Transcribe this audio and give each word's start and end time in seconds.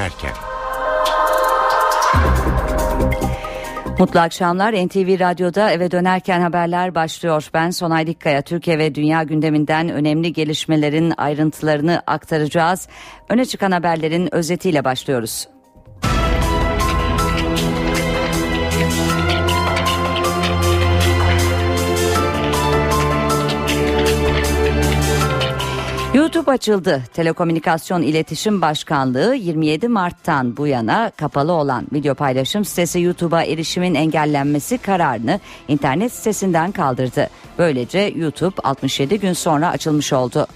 dönerken. 0.00 0.32
Mutlu 3.98 4.20
akşamlar. 4.20 4.72
NTV 4.72 5.20
Radyo'da 5.20 5.70
eve 5.70 5.90
dönerken 5.90 6.40
haberler 6.40 6.94
başlıyor. 6.94 7.50
Ben 7.54 7.70
Sonay 7.70 8.06
Dikkaya. 8.06 8.42
Türkiye 8.42 8.78
ve 8.78 8.94
dünya 8.94 9.22
gündeminden 9.22 9.88
önemli 9.88 10.32
gelişmelerin 10.32 11.12
ayrıntılarını 11.16 12.02
aktaracağız. 12.06 12.88
Öne 13.28 13.44
çıkan 13.44 13.70
haberlerin 13.70 14.34
özetiyle 14.34 14.84
başlıyoruz. 14.84 15.48
YouTube 26.30 26.50
açıldı. 26.50 27.02
Telekomünikasyon 27.14 28.02
İletişim 28.02 28.62
Başkanlığı 28.62 29.34
27 29.34 29.88
Mart'tan 29.88 30.56
bu 30.56 30.66
yana 30.66 31.10
kapalı 31.16 31.52
olan 31.52 31.86
video 31.92 32.14
paylaşım 32.14 32.64
sitesi 32.64 33.00
YouTube'a 33.00 33.42
erişimin 33.44 33.94
engellenmesi 33.94 34.78
kararını 34.78 35.40
internet 35.68 36.12
sitesinden 36.12 36.72
kaldırdı. 36.72 37.30
Böylece 37.58 38.12
YouTube 38.16 38.54
67 38.64 39.20
gün 39.20 39.32
sonra 39.32 39.68
açılmış 39.68 40.12
oldu. 40.12 40.46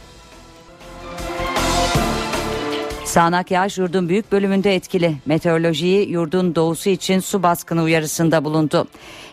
Sağnak 3.14 3.50
yağış 3.50 3.78
yurdun 3.78 4.09
büyük 4.09 4.32
bölümünde 4.32 4.74
etkili. 4.74 5.16
Meteorolojiyi 5.27 6.10
yurdun 6.10 6.54
doğusu 6.54 6.91
için 6.91 7.20
su 7.20 7.42
baskını 7.42 7.82
uyarısında 7.82 8.45
bulundu. 8.45 8.87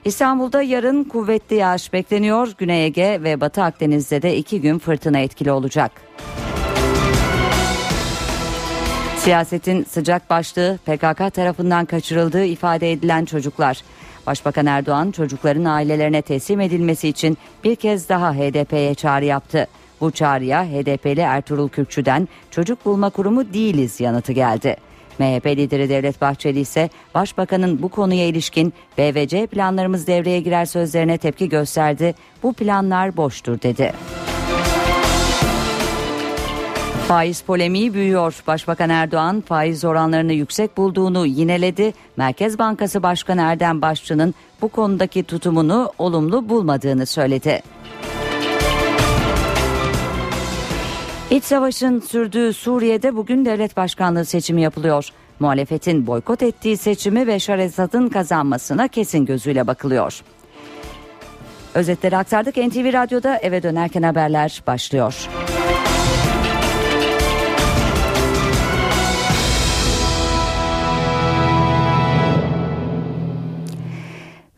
İstanbul'da 0.05 0.61
yarın 0.61 1.03
kuvvetli 1.03 1.55
yağış 1.55 1.93
bekleniyor. 1.93 2.53
Güney 2.57 2.85
Ege 2.85 3.19
ve 3.23 3.41
Batı 3.41 3.63
Akdeniz'de 3.63 4.21
de 4.21 4.37
iki 4.37 4.61
gün 4.61 4.79
fırtına 4.79 5.19
etkili 5.19 5.51
olacak. 5.51 5.91
Siyasetin 9.17 9.83
sıcak 9.83 10.29
başlığı 10.29 10.79
PKK 10.85 11.33
tarafından 11.33 11.85
kaçırıldığı 11.85 12.45
ifade 12.45 12.91
edilen 12.91 13.25
çocuklar. 13.25 13.81
Başbakan 14.27 14.65
Erdoğan 14.65 15.11
çocukların 15.11 15.65
ailelerine 15.65 16.21
teslim 16.21 16.61
edilmesi 16.61 17.07
için 17.07 17.37
bir 17.63 17.75
kez 17.75 18.09
daha 18.09 18.33
HDP'ye 18.33 18.95
çağrı 18.95 19.25
yaptı. 19.25 19.67
Bu 20.01 20.11
çağrıya 20.11 20.65
HDP'li 20.65 21.21
Ertuğrul 21.21 21.69
Kürkçü'den 21.69 22.27
çocuk 22.51 22.85
bulma 22.85 23.09
kurumu 23.09 23.53
değiliz 23.53 23.99
yanıtı 23.99 24.31
geldi. 24.31 24.75
MHP 25.19 25.45
lideri 25.45 25.89
Devlet 25.89 26.21
Bahçeli 26.21 26.59
ise 26.59 26.89
Başbakanın 27.15 27.81
bu 27.81 27.89
konuya 27.89 28.27
ilişkin 28.27 28.73
BVC 28.97 29.47
planlarımız 29.47 30.07
devreye 30.07 30.39
girer 30.39 30.65
sözlerine 30.65 31.17
tepki 31.17 31.49
gösterdi. 31.49 32.15
Bu 32.43 32.53
planlar 32.53 33.17
boştur 33.17 33.61
dedi. 33.61 33.93
Faiz 37.07 37.41
polemiği 37.41 37.93
büyüyor. 37.93 38.43
Başbakan 38.47 38.89
Erdoğan 38.89 39.41
faiz 39.41 39.85
oranlarını 39.85 40.33
yüksek 40.33 40.77
bulduğunu 40.77 41.25
yineledi. 41.25 41.93
Merkez 42.17 42.59
Bankası 42.59 43.03
Başkanı 43.03 43.41
Erdem 43.41 43.81
Başçı'nın 43.81 44.35
bu 44.61 44.67
konudaki 44.67 45.23
tutumunu 45.23 45.91
olumlu 45.97 46.49
bulmadığını 46.49 47.05
söyledi. 47.05 47.61
İç 51.31 51.43
savaşın 51.43 51.99
sürdüğü 51.99 52.53
Suriye'de 52.53 53.15
bugün 53.15 53.45
devlet 53.45 53.77
başkanlığı 53.77 54.25
seçimi 54.25 54.61
yapılıyor. 54.61 55.09
Muhalefetin 55.39 56.07
boykot 56.07 56.43
ettiği 56.43 56.77
seçimi 56.77 57.27
Beşar 57.27 57.59
Esad'ın 57.59 58.09
kazanmasına 58.09 58.87
kesin 58.87 59.25
gözüyle 59.25 59.67
bakılıyor. 59.67 60.21
Özetleri 61.75 62.17
aktardık. 62.17 62.57
NTV 62.57 62.93
Radyo'da 62.93 63.37
eve 63.37 63.63
dönerken 63.63 64.03
haberler 64.03 64.63
başlıyor. 64.67 65.27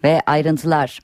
Ve 0.04 0.22
ayrıntılar. 0.26 1.00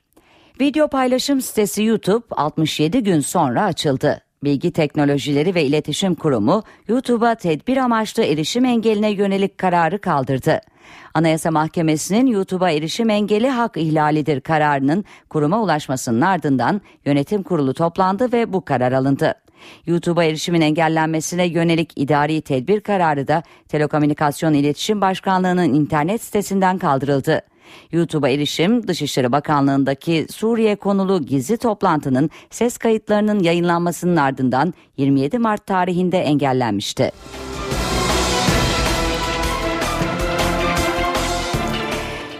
Video 0.61 0.87
paylaşım 0.87 1.41
sitesi 1.41 1.83
YouTube 1.83 2.25
67 2.31 3.03
gün 3.03 3.19
sonra 3.19 3.63
açıldı. 3.63 4.28
Bilgi 4.43 4.71
Teknolojileri 4.71 5.55
ve 5.55 5.63
İletişim 5.63 6.15
Kurumu 6.15 6.63
YouTube'a 6.87 7.35
tedbir 7.35 7.77
amaçlı 7.77 8.23
erişim 8.23 8.65
engeline 8.65 9.11
yönelik 9.11 9.57
kararı 9.57 10.01
kaldırdı. 10.01 10.61
Anayasa 11.13 11.51
Mahkemesi'nin 11.51 12.27
YouTube'a 12.27 12.71
erişim 12.71 13.09
engeli 13.09 13.49
hak 13.49 13.77
ihlalidir 13.77 14.41
kararının 14.41 15.05
kuruma 15.29 15.61
ulaşmasının 15.61 16.21
ardından 16.21 16.81
yönetim 17.05 17.43
kurulu 17.43 17.73
toplandı 17.73 18.31
ve 18.31 18.53
bu 18.53 18.65
karar 18.65 18.91
alındı. 18.91 19.33
YouTube'a 19.85 20.23
erişimin 20.23 20.61
engellenmesine 20.61 21.45
yönelik 21.45 21.91
idari 21.95 22.41
tedbir 22.41 22.79
kararı 22.79 23.27
da 23.27 23.43
Telekomünikasyon 23.67 24.53
İletişim 24.53 25.01
Başkanlığı'nın 25.01 25.73
internet 25.73 26.23
sitesinden 26.23 26.77
kaldırıldı. 26.77 27.41
YouTube'a 27.91 28.29
erişim 28.29 28.87
Dışişleri 28.87 29.31
Bakanlığı'ndaki 29.31 30.25
Suriye 30.29 30.75
konulu 30.75 31.25
gizli 31.25 31.57
toplantının 31.57 32.29
ses 32.49 32.77
kayıtlarının 32.77 33.43
yayınlanmasının 33.43 34.15
ardından 34.15 34.73
27 34.97 35.39
Mart 35.39 35.65
tarihinde 35.65 36.19
engellenmişti. 36.19 37.11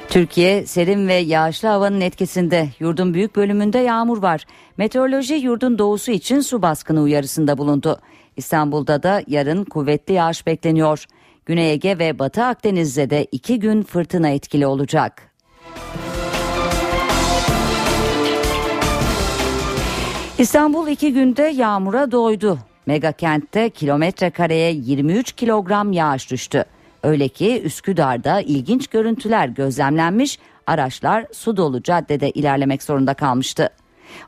Türkiye 0.09 0.65
serin 0.65 1.07
ve 1.07 1.13
yağışlı 1.13 1.67
havanın 1.67 2.01
etkisinde 2.01 2.69
yurdun 2.79 3.13
büyük 3.13 3.35
bölümünde 3.35 3.79
yağmur 3.79 4.21
var. 4.21 4.45
Meteoroloji 4.77 5.33
yurdun 5.33 5.77
doğusu 5.77 6.11
için 6.11 6.39
su 6.41 6.61
baskını 6.61 7.01
uyarısında 7.01 7.57
bulundu. 7.57 7.99
İstanbul'da 8.37 9.03
da 9.03 9.23
yarın 9.27 9.63
kuvvetli 9.63 10.13
yağış 10.13 10.47
bekleniyor. 10.47 11.05
Güney 11.49 11.71
Ege 11.71 11.99
ve 11.99 12.19
Batı 12.19 12.43
Akdeniz'de 12.43 13.09
de 13.09 13.25
iki 13.31 13.59
gün 13.59 13.83
fırtına 13.83 14.29
etkili 14.29 14.67
olacak. 14.67 15.31
İstanbul 20.37 20.87
iki 20.87 21.13
günde 21.13 21.43
yağmura 21.43 22.11
doydu. 22.11 22.59
Mega 22.85 23.11
kentte 23.11 23.69
kilometre 23.69 24.29
kareye 24.29 24.71
23 24.71 25.31
kilogram 25.31 25.91
yağış 25.91 26.31
düştü. 26.31 26.65
Öyle 27.03 27.27
ki 27.27 27.61
Üsküdar'da 27.61 28.41
ilginç 28.41 28.87
görüntüler 28.87 29.47
gözlemlenmiş, 29.47 30.39
araçlar 30.67 31.25
su 31.33 31.57
dolu 31.57 31.83
caddede 31.83 32.29
ilerlemek 32.31 32.83
zorunda 32.83 33.13
kalmıştı. 33.13 33.69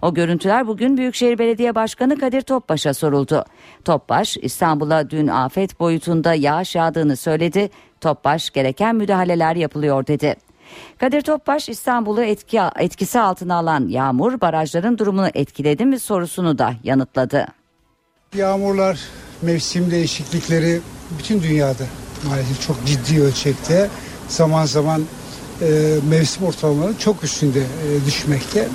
O 0.02 0.14
görüntüler 0.14 0.68
bugün 0.68 0.98
Büyükşehir 0.98 1.40
Belediye 1.40 1.76
Başkanı 1.76 2.20
Kadir 2.20 2.42
Topbaş'a 2.42 2.94
soruldu. 2.94 3.46
Topbaş 3.86 4.38
İstanbul'a 4.42 5.10
dün 5.10 5.28
afet 5.28 5.80
boyutunda 5.80 6.34
yağış 6.34 6.76
yağdığını 6.76 7.16
söyledi. 7.18 7.70
Topbaş 8.02 8.50
gereken 8.50 8.96
müdahaleler 8.96 9.56
yapılıyor 9.56 10.08
dedi. 10.08 10.36
Kadir 10.98 11.22
Topbaş 11.22 11.70
İstanbul'u 11.70 12.24
etki, 12.24 12.60
etkisi 12.80 13.20
altına 13.20 13.56
alan 13.56 13.88
yağmur 13.88 14.42
barajların 14.42 14.98
durumunu 14.98 15.30
etkiledi 15.34 15.86
mi 15.86 16.00
sorusunu 16.00 16.58
da 16.58 16.74
yanıtladı. 16.84 17.48
Yağmurlar, 18.36 19.00
mevsim 19.42 19.92
değişiklikleri 19.92 20.82
bütün 21.20 21.44
dünyada 21.44 21.84
maalesef 22.28 22.62
çok 22.68 22.86
ciddi 22.86 23.22
ölçekte 23.22 23.90
zaman 24.28 24.66
zaman 24.66 25.02
e, 25.62 25.96
mevsim 26.10 26.46
ortalamaları 26.46 26.98
çok 26.98 27.24
üstünde 27.24 27.60
e, 27.60 28.06
düşmekte. 28.06 28.68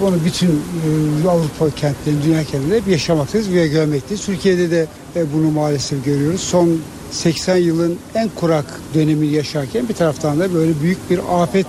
Bunu 0.00 0.16
bütün 0.24 0.48
e, 0.48 1.28
Avrupa 1.28 1.70
kentlerinde, 1.76 2.24
dünya 2.24 2.44
kentlerinde 2.44 2.76
hep 2.76 2.88
yaşamaktayız 2.88 3.52
ve 3.52 3.68
görmekteyiz. 3.68 4.26
Türkiye'de 4.26 4.70
de 4.70 4.86
e, 5.16 5.32
bunu 5.32 5.50
maalesef 5.50 6.04
görüyoruz. 6.04 6.40
Son 6.40 6.80
80 7.10 7.56
yılın 7.56 7.98
en 8.14 8.28
kurak 8.28 8.80
dönemi 8.94 9.26
yaşarken 9.26 9.88
bir 9.88 9.94
taraftan 9.94 10.40
da 10.40 10.54
böyle 10.54 10.80
büyük 10.82 11.10
bir 11.10 11.20
afet 11.30 11.66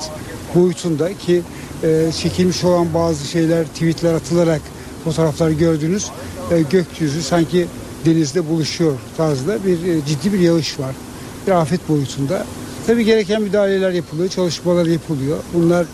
boyutunda 0.56 1.18
ki 1.18 1.42
e, 1.84 2.12
çekilmiş 2.22 2.64
olan 2.64 2.94
bazı 2.94 3.28
şeyler 3.28 3.66
tweetler 3.66 4.14
atılarak 4.14 4.62
fotoğraflar 5.04 5.50
gördünüz. 5.50 6.08
Gökyüzü 6.70 7.22
sanki 7.22 7.68
denizde 8.06 8.50
buluşuyor 8.50 8.94
tarzda 9.18 9.66
bir 9.66 10.06
ciddi 10.06 10.34
bir 10.34 10.40
yağış 10.40 10.80
var. 10.80 10.96
Bir 11.48 11.52
afet 11.52 11.90
boyutunda. 11.90 12.46
Tabii 12.88 13.06
gereken 13.06 13.42
müdahaleler 13.42 13.92
yapılıyor, 13.92 14.30
çalışmalar 14.30 14.86
yapılıyor. 14.86 15.38
Bunlar 15.54 15.86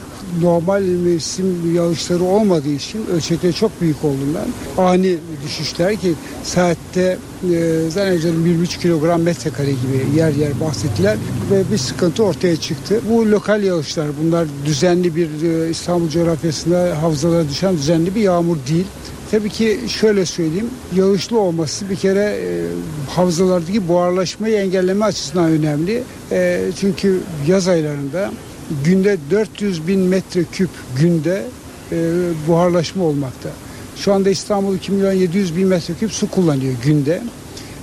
normal 0.42 0.82
mevsim 0.82 1.76
yağışları 1.76 2.24
olmadığı 2.24 2.70
için 2.70 3.06
ölçekleri 3.16 3.54
çok 3.54 3.82
büyük 3.82 4.04
olduğundan 4.04 4.46
ani 4.78 5.18
düşüşler 5.46 5.96
ki 5.96 6.14
saatte 6.44 7.18
e, 7.54 7.90
zannediyorum 7.90 8.46
23 8.46 8.78
kilogram 8.78 9.22
metrekare 9.22 9.72
gibi 9.72 10.18
yer 10.18 10.32
yer 10.32 10.60
bahsettiler 10.62 11.18
ve 11.52 11.64
bir 11.72 11.78
sıkıntı 11.78 12.24
ortaya 12.24 12.56
çıktı. 12.56 13.02
Bu 13.10 13.32
lokal 13.32 13.64
yağışlar 13.64 14.08
bunlar 14.24 14.48
düzenli 14.66 15.16
bir 15.16 15.30
e, 15.44 15.70
İstanbul 15.70 16.10
coğrafyasında 16.10 17.02
havzalara 17.02 17.50
düşen 17.50 17.78
düzenli 17.78 18.16
bir 18.16 18.22
yağmur 18.22 18.58
değil. 18.70 18.86
Tabii 19.32 19.50
ki 19.50 19.80
şöyle 19.88 20.26
söyleyeyim, 20.26 20.70
yağışlı 20.96 21.40
olması 21.40 21.90
bir 21.90 21.96
kere 21.96 22.20
e, 22.20 22.66
havzalardaki 23.10 23.88
buharlaşmayı 23.88 24.56
engelleme 24.56 25.06
açısından 25.06 25.46
önemli. 25.46 26.04
E, 26.32 26.62
çünkü 26.80 27.20
yaz 27.48 27.68
aylarında 27.68 28.32
günde 28.86 29.18
400 29.32 29.88
bin 29.88 30.00
metreküp 30.00 30.70
günde 31.00 31.46
e, 31.92 31.98
buharlaşma 32.48 33.04
olmakta. 33.04 33.50
Şu 33.96 34.14
anda 34.14 34.30
İstanbul 34.30 34.76
2 34.76 34.92
milyon 34.92 35.12
700 35.12 35.58
bin 35.58 35.68
metreküp 35.68 36.12
su 36.12 36.30
kullanıyor 36.30 36.74
günde. 36.84 37.22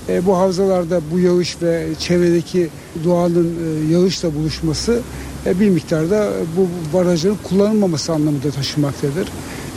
E, 0.09 0.27
bu 0.27 0.39
havzalarda 0.39 1.01
bu 1.13 1.19
yağış 1.19 1.63
ve 1.63 1.87
çevredeki 1.99 2.69
doğanın 3.05 3.49
e, 3.49 3.93
yağışla 3.93 4.35
buluşması 4.35 5.01
e, 5.47 5.61
bir 5.61 5.69
miktarda 5.69 6.33
bu 6.57 6.69
barajların 6.97 7.39
kullanılmaması 7.43 8.13
anlamında 8.13 8.51
taşımaktadır. 8.51 9.29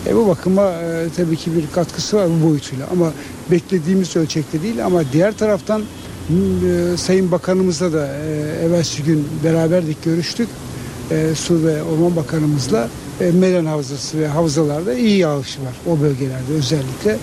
E, 0.08 0.16
bu 0.16 0.28
bakıma 0.28 0.72
e, 0.72 1.08
tabii 1.18 1.38
ki 1.38 1.52
bir 1.56 1.64
katkısı 1.76 2.18
var 2.18 2.28
bu 2.30 2.50
boyutuyla 2.50 2.88
ama 2.92 3.12
beklediğimiz 3.52 4.16
ölçekte 4.16 4.62
değil 4.62 4.86
ama 4.86 5.02
diğer 5.14 5.38
taraftan 5.38 5.82
e, 5.82 6.98
Sayın 6.98 7.32
Bakanımızla 7.32 7.94
da 7.94 8.08
e, 8.08 8.66
evvelsi 8.66 9.04
gün 9.04 9.28
beraberdik 9.44 10.04
görüştük. 10.04 10.50
E, 11.12 11.36
Su 11.36 11.64
ve 11.64 11.84
Orman 11.84 12.16
Bakanımızla 12.16 12.90
e, 13.22 13.32
Melen 13.32 13.66
Havzası 13.66 14.20
ve 14.20 14.28
havzalarda 14.28 14.94
iyi 14.94 15.18
yağış 15.18 15.58
var 15.60 15.94
o 15.94 16.02
bölgelerde 16.02 16.54
özellikle. 16.54 17.18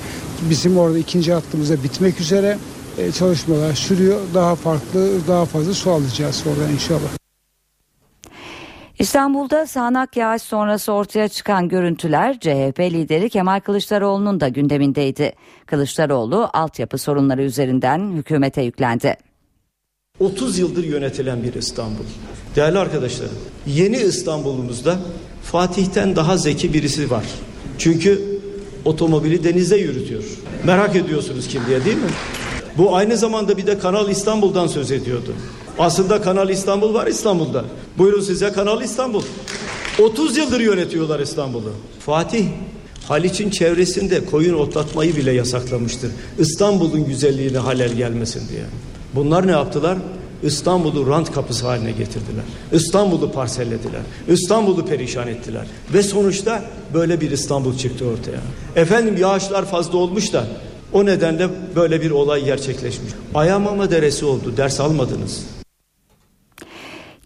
Bizim 0.50 0.78
orada 0.78 0.98
ikinci 0.98 1.32
hattımıza 1.32 1.74
bitmek 1.74 2.20
üzere 2.20 2.58
e, 2.98 3.12
çalışmalar 3.12 3.72
sürüyor. 3.72 4.20
Daha 4.34 4.54
farklı, 4.54 5.08
daha 5.28 5.44
fazla 5.44 5.74
su 5.74 5.90
alacağız 5.90 6.44
oradan 6.46 6.72
inşallah. 6.72 7.22
İstanbul'da 8.98 9.66
sağanak 9.66 10.16
yağış 10.16 10.42
sonrası 10.42 10.92
ortaya 10.92 11.28
çıkan 11.28 11.68
görüntüler 11.68 12.40
CHP 12.40 12.80
lideri 12.80 13.30
Kemal 13.30 13.60
Kılıçdaroğlu'nun 13.60 14.40
da 14.40 14.48
gündemindeydi. 14.48 15.32
Kılıçdaroğlu 15.66 16.50
altyapı 16.52 16.98
sorunları 16.98 17.42
üzerinden 17.42 18.12
hükümete 18.12 18.62
yüklendi. 18.62 19.16
30 20.22 20.58
yıldır 20.58 20.84
yönetilen 20.84 21.42
bir 21.42 21.54
İstanbul. 21.54 22.04
Değerli 22.56 22.78
arkadaşlarım, 22.78 23.34
yeni 23.66 23.96
İstanbul'umuzda 23.96 24.98
Fatih'ten 25.42 26.16
daha 26.16 26.36
zeki 26.36 26.74
birisi 26.74 27.10
var. 27.10 27.24
Çünkü 27.78 28.40
otomobili 28.84 29.44
denizde 29.44 29.76
yürütüyor. 29.76 30.24
Merak 30.64 30.96
ediyorsunuz 30.96 31.48
kim 31.48 31.62
diye 31.66 31.84
değil 31.84 31.96
mi? 31.96 32.10
Bu 32.78 32.96
aynı 32.96 33.16
zamanda 33.16 33.56
bir 33.56 33.66
de 33.66 33.78
Kanal 33.78 34.10
İstanbul'dan 34.10 34.66
söz 34.66 34.90
ediyordu. 34.90 35.34
Aslında 35.78 36.22
Kanal 36.22 36.50
İstanbul 36.50 36.94
var 36.94 37.06
İstanbul'da. 37.06 37.64
Buyurun 37.98 38.20
size 38.20 38.52
Kanal 38.52 38.82
İstanbul. 38.82 39.22
30 40.02 40.36
yıldır 40.36 40.60
yönetiyorlar 40.60 41.20
İstanbul'u. 41.20 41.72
Fatih 42.00 42.46
Haliç'in 43.08 43.50
çevresinde 43.50 44.24
koyun 44.24 44.54
otlatmayı 44.54 45.16
bile 45.16 45.32
yasaklamıştır. 45.32 46.10
İstanbul'un 46.38 47.06
güzelliğine 47.06 47.58
halel 47.58 47.92
gelmesin 47.92 48.42
diye. 48.48 48.64
Bunlar 49.14 49.46
ne 49.46 49.50
yaptılar? 49.50 49.98
İstanbul'u 50.42 51.10
rant 51.10 51.32
kapısı 51.32 51.66
haline 51.66 51.92
getirdiler. 51.92 52.44
İstanbul'u 52.72 53.32
parsellediler. 53.32 54.00
İstanbul'u 54.28 54.86
perişan 54.86 55.28
ettiler. 55.28 55.66
Ve 55.94 56.02
sonuçta 56.02 56.62
böyle 56.94 57.20
bir 57.20 57.30
İstanbul 57.30 57.76
çıktı 57.76 58.04
ortaya. 58.06 58.40
Efendim 58.76 59.16
yağışlar 59.16 59.64
fazla 59.64 59.98
olmuş 59.98 60.32
da 60.32 60.46
o 60.92 61.06
nedenle 61.06 61.48
böyle 61.76 62.02
bir 62.02 62.10
olay 62.10 62.44
gerçekleşmiş. 62.44 63.12
Ayamama 63.34 63.90
deresi 63.90 64.24
oldu. 64.24 64.56
Ders 64.56 64.80
almadınız. 64.80 65.46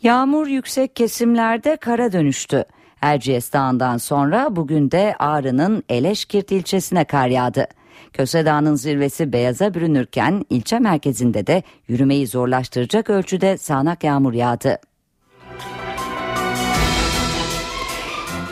Yağmur 0.02 0.46
yüksek 0.46 0.96
kesimlerde 0.96 1.76
kara 1.76 2.12
dönüştü. 2.12 2.64
Erciyes 3.00 3.52
Dağı'ndan 3.52 3.96
sonra 3.96 4.56
bugün 4.56 4.90
de 4.90 5.14
Ağrı'nın 5.18 5.82
Eleşkirt 5.88 6.52
ilçesine 6.52 7.04
kar 7.04 7.28
yağdı. 7.28 7.66
Köse 8.16 8.46
Dağı'nın 8.46 8.74
zirvesi 8.74 9.32
beyaza 9.32 9.74
bürünürken 9.74 10.44
ilçe 10.50 10.78
merkezinde 10.78 11.46
de 11.46 11.62
yürümeyi 11.88 12.26
zorlaştıracak 12.26 13.10
ölçüde 13.10 13.56
sağanak 13.58 14.04
yağmur 14.04 14.32
yağdı. 14.32 14.78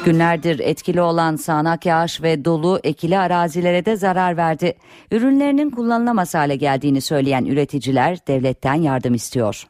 Günlerdir 0.05 0.59
etkili 0.59 1.01
olan 1.01 1.37
sağanak 1.37 1.87
yağış 1.87 2.23
ve 2.23 2.45
dolu 2.45 2.81
ekili 2.85 3.19
arazilere 3.19 3.85
de 3.85 3.97
zarar 3.97 4.37
verdi. 4.37 4.75
Ürünlerinin 5.11 5.71
kullanılamaz 5.71 6.35
hale 6.35 6.57
geldiğini 6.57 7.01
söyleyen 7.01 7.45
üreticiler 7.45 8.19
devletten 8.29 8.75
yardım 8.75 9.15
istiyor. 9.15 9.67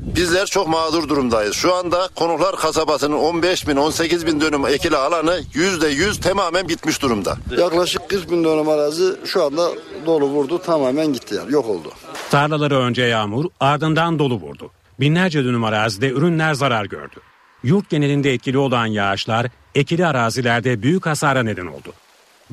Bizler 0.00 0.46
çok 0.46 0.68
mağdur 0.68 1.08
durumdayız. 1.08 1.54
Şu 1.54 1.74
anda 1.74 2.08
Konuklar 2.14 2.56
kasabasının 2.56 3.16
15 3.16 3.68
bin 3.68 3.76
18 3.76 4.26
bin 4.26 4.40
dönüm 4.40 4.66
ekili 4.66 4.96
alanı 4.96 5.40
yüzde 5.54 5.88
yüz 5.88 6.20
tamamen 6.20 6.68
bitmiş 6.68 7.02
durumda. 7.02 7.36
Yaklaşık 7.58 8.08
40 8.08 8.30
bin 8.30 8.44
dönüm 8.44 8.68
arazi 8.68 9.04
şu 9.24 9.44
anda 9.44 9.70
dolu 10.06 10.26
vurdu 10.26 10.58
tamamen 10.58 11.12
gitti 11.12 11.34
yani 11.34 11.52
yok 11.52 11.66
oldu. 11.66 11.92
Tarlaları 12.30 12.78
önce 12.78 13.02
yağmur 13.02 13.44
ardından 13.60 14.18
dolu 14.18 14.34
vurdu. 14.34 14.70
Binlerce 15.00 15.44
dönüm 15.44 15.64
arazide 15.64 16.08
ürünler 16.10 16.54
zarar 16.54 16.84
gördü. 16.84 17.16
Yurt 17.62 17.90
genelinde 17.90 18.32
etkili 18.32 18.58
olan 18.58 18.86
yağışlar 18.86 19.46
ekili 19.74 20.06
arazilerde 20.06 20.82
büyük 20.82 21.06
hasara 21.06 21.42
neden 21.42 21.66
oldu. 21.66 21.92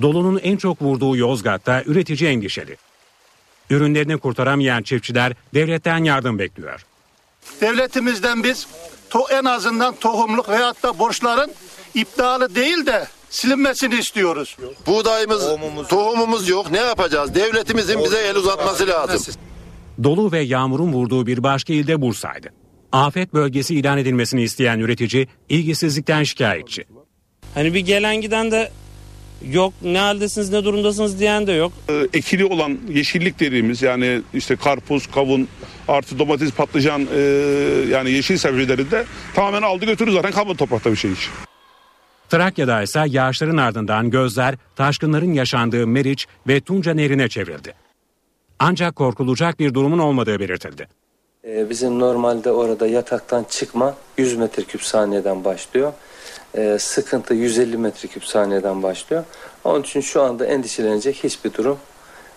Dolunun 0.02 0.40
en 0.44 0.58
çok 0.58 0.82
vurduğu 0.82 1.18
Yozgat'ta 1.18 1.84
üretici 1.86 2.30
endişeli. 2.30 2.78
Ürünlerini 3.70 4.18
kurtaramayan 4.18 4.84
çiftçiler 4.84 5.34
devletten 5.54 6.04
yardım 6.04 6.40
bekliyor. 6.40 6.86
Devletimizden 7.62 8.44
biz 8.44 8.68
to 9.10 9.26
en 9.32 9.46
azından 9.46 9.96
tohumluk 9.96 10.50
veyahut 10.50 10.84
da 10.84 11.00
borçların 11.00 11.52
iptali 11.96 12.56
değil 12.56 12.86
de 12.86 13.08
silinmesini 13.30 13.96
istiyoruz. 13.96 14.58
Buğdayımız, 14.88 15.48
tohumumuz 15.90 16.50
yok. 16.50 16.72
Ne 16.72 16.78
yapacağız? 16.78 17.36
Devletimizin 17.36 18.04
bize 18.04 18.18
el 18.18 18.36
uzatması 18.36 18.88
lazım. 18.88 19.34
Dolu 20.04 20.32
ve 20.32 20.40
yağmurun 20.40 20.94
vurduğu 20.94 21.28
bir 21.28 21.44
başka 21.44 21.74
ilde 21.74 22.02
Bursa'ydı. 22.02 22.50
Afet 22.92 23.34
bölgesi 23.34 23.76
ilan 23.76 23.98
edilmesini 23.98 24.44
isteyen 24.44 24.80
üretici 24.80 25.28
ilgisizlikten 25.50 26.24
şikayetçi. 26.24 26.86
Hani 27.54 27.74
bir 27.74 27.80
gelen 27.80 28.22
giden 28.22 28.52
de 28.52 28.72
yok 29.52 29.74
ne 29.82 30.00
haldesiniz 30.00 30.52
ne 30.52 30.64
durumdasınız 30.64 31.20
diyen 31.20 31.48
de 31.48 31.52
yok. 31.52 31.72
Ee, 31.90 32.08
ekili 32.14 32.46
olan 32.46 32.78
yeşillik 32.90 33.40
dediğimiz 33.40 33.82
yani 33.82 34.22
işte 34.34 34.56
karpuz, 34.56 35.08
kavun 35.08 35.48
artı 35.88 36.20
domates, 36.20 36.52
patlıcan 36.52 37.08
e, 37.16 37.20
yani 37.90 38.12
yeşil 38.12 38.38
sebzeleri 38.38 38.92
de 38.92 39.06
tamamen 39.34 39.62
aldı 39.62 39.86
götürdü 39.86 40.12
zaten 40.12 40.32
kalmadı 40.32 40.58
toprakta 40.58 40.92
bir 40.92 40.96
şey 40.96 41.12
hiç. 41.12 41.30
Trakya'da 42.30 42.82
ise 42.82 43.04
yağışların 43.08 43.58
ardından 43.58 44.10
gözler 44.10 44.56
taşkınların 44.76 45.34
yaşandığı 45.34 45.88
Meriç 45.88 46.28
ve 46.48 46.62
Tunca 46.62 46.94
Nehri'ne 46.94 47.30
çevrildi. 47.30 47.74
Ancak 48.60 48.96
korkulacak 48.96 49.60
bir 49.60 49.74
durumun 49.74 50.00
olmadığı 50.00 50.40
belirtildi. 50.40 50.88
Ee, 51.48 51.70
bizim 51.70 52.00
normalde 52.00 52.52
orada 52.52 52.88
yataktan 52.88 53.46
çıkma 53.50 53.96
100 54.18 54.38
metreküp 54.38 54.84
saniyeden 54.84 55.44
başlıyor. 55.44 55.94
Ee, 56.58 56.78
sıkıntı 56.80 57.34
150 57.34 57.78
metreküp 57.78 58.26
saniyeden 58.26 58.84
başlıyor. 58.84 59.24
Onun 59.64 59.82
için 59.82 60.02
şu 60.02 60.22
anda 60.22 60.46
endişelenecek 60.46 61.24
hiçbir 61.24 61.54
durum 61.54 61.80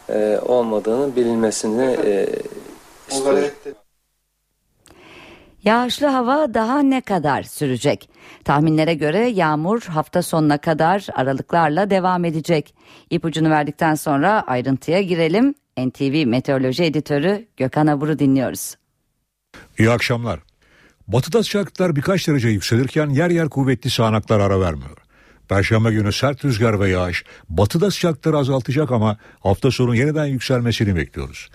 e, 0.08 0.38
olmadığının 0.42 1.16
bilinmesini 1.16 1.96
e, 2.04 2.28
istiyorum. 3.10 3.50
Yağışlı 5.64 6.06
hava 6.06 6.54
daha 6.54 6.78
ne 6.78 7.00
kadar 7.00 7.42
sürecek? 7.42 8.10
Tahminlere 8.44 8.94
göre 8.94 9.28
yağmur 9.28 9.82
hafta 9.82 10.22
sonuna 10.22 10.58
kadar 10.58 11.06
aralıklarla 11.14 11.90
devam 11.90 12.24
edecek. 12.24 12.74
İpucunu 13.10 13.50
verdikten 13.50 13.94
sonra 13.94 14.44
ayrıntıya 14.46 15.02
girelim. 15.02 15.54
NTV 15.78 16.26
Meteoroloji 16.26 16.84
Editörü 16.84 17.48
Gökhan 17.56 17.86
Abur'u 17.86 18.18
dinliyoruz. 18.18 18.74
İyi 19.78 19.90
akşamlar. 19.90 20.49
Batıda 21.12 21.42
sıcaklıklar 21.42 21.96
birkaç 21.96 22.28
derece 22.28 22.48
yükselirken 22.48 23.08
yer 23.08 23.30
yer 23.30 23.48
kuvvetli 23.48 23.90
sağanaklar 23.90 24.40
ara 24.40 24.60
vermiyor. 24.60 24.96
Perşembe 25.48 25.90
günü 25.90 26.12
sert 26.12 26.44
rüzgar 26.44 26.80
ve 26.80 26.88
yağış 26.88 27.24
batıda 27.48 27.90
sıcaklıkları 27.90 28.36
azaltacak 28.36 28.90
ama 28.90 29.16
hafta 29.40 29.70
sonu 29.70 29.96
yeniden 29.96 30.26
yükselmesini 30.26 30.96
bekliyoruz. 30.96 31.50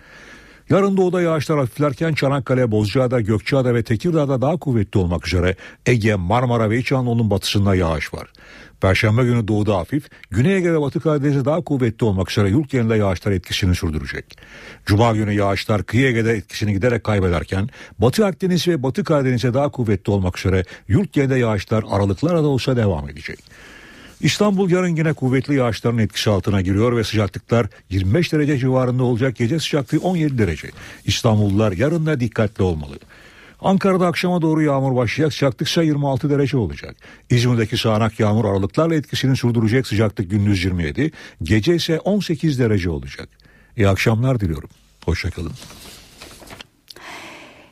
Yarın 0.69 0.97
doğuda 0.97 1.21
yağışlar 1.21 1.59
hafiflerken 1.59 2.13
Çanakkale, 2.13 2.71
Bozcaada, 2.71 3.21
Gökçeada 3.21 3.75
ve 3.75 3.83
Tekirdağ'da 3.83 4.41
daha 4.41 4.57
kuvvetli 4.57 4.99
olmak 4.99 5.27
üzere 5.27 5.55
Ege, 5.85 6.15
Marmara 6.15 6.69
ve 6.69 6.77
İç 6.77 6.91
Anadolu'nun 6.91 7.29
batısında 7.29 7.75
yağış 7.75 8.13
var. 8.13 8.27
Perşembe 8.85 9.23
günü 9.23 9.47
doğuda 9.47 9.77
hafif, 9.77 10.09
Güney 10.31 10.55
Ege'de 10.55 10.81
Batı 10.81 10.99
Karadeniz'de 10.99 11.45
daha 11.45 11.61
kuvvetli 11.61 12.05
olmak 12.05 12.31
üzere 12.31 12.49
yurt 12.49 12.69
genelinde 12.69 12.95
yağışlar 12.95 13.31
etkisini 13.31 13.75
sürdürecek. 13.75 14.37
Cuma 14.85 15.13
günü 15.13 15.33
yağışlar 15.33 15.83
kıyı 15.83 16.07
Ege'de 16.07 16.33
etkisini 16.33 16.73
giderek 16.73 17.03
kaybederken 17.03 17.69
Batı 17.99 18.25
Akdeniz 18.25 18.67
ve 18.67 18.83
Batı 18.83 19.03
Karadeniz'de 19.03 19.53
daha 19.53 19.69
kuvvetli 19.69 20.11
olmak 20.11 20.37
üzere 20.39 20.63
yurt 20.87 21.13
genelinde 21.13 21.39
yağışlar 21.39 21.83
aralıklarla 21.89 22.43
da 22.43 22.47
olsa 22.47 22.77
devam 22.77 23.09
edecek. 23.09 23.39
İstanbul 24.21 24.69
yarın 24.69 24.95
yine 24.95 25.13
kuvvetli 25.13 25.55
yağışların 25.55 25.97
etkisi 25.97 26.29
altına 26.29 26.61
giriyor 26.61 26.97
ve 26.97 27.03
sıcaklıklar 27.03 27.67
25 27.89 28.33
derece 28.33 28.57
civarında 28.57 29.03
olacak. 29.03 29.35
Gece 29.35 29.59
sıcaklığı 29.59 29.99
17 29.99 30.37
derece. 30.37 30.69
İstanbullular 31.05 31.71
yarın 31.71 32.05
da 32.05 32.19
dikkatli 32.19 32.63
olmalı. 32.63 32.99
Ankara'da 33.65 34.07
akşama 34.07 34.41
doğru 34.41 34.61
yağmur 34.61 34.95
başlayacak 34.95 35.33
sıcaklık 35.33 35.67
ise 35.67 35.83
26 35.83 36.29
derece 36.29 36.57
olacak. 36.57 36.95
İzmir'deki 37.29 37.77
sağanak 37.77 38.19
yağmur 38.19 38.45
aralıklarla 38.45 38.95
etkisini 38.95 39.37
sürdürecek 39.37 39.87
sıcaklık 39.87 40.31
gündüz 40.31 40.63
27, 40.63 41.11
gece 41.43 41.75
ise 41.75 41.99
18 41.99 42.59
derece 42.59 42.89
olacak. 42.89 43.29
İyi 43.77 43.87
akşamlar 43.87 44.39
diliyorum. 44.39 44.69
Hoşçakalın. 45.05 45.51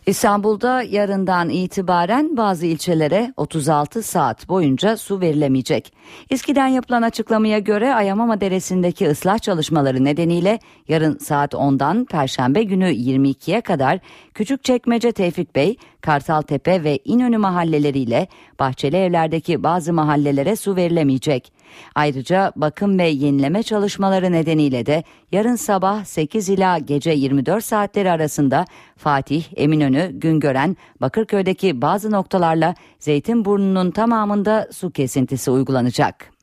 İstanbul'da 0.05 0.81
yarından 0.81 1.49
itibaren 1.49 2.37
bazı 2.37 2.65
ilçelere 2.65 3.33
36 3.37 4.03
saat 4.03 4.49
boyunca 4.49 4.97
su 4.97 5.21
verilemeyecek. 5.21 5.93
İSKİ'den 6.29 6.67
yapılan 6.67 7.01
açıklamaya 7.01 7.59
göre 7.59 7.95
Ayamama 7.95 8.41
Deresi'ndeki 8.41 9.07
ıslah 9.07 9.39
çalışmaları 9.39 10.03
nedeniyle 10.03 10.59
yarın 10.87 11.17
saat 11.17 11.53
10'dan 11.53 12.05
Perşembe 12.05 12.63
günü 12.63 12.89
22'ye 12.89 13.61
kadar 13.61 13.99
Küçükçekmece 14.33 15.11
Tevfik 15.11 15.55
Bey, 15.55 15.77
Kartaltepe 16.01 16.83
ve 16.83 16.99
İnönü 17.05 17.37
mahalleleriyle 17.37 18.27
Bahçeli 18.59 18.97
Evler'deki 18.97 19.63
bazı 19.63 19.93
mahallelere 19.93 20.55
su 20.55 20.75
verilemeyecek. 20.75 21.62
Ayrıca 21.95 22.53
bakım 22.55 22.99
ve 22.99 23.07
yenileme 23.07 23.63
çalışmaları 23.63 24.31
nedeniyle 24.31 24.85
de 24.85 25.03
yarın 25.31 25.55
sabah 25.55 26.05
8 26.05 26.49
ila 26.49 26.77
gece 26.77 27.11
24 27.11 27.65
saatleri 27.65 28.11
arasında 28.11 28.65
Fatih, 28.97 29.45
Eminönü, 29.55 30.11
Güngören, 30.13 30.77
Bakırköy'deki 31.01 31.81
bazı 31.81 32.11
noktalarla 32.11 32.75
Zeytinburnu'nun 32.99 33.91
tamamında 33.91 34.67
su 34.71 34.91
kesintisi 34.91 35.51
uygulanacak. 35.51 36.33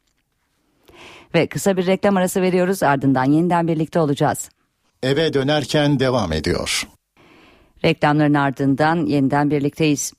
Ve 1.35 1.47
kısa 1.47 1.77
bir 1.77 1.87
reklam 1.87 2.17
arası 2.17 2.43
veriyoruz 2.43 2.83
ardından 2.83 3.25
yeniden 3.25 3.69
birlikte 3.69 4.01
olacağız. 4.01 4.51
Eve 5.03 5.35
dönerken 5.35 6.01
devam 6.01 6.33
ediyor. 6.33 6.89
Reklamların 7.85 8.35
ardından 8.35 9.07
yeniden 9.07 9.51
birlikteyiz. 9.51 10.13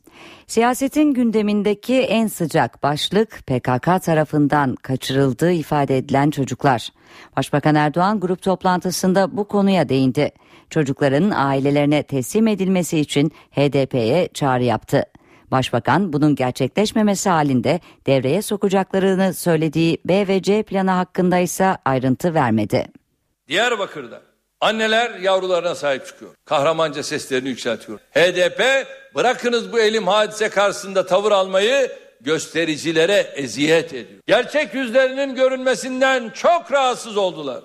Siyasetin 0.48 1.14
gündemindeki 1.14 2.02
en 2.02 2.28
sıcak 2.28 2.84
başlık 2.84 3.30
PKK 3.48 4.04
tarafından 4.04 4.76
kaçırıldığı 4.76 5.52
ifade 5.52 5.98
edilen 5.98 6.30
çocuklar. 6.30 6.90
Başbakan 7.38 7.76
Erdoğan 7.76 8.20
grup 8.20 8.42
toplantısında 8.42 9.38
bu 9.38 9.48
konuya 9.48 9.90
değindi. 9.90 10.32
Çocukların 10.70 11.30
ailelerine 11.30 12.04
teslim 12.04 12.48
edilmesi 12.48 13.00
için 13.00 13.32
HDP'ye 13.52 14.30
çağrı 14.34 14.64
yaptı. 14.64 15.06
Başbakan 15.52 16.14
bunun 16.14 16.36
gerçekleşmemesi 16.36 17.30
halinde 17.30 17.80
devreye 18.08 18.42
sokacaklarını 18.42 19.34
söylediği 19.34 19.98
B 20.06 20.28
ve 20.28 20.42
C 20.42 20.64
planı 20.64 20.92
hakkında 20.92 21.38
ise 21.38 21.78
ayrıntı 21.86 22.34
vermedi. 22.34 22.86
Diyarbakır'da 23.48 24.31
Anneler 24.62 25.20
yavrularına 25.20 25.76
sahip 25.76 26.08
çıkıyor. 26.08 26.32
Kahramanca 26.46 27.04
seslerini 27.04 27.50
yükseltiyor. 27.50 28.00
HDP 28.00 28.88
bırakınız 29.16 29.72
bu 29.72 29.80
elim 29.80 30.08
hadise 30.08 30.50
karşısında 30.50 31.06
tavır 31.06 31.32
almayı 31.32 31.92
göstericilere 32.22 33.34
eziyet 33.36 33.94
ediyor. 33.94 34.20
Gerçek 34.28 34.74
yüzlerinin 34.74 35.36
görünmesinden 35.36 36.30
çok 36.30 36.72
rahatsız 36.72 37.18
oldular. 37.18 37.64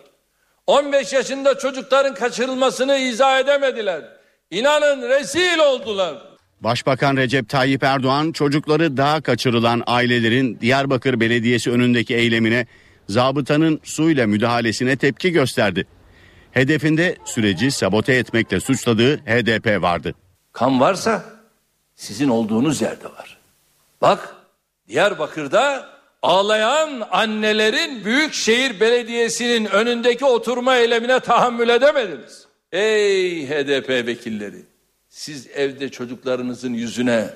15 0.66 1.12
yaşında 1.12 1.58
çocukların 1.58 2.14
kaçırılmasını 2.14 2.96
izah 2.96 3.40
edemediler. 3.40 4.02
İnanın 4.50 5.08
rezil 5.08 5.58
oldular. 5.58 6.14
Başbakan 6.60 7.16
Recep 7.16 7.48
Tayyip 7.48 7.82
Erdoğan 7.82 8.32
çocukları 8.32 8.96
daha 8.96 9.20
kaçırılan 9.20 9.82
ailelerin 9.86 10.60
Diyarbakır 10.60 11.20
Belediyesi 11.20 11.70
önündeki 11.70 12.14
eylemine 12.14 12.66
zabıtanın 13.08 13.80
suyla 13.84 14.26
müdahalesine 14.26 14.96
tepki 14.96 15.32
gösterdi. 15.32 15.86
Hedefinde 16.56 17.16
süreci 17.24 17.70
sabote 17.70 18.12
etmekle 18.12 18.60
suçladığı 18.60 19.16
HDP 19.16 19.82
vardı. 19.82 20.14
Kan 20.52 20.80
varsa 20.80 21.24
sizin 21.94 22.28
olduğunuz 22.28 22.82
yerde 22.82 23.04
var. 23.04 23.38
Bak 24.02 24.34
Diyarbakır'da 24.88 25.88
ağlayan 26.22 27.02
annelerin 27.10 28.04
Büyükşehir 28.04 28.80
Belediyesi'nin 28.80 29.64
önündeki 29.64 30.24
oturma 30.24 30.76
eylemine 30.76 31.20
tahammül 31.20 31.68
edemediniz. 31.68 32.46
Ey 32.72 33.48
HDP 33.48 33.88
vekilleri 33.88 34.62
siz 35.08 35.46
evde 35.46 35.88
çocuklarınızın 35.88 36.72
yüzüne 36.72 37.30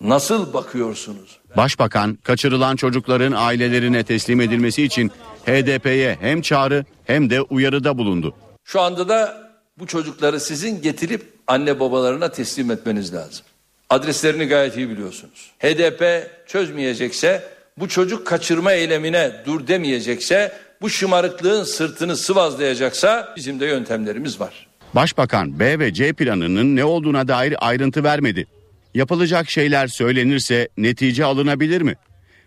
nasıl 0.00 0.52
bakıyorsunuz? 0.52 1.38
Başbakan 1.56 2.18
kaçırılan 2.22 2.76
çocukların 2.76 3.32
ailelerine 3.32 4.02
teslim 4.04 4.40
edilmesi 4.40 4.82
için 4.82 5.10
HDP'ye 5.46 6.18
hem 6.20 6.42
çağrı 6.42 6.84
hem 7.04 7.30
de 7.30 7.42
uyarıda 7.42 7.98
bulundu. 7.98 8.34
Şu 8.72 8.80
anda 8.80 9.08
da 9.08 9.50
bu 9.78 9.86
çocukları 9.86 10.40
sizin 10.40 10.82
getirip 10.82 11.22
anne 11.46 11.80
babalarına 11.80 12.28
teslim 12.30 12.70
etmeniz 12.70 13.14
lazım. 13.14 13.44
Adreslerini 13.88 14.44
gayet 14.46 14.76
iyi 14.76 14.90
biliyorsunuz. 14.90 15.50
HDP 15.58 16.30
çözmeyecekse, 16.46 17.42
bu 17.76 17.88
çocuk 17.88 18.26
kaçırma 18.26 18.72
eylemine 18.72 19.32
dur 19.46 19.66
demeyecekse, 19.66 20.52
bu 20.80 20.90
şımarıklığın 20.90 21.64
sırtını 21.64 22.16
sıvazlayacaksa 22.16 23.34
bizim 23.36 23.60
de 23.60 23.66
yöntemlerimiz 23.66 24.40
var. 24.40 24.68
Başbakan 24.94 25.60
B 25.60 25.78
ve 25.78 25.92
C 25.92 26.12
planının 26.12 26.76
ne 26.76 26.84
olduğuna 26.84 27.28
dair 27.28 27.68
ayrıntı 27.68 28.04
vermedi. 28.04 28.46
Yapılacak 28.94 29.50
şeyler 29.50 29.86
söylenirse 29.86 30.68
netice 30.76 31.24
alınabilir 31.24 31.82
mi? 31.82 31.94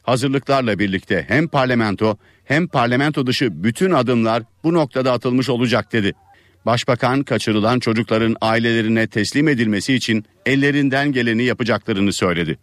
Hazırlıklarla 0.03 0.80
birlikte 0.80 1.25
hem 1.27 1.48
parlamento 1.48 2.18
hem 2.45 2.67
parlamento 2.67 3.27
dışı 3.27 3.63
bütün 3.63 3.91
adımlar 3.91 4.43
bu 4.63 4.73
noktada 4.73 5.12
atılmış 5.12 5.50
olacak 5.50 5.93
dedi. 5.93 6.13
Başbakan 6.65 7.23
kaçırılan 7.23 7.79
çocukların 7.79 8.35
ailelerine 8.41 9.07
teslim 9.07 9.47
edilmesi 9.47 9.93
için 9.93 10.25
ellerinden 10.45 11.12
geleni 11.12 11.43
yapacaklarını 11.43 12.13
söyledi. 12.13 12.57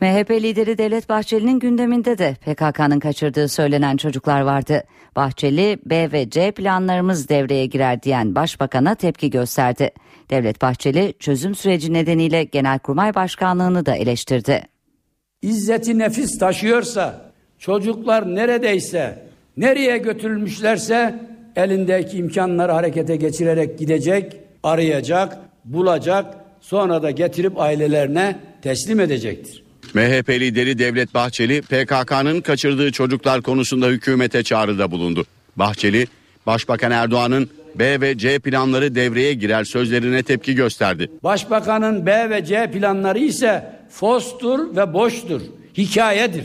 MHP 0.00 0.30
lideri 0.30 0.78
Devlet 0.78 1.08
Bahçeli'nin 1.08 1.58
gündeminde 1.58 2.18
de 2.18 2.36
PKK'nın 2.40 3.00
kaçırdığı 3.00 3.48
söylenen 3.48 3.96
çocuklar 3.96 4.40
vardı. 4.40 4.84
Bahçeli 5.16 5.78
B 5.86 6.12
ve 6.12 6.30
C 6.30 6.52
planlarımız 6.52 7.28
devreye 7.28 7.66
girer 7.66 8.02
diyen 8.02 8.34
başbakana 8.34 8.94
tepki 8.94 9.30
gösterdi. 9.30 9.90
Devlet 10.30 10.62
Bahçeli 10.62 11.14
çözüm 11.18 11.54
süreci 11.54 11.92
nedeniyle 11.92 12.44
Genelkurmay 12.44 13.14
Başkanlığını 13.14 13.86
da 13.86 13.96
eleştirdi. 13.96 14.62
İzzeti 15.42 15.98
nefis 15.98 16.38
taşıyorsa 16.38 17.29
çocuklar 17.60 18.34
neredeyse 18.34 19.18
nereye 19.56 19.98
götürülmüşlerse 19.98 21.14
elindeki 21.56 22.16
imkanları 22.16 22.72
harekete 22.72 23.16
geçirerek 23.16 23.78
gidecek, 23.78 24.36
arayacak, 24.62 25.38
bulacak, 25.64 26.34
sonra 26.60 27.02
da 27.02 27.10
getirip 27.10 27.60
ailelerine 27.60 28.36
teslim 28.62 29.00
edecektir. 29.00 29.62
MHP 29.94 30.30
lideri 30.30 30.78
Devlet 30.78 31.14
Bahçeli 31.14 31.62
PKK'nın 31.62 32.40
kaçırdığı 32.40 32.92
çocuklar 32.92 33.42
konusunda 33.42 33.86
hükümete 33.86 34.42
çağrıda 34.42 34.90
bulundu. 34.90 35.26
Bahçeli, 35.56 36.06
Başbakan 36.46 36.90
Erdoğan'ın 36.90 37.50
B 37.74 38.00
ve 38.00 38.18
C 38.18 38.38
planları 38.38 38.94
devreye 38.94 39.34
girer 39.34 39.64
sözlerine 39.64 40.22
tepki 40.22 40.54
gösterdi. 40.54 41.10
Başbakanın 41.22 42.06
B 42.06 42.30
ve 42.30 42.44
C 42.44 42.70
planları 42.70 43.18
ise 43.18 43.64
fostur 43.90 44.76
ve 44.76 44.94
boştur, 44.94 45.40
hikayedir. 45.76 46.44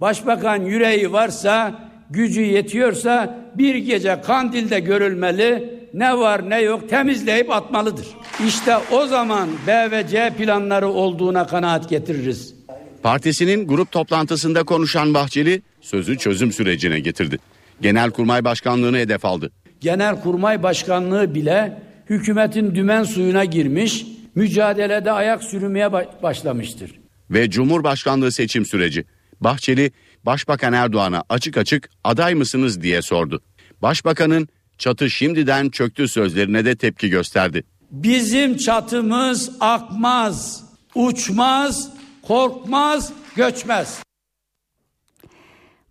Başbakan 0.00 0.56
yüreği 0.56 1.12
varsa, 1.12 1.80
gücü 2.10 2.40
yetiyorsa 2.40 3.38
bir 3.54 3.74
gece 3.74 4.20
Kandil'de 4.20 4.80
görülmeli, 4.80 5.78
ne 5.94 6.18
var 6.18 6.50
ne 6.50 6.60
yok 6.60 6.88
temizleyip 6.88 7.50
atmalıdır. 7.50 8.06
İşte 8.46 8.76
o 8.92 9.06
zaman 9.06 9.48
B 9.66 9.90
ve 9.90 10.06
C 10.08 10.32
planları 10.38 10.88
olduğuna 10.88 11.46
kanaat 11.46 11.88
getiririz. 11.88 12.54
Partisinin 13.02 13.66
grup 13.66 13.92
toplantısında 13.92 14.64
konuşan 14.64 15.14
Bahçeli 15.14 15.62
sözü 15.80 16.18
çözüm 16.18 16.52
sürecine 16.52 17.00
getirdi. 17.00 17.38
Genelkurmay 17.80 18.44
Başkanlığını 18.44 18.96
hedef 18.98 19.24
aldı. 19.24 19.50
Genelkurmay 19.80 20.62
Başkanlığı 20.62 21.34
bile 21.34 21.82
hükümetin 22.10 22.74
dümen 22.74 23.02
suyuna 23.04 23.44
girmiş, 23.44 24.06
mücadelede 24.34 25.12
ayak 25.12 25.44
sürmeye 25.44 25.92
başlamıştır. 26.22 27.00
Ve 27.30 27.50
Cumhurbaşkanlığı 27.50 28.32
seçim 28.32 28.66
süreci. 28.66 29.04
Bahçeli 29.40 29.92
Başbakan 30.26 30.72
Erdoğan'a 30.72 31.24
açık 31.28 31.56
açık 31.56 31.90
aday 32.04 32.34
mısınız 32.34 32.82
diye 32.82 33.02
sordu. 33.02 33.42
Başbakanın 33.82 34.48
çatı 34.78 35.10
şimdiden 35.10 35.68
çöktü 35.68 36.08
sözlerine 36.08 36.64
de 36.64 36.76
tepki 36.76 37.08
gösterdi. 37.08 37.64
Bizim 37.90 38.56
çatımız 38.56 39.50
akmaz, 39.60 40.64
uçmaz, 40.94 41.90
korkmaz, 42.22 43.12
göçmez. 43.36 44.02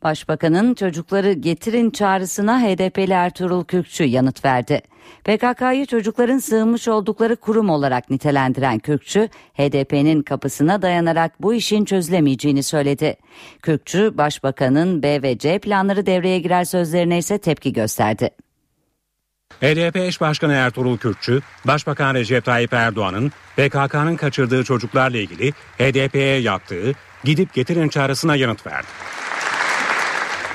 Başbakanın 0.04 0.74
çocukları 0.74 1.34
getirin 1.34 1.90
çağrısına 1.90 2.62
HDP'li 2.62 3.14
Ertuğrul 3.14 3.64
Kürkçü 3.64 4.04
yanıt 4.04 4.46
verdi. 4.46 4.82
PKK'yı 5.24 5.86
çocukların 5.86 6.38
sığınmış 6.38 6.88
oldukları 6.88 7.36
kurum 7.36 7.70
olarak 7.70 8.10
nitelendiren 8.10 8.80
Kürkçü, 8.80 9.30
HDP'nin 9.54 10.22
kapısına 10.22 10.82
dayanarak 10.82 11.42
bu 11.42 11.54
işin 11.54 11.86
çözülemeyeceğini 11.86 12.64
söyledi. 12.64 13.16
Kürkçü, 13.62 14.18
Başbakanın 14.18 15.04
B 15.04 15.22
ve 15.22 15.38
C 15.38 15.60
planları 15.60 16.06
devreye 16.06 16.40
girer 16.40 16.64
sözlerine 16.64 17.18
ise 17.18 17.38
tepki 17.38 17.74
gösterdi. 17.74 18.30
HDP 19.62 19.96
eş 19.96 20.22
başkanı 20.22 20.54
Ertuğrul 20.54 20.98
Kürkçü, 20.98 21.42
Başbakan 21.66 22.16
Recep 22.16 22.46
Tayyip 22.46 22.74
Erdoğan'ın 22.74 23.32
PKK'nın 23.56 24.16
kaçırdığı 24.16 24.64
çocuklarla 24.64 25.18
ilgili 25.18 25.52
HDP'ye 25.52 26.40
yaptığı 26.40 26.92
gidip 27.24 27.54
getirin 27.54 27.90
çağrısına 27.90 28.36
yanıt 28.36 28.68
verdi. 28.68 28.88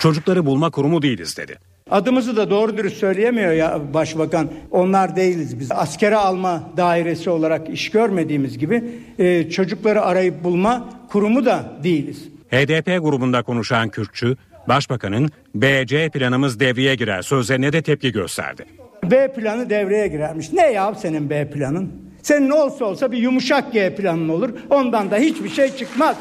Çocukları 0.03 0.47
bulma 0.47 0.71
kurumu 0.71 1.03
değiliz 1.03 1.37
dedi. 1.37 1.59
Adımızı 1.91 2.37
da 2.37 2.51
doğru 2.51 2.77
dürüst 2.77 2.97
söyleyemiyor 2.97 3.53
ya 3.53 3.95
başbakan. 3.95 4.51
Onlar 4.71 5.17
değiliz 5.17 5.61
biz. 5.61 5.73
Askere 5.73 6.17
alma 6.17 6.71
dairesi 6.77 7.31
olarak 7.31 7.71
iş 7.71 7.91
görmediğimiz 7.91 8.59
gibi 8.59 8.85
e, 9.19 9.51
çocukları 9.51 10.03
arayıp 10.03 10.45
bulma 10.45 10.89
kurumu 11.11 11.45
da 11.45 11.73
değiliz. 11.83 12.29
HDP 12.51 13.03
grubunda 13.03 13.43
konuşan 13.43 13.89
Kürtçü, 13.89 14.37
Başbakanın 14.69 15.31
BC 15.55 16.09
planımız 16.09 16.61
devreye 16.61 16.95
girer 16.95 17.23
sözlerine 17.23 17.73
de 17.73 17.83
tepki 17.83 18.13
gösterdi. 18.13 18.65
B 19.11 19.33
planı 19.33 19.71
devreye 19.71 20.09
girermiş. 20.09 20.53
Ne 20.53 20.73
ya 20.73 20.95
senin 20.95 21.31
B 21.31 21.51
planın? 21.51 21.93
Senin 22.23 22.49
ne 22.49 22.55
olsa 22.55 22.85
olsa 22.85 23.13
bir 23.13 23.19
yumuşak 23.19 23.73
G 23.73 23.95
planın 23.95 24.29
olur. 24.29 24.51
Ondan 24.71 25.11
da 25.11 25.17
hiçbir 25.17 25.49
şey 25.49 25.77
çıkmaz. 25.77 26.17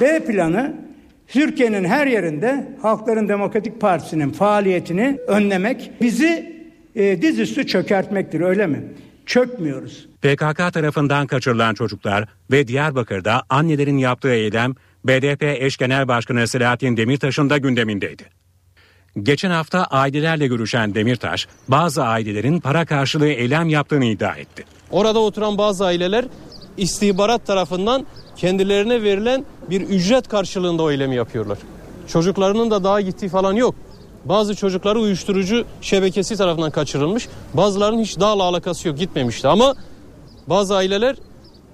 B 0.00 0.24
planı 0.24 0.87
Türkiye'nin 1.28 1.84
her 1.84 2.06
yerinde 2.06 2.68
Halkların 2.82 3.28
Demokratik 3.28 3.80
Partisi'nin 3.80 4.30
faaliyetini 4.30 5.18
önlemek, 5.26 5.90
bizi 6.00 6.58
e, 6.94 7.22
dizüstü 7.22 7.66
çökertmektir 7.66 8.40
öyle 8.40 8.66
mi? 8.66 8.84
Çökmüyoruz. 9.26 10.08
PKK 10.22 10.72
tarafından 10.72 11.26
kaçırılan 11.26 11.74
çocuklar 11.74 12.28
ve 12.50 12.68
Diyarbakır'da 12.68 13.42
annelerin 13.50 13.98
yaptığı 13.98 14.32
eylem 14.32 14.74
BDP 15.04 15.42
eş 15.42 15.76
genel 15.76 16.08
başkanı 16.08 16.48
Selahattin 16.48 16.96
Demirtaş'ın 16.96 17.50
da 17.50 17.58
gündemindeydi. 17.58 18.22
Geçen 19.22 19.50
hafta 19.50 19.84
ailelerle 19.84 20.46
görüşen 20.46 20.94
Demirtaş, 20.94 21.48
bazı 21.68 22.04
ailelerin 22.04 22.60
para 22.60 22.84
karşılığı 22.84 23.28
eylem 23.28 23.68
yaptığını 23.68 24.04
iddia 24.04 24.36
etti. 24.36 24.64
Orada 24.90 25.18
oturan 25.18 25.58
bazı 25.58 25.84
aileler 25.86 26.24
istihbarat 26.76 27.46
tarafından 27.46 28.06
kendilerine 28.38 29.02
verilen 29.02 29.44
bir 29.70 29.80
ücret 29.80 30.28
karşılığında 30.28 30.82
o 30.82 30.90
eylemi 30.90 31.16
yapıyorlar. 31.16 31.58
Çocuklarının 32.08 32.70
da 32.70 32.84
daha 32.84 33.00
gittiği 33.00 33.28
falan 33.28 33.52
yok. 33.52 33.74
Bazı 34.24 34.54
çocukları 34.54 35.00
uyuşturucu 35.00 35.64
şebekesi 35.80 36.36
tarafından 36.36 36.70
kaçırılmış. 36.70 37.28
Bazılarının 37.54 38.02
hiç 38.02 38.20
dağla 38.20 38.42
alakası 38.42 38.88
yok 38.88 38.98
gitmemişti 38.98 39.48
ama 39.48 39.74
bazı 40.46 40.76
aileler 40.76 41.16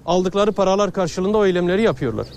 aldıkları 0.05 0.51
paralar 0.51 0.91
karşılığında 0.91 1.37
o 1.37 1.45
eylemleri 1.45 1.81
yapıyorlar. 1.81 2.27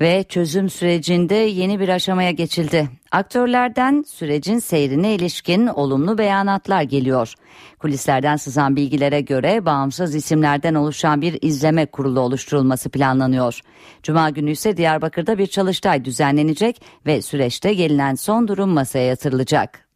Ve 0.00 0.24
çözüm 0.28 0.70
sürecinde 0.70 1.34
yeni 1.34 1.80
bir 1.80 1.88
aşamaya 1.88 2.30
geçildi. 2.30 2.88
Aktörlerden 3.10 4.04
sürecin 4.08 4.58
seyrine 4.58 5.14
ilişkin 5.14 5.66
olumlu 5.66 6.18
beyanatlar 6.18 6.82
geliyor. 6.82 7.34
Kulislerden 7.78 8.36
sızan 8.36 8.76
bilgilere 8.76 9.20
göre 9.20 9.64
bağımsız 9.64 10.14
isimlerden 10.14 10.74
oluşan 10.74 11.22
bir 11.22 11.38
izleme 11.42 11.86
kurulu 11.86 12.20
oluşturulması 12.20 12.90
planlanıyor. 12.90 13.60
Cuma 14.02 14.30
günü 14.30 14.50
ise 14.50 14.76
Diyarbakır'da 14.76 15.38
bir 15.38 15.46
çalıştay 15.46 16.04
düzenlenecek 16.04 16.82
ve 17.06 17.22
süreçte 17.22 17.74
gelinen 17.74 18.14
son 18.14 18.48
durum 18.48 18.70
masaya 18.70 19.06
yatırılacak. 19.06 19.88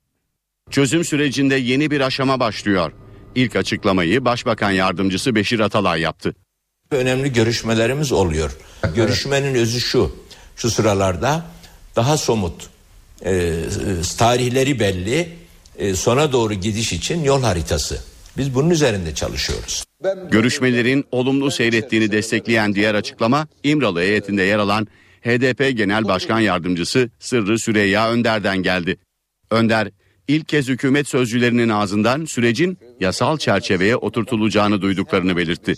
Çözüm 0.70 1.04
sürecinde 1.04 1.54
yeni 1.54 1.90
bir 1.90 2.00
aşama 2.00 2.40
başlıyor. 2.40 2.92
İlk 3.34 3.56
açıklamayı 3.56 4.24
Başbakan 4.24 4.70
Yardımcısı 4.70 5.34
Beşir 5.34 5.60
Atalay 5.60 6.00
yaptı. 6.00 6.34
Önemli 6.92 7.32
görüşmelerimiz 7.32 8.12
oluyor. 8.12 8.56
Görüşmenin 8.94 9.54
özü 9.54 9.80
şu. 9.80 10.16
Şu 10.56 10.70
sıralarda 10.70 11.46
daha 11.96 12.16
somut 12.16 12.68
e, 13.24 13.54
tarihleri 14.18 14.80
belli 14.80 15.28
e, 15.78 15.94
sona 15.94 16.32
doğru 16.32 16.54
gidiş 16.54 16.92
için 16.92 17.24
yol 17.24 17.42
haritası. 17.42 18.00
Biz 18.36 18.54
bunun 18.54 18.70
üzerinde 18.70 19.14
çalışıyoruz. 19.14 19.84
Görüşmelerin 20.30 21.04
olumlu 21.12 21.50
seyrettiğini 21.50 22.12
destekleyen 22.12 22.74
diğer 22.74 22.94
açıklama 22.94 23.46
İmralı 23.62 24.00
heyetinde 24.00 24.42
yer 24.42 24.58
alan 24.58 24.86
HDP 25.22 25.76
Genel 25.76 26.04
Başkan 26.04 26.40
Yardımcısı 26.40 27.10
Sırrı 27.18 27.58
Süreyya 27.58 28.10
Önder'den 28.10 28.56
geldi. 28.56 28.96
Önder 29.50 29.90
ilk 30.28 30.48
kez 30.48 30.68
hükümet 30.68 31.08
sözcülerinin 31.08 31.68
ağzından 31.68 32.24
sürecin 32.24 32.78
yasal 33.00 33.38
çerçeveye 33.38 33.96
oturtulacağını 33.96 34.82
duyduklarını 34.82 35.36
belirtti. 35.36 35.74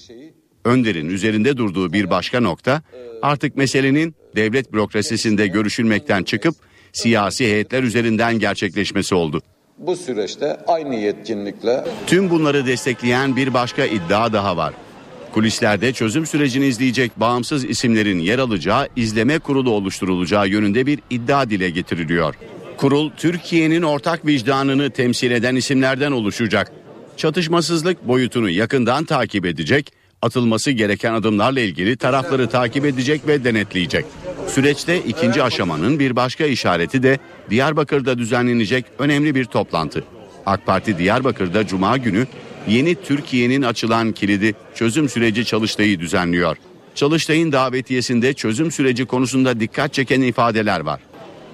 Önder'in 0.65 1.09
üzerinde 1.09 1.57
durduğu 1.57 1.93
bir 1.93 2.11
başka 2.11 2.41
nokta 2.41 2.83
artık 3.23 3.57
meselenin 3.57 4.15
devlet 4.37 4.73
bürokrasisinde 4.73 5.47
görüşülmekten 5.47 6.23
çıkıp 6.23 6.55
siyasi 6.93 7.45
heyetler 7.45 7.83
üzerinden 7.83 8.39
gerçekleşmesi 8.39 9.15
oldu. 9.15 9.43
Bu 9.79 9.97
süreçte 9.97 10.57
aynı 10.67 10.95
yetkinlikle 10.95 11.85
Tüm 12.07 12.31
bunları 12.31 12.67
destekleyen 12.67 13.37
bir 13.37 13.55
başka 13.55 13.85
iddia 13.85 14.33
daha 14.33 14.57
var. 14.57 14.75
Kulislerde 15.33 15.93
çözüm 15.93 16.27
sürecini 16.27 16.67
izleyecek 16.67 17.21
bağımsız 17.21 17.65
isimlerin 17.65 18.19
yer 18.19 18.39
alacağı 18.39 18.89
izleme 18.97 19.39
kurulu 19.39 19.71
oluşturulacağı 19.71 20.49
yönünde 20.49 20.87
bir 20.87 21.01
iddia 21.11 21.51
dile 21.51 21.71
getiriliyor. 21.71 22.35
Kurul 22.77 23.11
Türkiye'nin 23.17 23.83
ortak 23.83 24.27
vicdanını 24.27 24.91
temsil 24.91 25.31
eden 25.31 25.57
isimlerden 25.57 26.13
oluşacak. 26.13 26.73
Çatışmasızlık 27.17 28.09
boyutunu 28.09 28.51
yakından 28.51 29.05
takip 29.05 29.47
edecek, 29.47 29.93
atılması 30.25 30.71
gereken 30.71 31.13
adımlarla 31.13 31.61
ilgili 31.61 31.97
tarafları 31.97 32.49
takip 32.49 32.85
edecek 32.85 33.27
ve 33.27 33.45
denetleyecek. 33.45 34.05
Süreçte 34.49 34.99
ikinci 34.99 35.43
aşamanın 35.43 35.99
bir 35.99 36.17
başka 36.17 36.45
işareti 36.45 37.03
de 37.03 37.19
Diyarbakır'da 37.51 38.19
düzenlenecek 38.19 38.85
önemli 38.99 39.35
bir 39.35 39.45
toplantı. 39.45 40.05
AK 40.47 40.67
Parti 40.67 40.99
Diyarbakır'da 40.99 41.67
Cuma 41.67 41.97
günü 41.97 42.27
yeni 42.69 42.95
Türkiye'nin 42.95 43.63
açılan 43.63 44.13
kilidi 44.13 44.55
çözüm 44.75 45.09
süreci 45.09 45.45
çalıştayı 45.45 46.01
düzenliyor. 46.01 46.57
Çalıştayın 46.95 47.53
davetiyesinde 47.53 48.33
çözüm 48.33 48.71
süreci 48.71 49.05
konusunda 49.05 49.61
dikkat 49.61 49.95
çeken 49.95 50.21
ifadeler 50.21 50.81
var. 50.81 51.01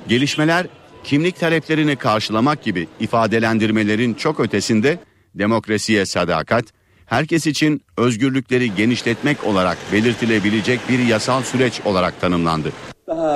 Gelişmeler 0.08 0.66
kimlik 1.04 1.40
taleplerini 1.40 1.96
karşılamak 1.96 2.62
gibi 2.62 2.88
ifadelendirmelerin 3.00 4.14
çok 4.14 4.40
ötesinde 4.40 4.98
demokrasiye 5.34 6.06
sadakat, 6.06 6.64
herkes 7.10 7.46
için 7.46 7.82
özgürlükleri 7.96 8.74
genişletmek 8.74 9.44
olarak 9.44 9.78
belirtilebilecek 9.92 10.80
bir 10.88 10.98
yasal 10.98 11.42
süreç 11.42 11.80
olarak 11.84 12.20
tanımlandı. 12.20 12.72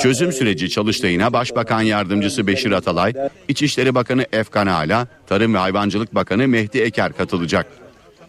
Çözüm 0.00 0.32
süreci 0.32 0.70
çalıştayına 0.70 1.32
Başbakan 1.32 1.82
Yardımcısı 1.82 2.46
Beşir 2.46 2.72
Atalay, 2.72 3.12
İçişleri 3.48 3.94
Bakanı 3.94 4.26
Efkan 4.32 4.66
Ala, 4.66 5.06
Tarım 5.26 5.54
ve 5.54 5.58
Hayvancılık 5.58 6.14
Bakanı 6.14 6.48
Mehdi 6.48 6.78
Eker 6.78 7.12
katılacak. 7.12 7.66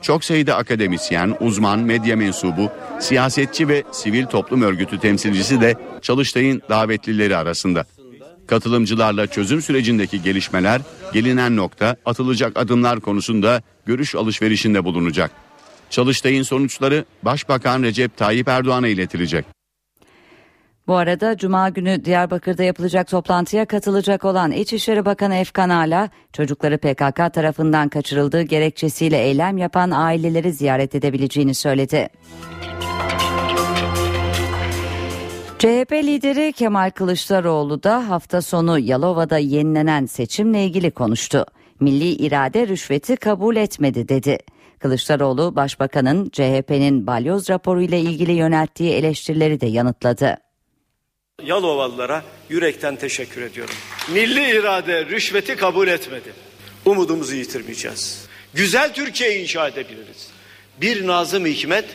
Çok 0.01 0.23
sayıda 0.23 0.55
akademisyen, 0.55 1.35
uzman, 1.39 1.79
medya 1.79 2.15
mensubu, 2.15 2.69
siyasetçi 2.99 3.67
ve 3.67 3.83
sivil 3.91 4.25
toplum 4.25 4.61
örgütü 4.61 4.99
temsilcisi 4.99 5.61
de 5.61 5.75
çalıştayın 6.01 6.61
davetlileri 6.69 7.37
arasında. 7.37 7.85
Katılımcılarla 8.47 9.27
çözüm 9.27 9.61
sürecindeki 9.61 10.21
gelişmeler, 10.21 10.81
gelinen 11.13 11.55
nokta, 11.55 11.95
atılacak 12.05 12.57
adımlar 12.57 12.99
konusunda 12.99 13.61
görüş 13.85 14.15
alışverişinde 14.15 14.83
bulunacak. 14.83 15.31
Çalıştayın 15.89 16.43
sonuçları 16.43 17.05
Başbakan 17.23 17.83
Recep 17.83 18.17
Tayyip 18.17 18.47
Erdoğan'a 18.47 18.87
iletilecek. 18.87 19.45
Bu 20.87 20.95
arada 20.95 21.37
Cuma 21.37 21.69
günü 21.69 22.05
Diyarbakır'da 22.05 22.63
yapılacak 22.63 23.07
toplantıya 23.07 23.65
katılacak 23.65 24.25
olan 24.25 24.51
İçişleri 24.51 25.05
Bakanı 25.05 25.35
Efkan 25.35 25.69
Ala, 25.69 26.09
çocukları 26.33 26.77
PKK 26.77 27.33
tarafından 27.33 27.89
kaçırıldığı 27.89 28.41
gerekçesiyle 28.41 29.17
eylem 29.17 29.57
yapan 29.57 29.91
aileleri 29.91 30.53
ziyaret 30.53 30.95
edebileceğini 30.95 31.55
söyledi. 31.55 32.09
CHP 35.59 35.91
lideri 35.91 36.53
Kemal 36.53 36.91
Kılıçdaroğlu 36.91 37.83
da 37.83 38.09
hafta 38.09 38.41
sonu 38.41 38.79
Yalova'da 38.79 39.37
yenilenen 39.37 40.05
seçimle 40.05 40.63
ilgili 40.65 40.91
konuştu. 40.91 41.45
Milli 41.79 42.09
irade 42.09 42.67
rüşveti 42.67 43.15
kabul 43.15 43.55
etmedi 43.55 44.09
dedi. 44.09 44.37
Kılıçdaroğlu 44.79 45.55
başbakanın 45.55 46.29
CHP'nin 46.29 47.07
balyoz 47.07 47.49
raporu 47.49 47.81
ile 47.81 47.99
ilgili 47.99 48.31
yönelttiği 48.31 48.93
eleştirileri 48.93 49.61
de 49.61 49.65
yanıtladı. 49.65 50.37
Yalovalılara 51.43 52.23
yürekten 52.49 52.95
teşekkür 52.95 53.41
ediyorum. 53.41 53.75
Milli 54.13 54.59
irade 54.59 55.05
rüşveti 55.05 55.55
kabul 55.55 55.87
etmedi. 55.87 56.33
Umudumuzu 56.85 57.35
yitirmeyeceğiz. 57.35 58.27
Güzel 58.53 58.93
Türkiye 58.93 59.41
inşa 59.41 59.67
edebiliriz. 59.67 60.29
Bir 60.81 61.07
Nazım 61.07 61.45
Hikmet 61.45 61.85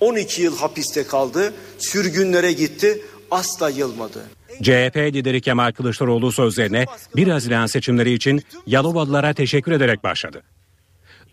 12 0.00 0.42
yıl 0.42 0.58
hapiste 0.58 1.06
kaldı, 1.06 1.54
sürgünlere 1.78 2.52
gitti, 2.52 3.02
asla 3.30 3.70
yılmadı. 3.70 4.26
CHP 4.62 4.96
lideri 4.96 5.40
Kemal 5.40 5.72
Kılıçdaroğlu 5.72 6.32
sözlerine 6.32 6.86
1 7.16 7.28
Haziran 7.28 7.66
seçimleri 7.66 8.12
için 8.12 8.42
Yalovalılara 8.66 9.34
teşekkür 9.34 9.72
ederek 9.72 10.04
başladı. 10.04 10.42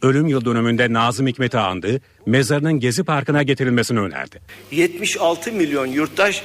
Ölüm 0.01 0.27
yıl 0.27 0.45
dönümünde 0.45 0.93
Nazım 0.93 1.27
Hikmet'i 1.27 1.57
andı, 1.57 2.01
mezarının 2.25 2.79
Gezi 2.79 3.03
Parkı'na 3.03 3.43
getirilmesini 3.43 3.99
önerdi. 3.99 4.41
76 4.71 5.51
milyon 5.51 5.85
yurttaş 5.85 6.43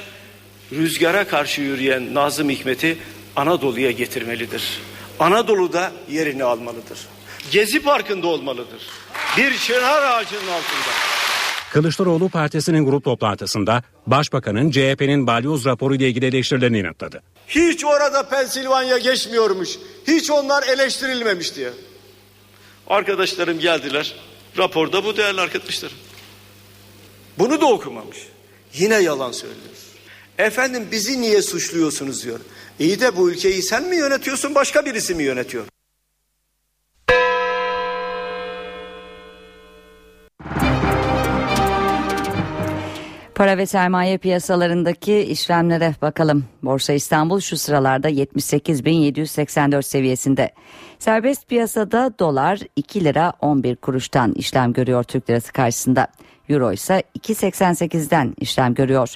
rüzgara 0.72 1.28
karşı 1.28 1.60
yürüyen 1.62 2.14
Nazım 2.14 2.50
Hikmet'i 2.50 2.98
Anadolu'ya 3.36 3.90
getirmelidir. 3.90 4.80
Anadolu'da 5.18 5.92
yerini 6.10 6.44
almalıdır. 6.44 6.98
Gezi 7.50 7.82
Parkı'nda 7.82 8.26
olmalıdır. 8.26 8.82
Bir 9.36 9.56
çınar 9.56 10.02
ağacının 10.02 10.40
altında. 10.40 11.17
Kılıçdaroğlu 11.72 12.28
partisinin 12.28 12.84
grup 12.84 13.04
toplantısında 13.04 13.82
Başbakanın 14.06 14.70
CHP'nin 14.70 15.26
balyoz 15.26 15.64
raporu 15.64 15.94
ile 15.94 16.08
ilgili 16.08 16.26
eleştirilerini 16.26 16.78
yanıtladı. 16.78 17.22
Hiç 17.48 17.84
orada 17.84 18.28
Pensilvanya 18.28 18.98
geçmiyormuş. 18.98 19.68
Hiç 20.06 20.30
onlar 20.30 20.62
eleştirilmemiş 20.68 21.54
diye. 21.56 21.70
Arkadaşlarım 22.86 23.58
geldiler. 23.58 24.14
Raporda 24.58 25.04
bu 25.04 25.16
değerli 25.16 25.40
arkadaşlarım. 25.40 25.96
Bunu 27.38 27.60
da 27.60 27.66
okumamış. 27.66 28.18
Yine 28.74 28.94
yalan 28.94 29.32
söylüyor. 29.32 29.60
Efendim 30.38 30.88
bizi 30.92 31.20
niye 31.20 31.42
suçluyorsunuz 31.42 32.24
diyor. 32.24 32.40
İyi 32.78 33.00
de 33.00 33.16
bu 33.16 33.30
ülkeyi 33.30 33.62
sen 33.62 33.84
mi 33.84 33.96
yönetiyorsun 33.96 34.54
başka 34.54 34.84
birisi 34.86 35.14
mi 35.14 35.22
yönetiyor? 35.22 35.64
Para 43.38 43.58
ve 43.58 43.66
sermaye 43.66 44.18
piyasalarındaki 44.18 45.18
işlemlere 45.18 45.94
bakalım. 46.02 46.44
Borsa 46.62 46.92
İstanbul 46.92 47.40
şu 47.40 47.56
sıralarda 47.56 48.10
78.784 48.10 49.82
seviyesinde. 49.82 50.50
Serbest 50.98 51.48
piyasada 51.48 52.14
dolar 52.18 52.60
2 52.76 53.04
lira 53.04 53.32
11 53.40 53.76
kuruştan 53.76 54.32
işlem 54.32 54.72
görüyor 54.72 55.02
Türk 55.04 55.30
lirası 55.30 55.52
karşısında. 55.52 56.06
Euro 56.48 56.72
ise 56.72 57.02
2.88'den 57.18 58.34
işlem 58.40 58.74
görüyor. 58.74 59.14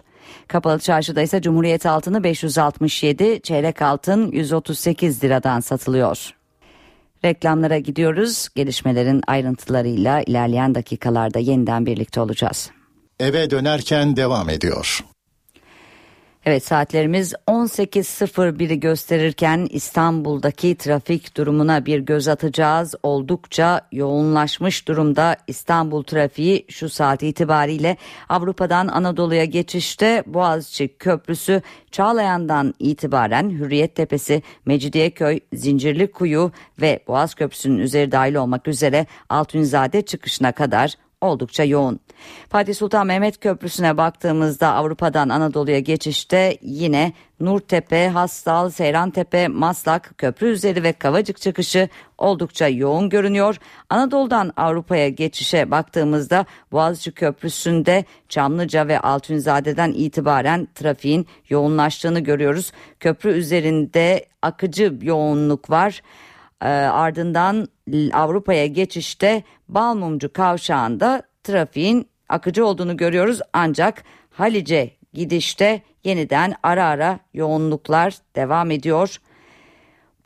Kapalı 0.49 0.79
çarşıda 0.79 1.23
ise 1.23 1.43
Cumhuriyet 1.43 1.87
altını 1.87 2.25
567, 2.25 3.41
çeyrek 3.43 3.83
altın 3.83 4.33
138 4.33 5.25
liradan 5.25 5.61
satılıyor. 5.61 6.31
Reklamlara 7.25 7.79
gidiyoruz. 7.79 8.49
Gelişmelerin 8.55 9.23
ayrıntılarıyla 9.27 10.23
ilerleyen 10.23 10.75
dakikalarda 10.75 11.39
yeniden 11.39 11.87
birlikte 11.87 12.21
olacağız. 12.21 12.71
Eve 13.23 13.51
dönerken 13.51 14.17
devam 14.17 14.49
ediyor. 14.49 15.05
Evet 16.45 16.65
saatlerimiz 16.65 17.35
18.01'i 17.49 18.81
gösterirken 18.81 19.69
İstanbul'daki 19.71 20.77
trafik 20.77 21.37
durumuna 21.37 21.87
bir 21.87 21.99
göz 21.99 22.29
atacağız. 22.29 22.95
Oldukça 23.03 23.89
yoğunlaşmış 23.93 24.89
durumda 24.89 25.37
İstanbul 25.47 26.03
trafiği 26.03 26.67
şu 26.69 26.89
saat 26.89 27.23
itibariyle 27.23 27.97
Avrupa'dan 28.29 28.89
Anadolu'ya 28.89 29.45
geçişte 29.45 30.23
Boğaziçi 30.27 30.97
Köprüsü 30.99 31.63
Çağlayan'dan 31.91 32.75
itibaren 32.79 33.51
Hürriyet 33.51 33.95
Tepesi, 33.95 34.43
Mecidiyeköy, 34.67 35.41
Zincirlikuyu 35.53 36.53
ve 36.81 37.05
Boğaz 37.09 37.35
Köprüsü'nün 37.35 37.79
üzeri 37.79 38.13
dahil 38.13 38.35
olmak 38.35 38.69
üzere 38.69 39.07
Altunizade 39.29 40.03
çıkışına 40.03 40.53
kadar 40.53 40.95
oldukça 41.21 41.65
yoğun. 41.65 42.01
Fatih 42.49 42.75
Sultan 42.75 43.07
Mehmet 43.07 43.41
Köprüsü'ne 43.41 43.97
baktığımızda 43.97 44.75
Avrupa'dan 44.75 45.29
Anadolu'ya 45.29 45.79
geçişte 45.79 46.59
yine 46.63 47.13
Nurtepe, 47.41 48.09
Hastal, 48.09 48.71
Seyrantepe, 48.71 49.49
Maslak, 49.49 50.15
Köprü 50.19 50.47
üzeri 50.47 50.83
ve 50.83 50.93
Kavacık 50.93 51.41
çıkışı 51.41 51.89
oldukça 52.19 52.69
yoğun 52.69 53.09
görünüyor. 53.09 53.57
Anadolu'dan 53.91 54.53
Avrupa'ya 54.57 55.09
geçişe 55.09 55.71
baktığımızda 55.71 56.47
Boğaziçi 56.73 57.13
Köprüsü'nde 57.13 58.05
Çamlıca 58.29 58.89
ve 58.89 59.01
Altunizade'den 59.01 59.93
itibaren 59.93 60.69
trafiğin 60.75 61.27
yoğunlaştığını 61.49 62.21
görüyoruz. 62.21 62.73
Köprü 63.01 63.31
üzerinde 63.31 64.27
akıcı 64.43 64.99
yoğunluk 65.03 65.71
var. 65.71 66.03
E, 66.63 66.69
ardından 66.69 67.69
Avrupa'ya 68.13 68.67
geçişte 68.67 69.43
Balmumcu 69.69 70.33
kavşağında 70.33 71.23
trafiğin 71.45 72.12
akıcı 72.33 72.67
olduğunu 72.67 72.97
görüyoruz 72.97 73.41
ancak 73.53 74.05
Halice 74.31 74.91
gidişte 75.13 75.83
yeniden 76.05 76.55
ara 76.63 76.85
ara 76.85 77.19
yoğunluklar 77.35 78.15
devam 78.37 78.71
ediyor. 78.71 79.17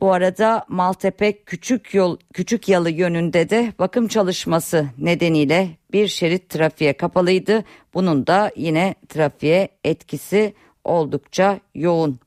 Bu 0.00 0.12
arada 0.12 0.64
Maltepe 0.68 1.32
Küçük 1.32 1.94
Yol 1.94 2.16
Küçük 2.32 2.68
Yalı 2.68 2.90
yönünde 2.90 3.50
de 3.50 3.72
bakım 3.78 4.08
çalışması 4.08 4.86
nedeniyle 4.98 5.68
bir 5.92 6.08
şerit 6.08 6.48
trafiğe 6.48 6.92
kapalıydı. 6.92 7.64
Bunun 7.94 8.26
da 8.26 8.50
yine 8.56 8.94
trafiğe 9.08 9.68
etkisi 9.84 10.54
oldukça 10.84 11.60
yoğun 11.74 12.20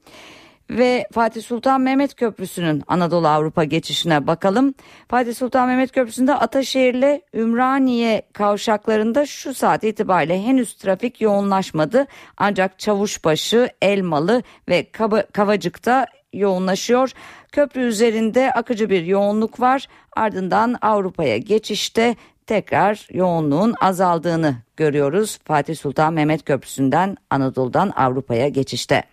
ve 0.70 1.08
Fatih 1.12 1.42
Sultan 1.42 1.82
Mehmet 1.82 2.16
Köprüsü'nün 2.16 2.84
Anadolu 2.88 3.28
Avrupa 3.28 3.64
geçişine 3.64 4.28
bakalım. 4.28 4.74
Fatih 5.08 5.36
Sultan 5.36 5.68
Mehmet 5.68 5.92
Köprüsü'nde 5.92 6.36
Ataşehir 6.36 6.94
ile 6.94 7.22
Ümraniye 7.34 8.22
kavşaklarında 8.34 9.26
şu 9.26 9.54
saat 9.54 9.84
itibariyle 9.84 10.44
henüz 10.44 10.74
trafik 10.74 11.22
yoğunlaşmadı. 11.22 12.08
Ancak 12.38 12.80
Çavuşbaşı, 12.80 13.70
Elmalı 13.82 14.44
ve 14.70 14.92
Kavacık'ta 15.34 16.06
yoğunlaşıyor. 16.34 17.12
Köprü 17.52 17.82
üzerinde 17.82 18.52
akıcı 18.52 18.90
bir 18.90 19.06
yoğunluk 19.06 19.60
var. 19.60 19.88
Ardından 20.16 20.76
Avrupa'ya 20.82 21.38
geçişte 21.38 22.16
tekrar 22.48 23.08
yoğunluğun 23.12 23.76
azaldığını 23.82 24.56
görüyoruz. 24.78 25.40
Fatih 25.44 25.76
Sultan 25.76 26.14
Mehmet 26.14 26.46
Köprüsü'nden 26.46 27.18
Anadolu'dan 27.30 27.90
Avrupa'ya 27.96 28.50
geçişte. 28.50 29.04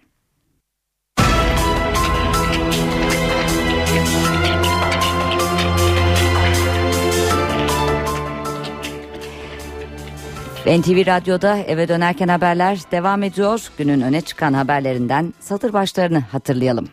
NTV 10.67 11.07
Radyo'da 11.07 11.59
eve 11.59 11.89
dönerken 11.89 12.29
haberler 12.29 12.79
devam 12.93 13.23
ediyor. 13.23 13.69
Günün 13.79 14.01
öne 14.01 14.21
çıkan 14.21 14.53
haberlerinden 14.53 15.35
satır 15.41 15.73
başlarını 15.73 16.19
hatırlayalım. 16.19 16.89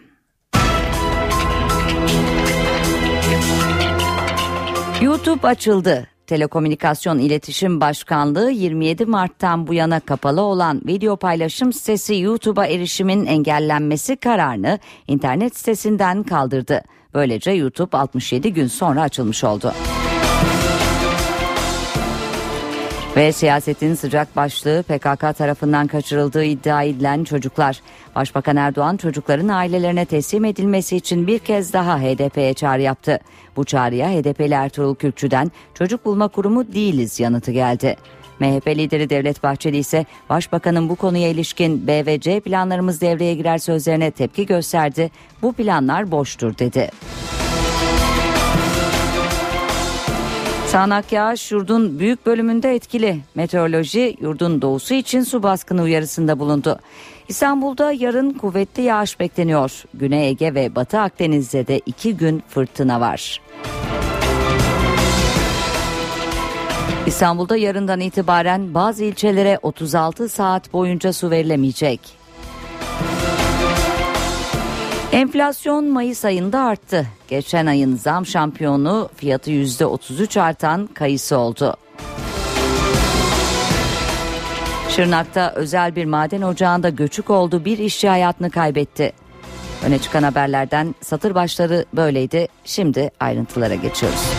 YouTube 5.01 5.47
açıldı. 5.47 6.07
Telekomünikasyon 6.27 7.19
İletişim 7.19 7.81
Başkanlığı 7.81 8.51
27 8.51 9.05
Mart'tan 9.05 9.67
bu 9.67 9.73
yana 9.73 9.99
kapalı 9.99 10.41
olan 10.41 10.81
video 10.87 11.17
paylaşım 11.17 11.73
sitesi 11.73 12.15
YouTube'a 12.15 12.65
erişimin 12.65 13.25
engellenmesi 13.25 14.15
kararını 14.15 14.79
internet 15.07 15.57
sitesinden 15.57 16.23
kaldırdı. 16.23 16.81
Böylece 17.13 17.51
YouTube 17.51 17.97
67 17.97 18.53
gün 18.53 18.67
sonra 18.67 19.01
açılmış 19.01 19.43
oldu. 19.43 19.73
Ve 23.15 23.31
siyasetin 23.31 23.95
sıcak 23.95 24.35
başlığı 24.35 24.83
PKK 24.83 25.37
tarafından 25.37 25.87
kaçırıldığı 25.87 26.43
iddia 26.43 26.83
edilen 26.83 27.23
çocuklar. 27.23 27.81
Başbakan 28.15 28.55
Erdoğan 28.55 28.97
çocukların 28.97 29.47
ailelerine 29.47 30.05
teslim 30.05 30.45
edilmesi 30.45 30.95
için 30.95 31.27
bir 31.27 31.39
kez 31.39 31.73
daha 31.73 31.99
HDP'ye 31.99 32.53
çağrı 32.53 32.81
yaptı. 32.81 33.19
Bu 33.55 33.65
çağrıya 33.65 34.09
HDP'li 34.09 34.53
Ertuğrul 34.53 34.95
Kürkçü'den 34.95 35.51
çocuk 35.73 36.05
bulma 36.05 36.27
kurumu 36.27 36.73
değiliz 36.73 37.19
yanıtı 37.19 37.51
geldi. 37.51 37.95
MHP 38.39 38.67
lideri 38.67 39.09
Devlet 39.09 39.43
Bahçeli 39.43 39.77
ise 39.77 40.05
Başbakanın 40.29 40.89
bu 40.89 40.95
konuya 40.95 41.29
ilişkin 41.29 41.87
B 41.87 42.05
ve 42.05 42.19
C 42.19 42.39
planlarımız 42.39 43.01
devreye 43.01 43.33
girer 43.33 43.57
sözlerine 43.57 44.11
tepki 44.11 44.45
gösterdi. 44.45 45.11
Bu 45.41 45.53
planlar 45.53 46.11
boştur 46.11 46.57
dedi. 46.57 46.89
Sağnak 50.73 51.11
yağış 51.11 51.51
yurdun 51.51 51.99
büyük 51.99 52.25
bölümünde 52.25 52.75
etkili. 52.75 53.19
Meteoroloji 53.35 54.17
yurdun 54.21 54.61
doğusu 54.61 54.93
için 54.93 55.21
su 55.21 55.43
baskını 55.43 55.81
uyarısında 55.81 56.39
bulundu. 56.39 56.79
İstanbul'da 57.27 57.91
yarın 57.91 58.33
kuvvetli 58.33 58.83
yağış 58.83 59.19
bekleniyor. 59.19 59.83
Güney 59.93 60.29
Ege 60.29 60.55
ve 60.55 60.75
Batı 60.75 60.99
Akdeniz'de 60.99 61.67
de 61.67 61.81
iki 61.85 62.17
gün 62.17 62.43
fırtına 62.47 63.01
var. 63.01 63.41
İstanbul'da 67.05 67.57
yarından 67.57 67.99
itibaren 67.99 68.73
bazı 68.73 69.03
ilçelere 69.03 69.59
36 69.61 70.29
saat 70.29 70.73
boyunca 70.73 71.13
su 71.13 71.31
verilemeyecek. 71.31 72.22
Enflasyon 75.13 75.85
Mayıs 75.85 76.25
ayında 76.25 76.61
arttı. 76.61 77.07
Geçen 77.27 77.65
ayın 77.65 77.95
zam 77.95 78.25
şampiyonu 78.25 79.09
fiyatı 79.15 79.51
%33 79.51 80.41
artan 80.41 80.87
kayısı 80.87 81.37
oldu. 81.37 81.77
Şırnak'ta 84.89 85.53
özel 85.55 85.95
bir 85.95 86.05
maden 86.05 86.41
ocağında 86.41 86.89
göçük 86.89 87.29
oldu 87.29 87.65
bir 87.65 87.77
işçi 87.77 88.09
hayatını 88.09 88.51
kaybetti. 88.51 89.13
Öne 89.85 89.99
çıkan 89.99 90.23
haberlerden 90.23 90.95
satır 91.01 91.35
başları 91.35 91.85
böyleydi. 91.93 92.47
Şimdi 92.65 93.11
ayrıntılara 93.19 93.75
geçiyoruz. 93.75 94.29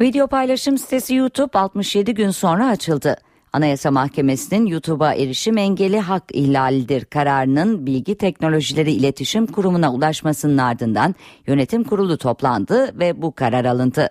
Video 0.00 0.26
paylaşım 0.26 0.78
sitesi 0.78 1.14
YouTube 1.14 1.58
67 1.58 2.14
gün 2.14 2.30
sonra 2.30 2.68
açıldı. 2.68 3.16
Anayasa 3.52 3.90
Mahkemesi'nin 3.90 4.66
YouTube'a 4.66 5.14
erişim 5.14 5.58
engeli 5.58 6.00
hak 6.00 6.24
ihlalidir 6.32 7.04
kararının 7.04 7.86
Bilgi 7.86 8.14
Teknolojileri 8.14 8.92
İletişim 8.92 9.46
Kurumu'na 9.46 9.94
ulaşmasının 9.94 10.58
ardından 10.58 11.14
yönetim 11.46 11.84
kurulu 11.84 12.18
toplandı 12.18 12.98
ve 12.98 13.22
bu 13.22 13.34
karar 13.34 13.64
alındı. 13.64 14.08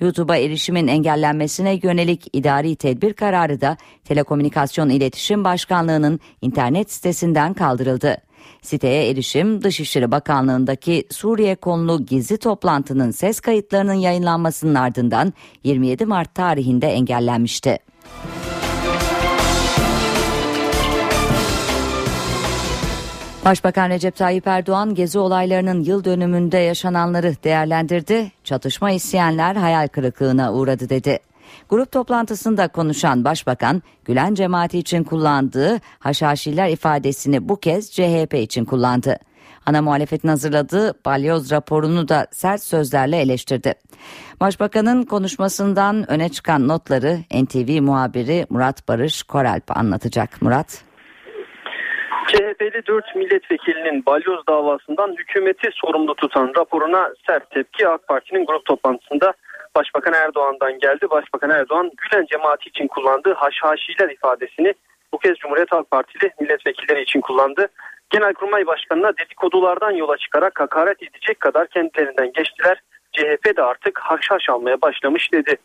YouTube'a 0.00 0.36
erişimin 0.36 0.88
engellenmesine 0.88 1.80
yönelik 1.82 2.28
idari 2.32 2.76
tedbir 2.76 3.12
kararı 3.12 3.60
da 3.60 3.76
Telekomünikasyon 4.04 4.88
İletişim 4.88 5.44
Başkanlığı'nın 5.44 6.20
internet 6.42 6.92
sitesinden 6.92 7.54
kaldırıldı. 7.54 8.16
Siteye 8.62 9.10
erişim 9.10 9.62
Dışişleri 9.62 10.10
Bakanlığı'ndaki 10.10 11.04
Suriye 11.10 11.54
konulu 11.54 12.06
gizli 12.06 12.36
toplantının 12.36 13.10
ses 13.10 13.40
kayıtlarının 13.40 13.92
yayınlanmasının 13.92 14.74
ardından 14.74 15.32
27 15.64 16.06
Mart 16.06 16.34
tarihinde 16.34 16.86
engellenmişti. 16.86 17.78
Başbakan 23.44 23.90
Recep 23.90 24.16
Tayyip 24.16 24.46
Erdoğan 24.46 24.94
gezi 24.94 25.18
olaylarının 25.18 25.84
yıl 25.84 26.04
dönümünde 26.04 26.58
yaşananları 26.58 27.34
değerlendirdi. 27.44 28.32
Çatışma 28.44 28.90
isteyenler 28.90 29.56
hayal 29.56 29.88
kırıklığına 29.88 30.52
uğradı 30.52 30.88
dedi. 30.88 31.18
Grup 31.72 31.92
toplantısında 31.92 32.68
konuşan 32.68 33.24
Başbakan, 33.24 33.82
Gülen 34.04 34.34
cemaati 34.34 34.78
için 34.78 35.04
kullandığı 35.04 35.78
haşhaşiler 35.98 36.68
ifadesini 36.68 37.48
bu 37.48 37.60
kez 37.60 37.92
CHP 37.92 38.34
için 38.34 38.64
kullandı. 38.64 39.16
Ana 39.66 39.82
muhalefetin 39.82 40.28
hazırladığı 40.28 40.92
balyoz 41.06 41.52
raporunu 41.52 42.08
da 42.08 42.26
sert 42.30 42.62
sözlerle 42.62 43.16
eleştirdi. 43.16 43.74
Başbakanın 44.40 45.02
konuşmasından 45.02 46.10
öne 46.10 46.28
çıkan 46.28 46.68
notları 46.68 47.16
NTV 47.42 47.82
muhabiri 47.82 48.46
Murat 48.50 48.88
Barış 48.88 49.22
Koralp 49.22 49.76
anlatacak. 49.76 50.42
Murat. 50.42 50.84
CHP'li 52.28 52.86
4 52.86 53.16
milletvekilinin 53.16 54.06
balyoz 54.06 54.46
davasından 54.48 55.16
hükümeti 55.18 55.68
sorumlu 55.72 56.14
tutan 56.14 56.52
raporuna 56.56 57.08
sert 57.26 57.50
tepki 57.50 57.88
AK 57.88 58.08
Parti'nin 58.08 58.46
grup 58.46 58.64
toplantısında 58.64 59.34
Başbakan 59.76 60.12
Erdoğan'dan 60.12 60.78
geldi. 60.78 61.10
Başbakan 61.10 61.50
Erdoğan 61.50 61.90
Gülen 61.96 62.26
cemaati 62.26 62.68
için 62.68 62.86
kullandığı 62.86 63.32
haşhaşiler 63.34 64.08
ifadesini 64.08 64.74
bu 65.12 65.18
kez 65.18 65.36
Cumhuriyet 65.36 65.72
Halk 65.72 65.90
Partili 65.90 66.30
milletvekilleri 66.40 67.02
için 67.02 67.20
kullandı. 67.20 67.68
Genelkurmay 68.10 68.66
Başkanı'na 68.66 69.12
dedikodulardan 69.16 69.90
yola 69.90 70.16
çıkarak 70.16 70.60
hakaret 70.60 71.02
edecek 71.02 71.40
kadar 71.40 71.66
kendilerinden 71.66 72.32
geçtiler. 72.32 72.82
CHP 73.12 73.56
de 73.56 73.62
artık 73.62 73.98
haşhaş 73.98 74.48
almaya 74.48 74.82
başlamış 74.82 75.32
dedi. 75.32 75.56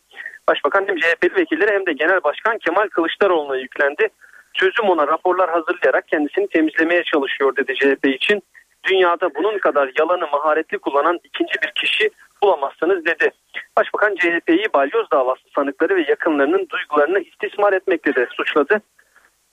Başbakan 0.48 0.88
hem 0.88 0.96
CHP'li 0.96 1.36
vekilleri 1.36 1.72
hem 1.72 1.86
de 1.86 1.92
Genel 1.92 2.24
Başkan 2.24 2.58
Kemal 2.58 2.88
Kılıçdaroğlu'na 2.88 3.56
yüklendi. 3.56 4.08
Sözüm 4.54 4.88
ona 4.88 5.06
raporlar 5.06 5.50
hazırlayarak 5.50 6.08
kendisini 6.08 6.48
temizlemeye 6.48 7.02
çalışıyor 7.02 7.56
dedi 7.56 7.74
CHP 7.74 8.04
için. 8.06 8.42
Dünyada 8.90 9.34
bunun 9.34 9.58
kadar 9.58 9.90
yalanı 9.98 10.26
maharetli 10.32 10.78
kullanan 10.78 11.18
ikinci 11.24 11.52
bir 11.62 11.72
kişi 11.74 12.10
bulamazsınız 12.42 13.04
dedi. 13.04 13.30
Başbakan 13.78 14.14
CHP'yi 14.14 14.66
balyoz 14.74 15.10
davası 15.10 15.42
sanıkları 15.54 15.96
ve 15.96 16.04
yakınlarının 16.08 16.66
duygularını 16.68 17.20
istismar 17.20 17.72
etmekle 17.72 18.14
de 18.14 18.26
suçladı. 18.30 18.80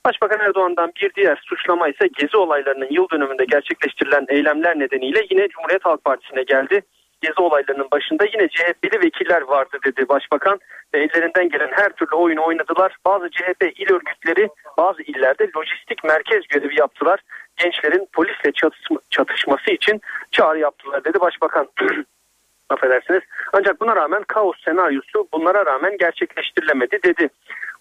Başbakan 0.06 0.40
Erdoğan'dan 0.40 0.92
bir 1.02 1.14
diğer 1.16 1.40
suçlama 1.46 1.88
ise 1.88 2.08
gezi 2.20 2.38
olaylarının 2.38 2.88
yıl 2.92 3.10
dönümünde 3.10 3.46
gerçekleştirilen 3.46 4.26
eylemler 4.30 4.80
nedeniyle 4.80 5.26
yine 5.30 5.48
Cumhuriyet 5.48 5.86
Halk 5.86 6.04
Partisi'ne 6.04 6.44
geldi. 6.44 6.82
Gezi 7.22 7.42
olaylarının 7.42 7.88
başında 7.92 8.26
yine 8.26 8.48
CHP'li 8.48 9.02
vekiller 9.02 9.42
vardı 9.42 9.78
dedi 9.86 10.10
başbakan 10.10 10.60
ve 10.94 11.00
ellerinden 11.00 11.50
gelen 11.50 11.72
her 11.72 11.90
türlü 11.90 12.16
oyunu 12.16 12.46
oynadılar. 12.46 12.96
Bazı 13.06 13.30
CHP 13.30 13.64
il 13.80 13.94
örgütleri 13.94 14.50
bazı 14.78 15.02
illerde 15.02 15.50
lojistik 15.58 16.04
merkez 16.04 16.48
görevi 16.48 16.80
yaptılar. 16.80 17.20
Gençlerin 17.58 18.08
polisle 18.14 18.52
çatışma, 18.52 18.98
çatışması 19.10 19.72
için 19.72 20.02
çağrı 20.32 20.60
yaptılar 20.60 21.04
dedi 21.04 21.20
başbakan. 21.20 21.68
affedersiniz. 22.70 23.22
Ancak 23.54 23.82
buna 23.82 23.96
rağmen 23.96 24.24
kaos 24.24 24.56
senaryosu 24.66 25.28
bunlara 25.34 25.66
rağmen 25.66 25.98
gerçekleştirilemedi 25.98 27.00
dedi. 27.04 27.30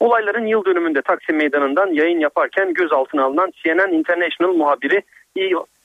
Olayların 0.01 0.47
yıl 0.47 0.65
dönümünde 0.65 1.03
Taksim 1.03 1.37
Meydanı'ndan 1.37 1.87
yayın 1.93 2.19
yaparken 2.19 2.75
gözaltına 2.75 3.25
alınan 3.25 3.53
CNN 3.63 3.93
International 3.93 4.53
muhabiri 4.53 5.03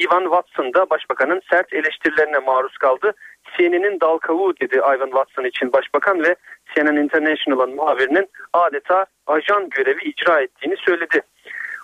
Ivan 0.02 0.24
Watson 0.24 0.74
da 0.74 0.90
başbakanın 0.90 1.42
sert 1.52 1.74
eleştirilerine 1.74 2.38
maruz 2.38 2.78
kaldı. 2.78 3.14
CNN'in 3.58 4.00
dal 4.00 4.18
kavuğu 4.18 4.54
dedi 4.62 4.76
Ivan 4.76 5.06
Watson 5.06 5.44
için 5.44 5.74
başbakan 5.74 6.24
ve 6.24 6.36
CNN 6.76 6.96
International'ın 6.96 7.76
muhabirinin 7.76 8.30
adeta 8.54 9.06
ajan 9.28 9.70
görevi 9.70 10.04
icra 10.04 10.42
ettiğini 10.42 10.78
söyledi. 10.78 11.22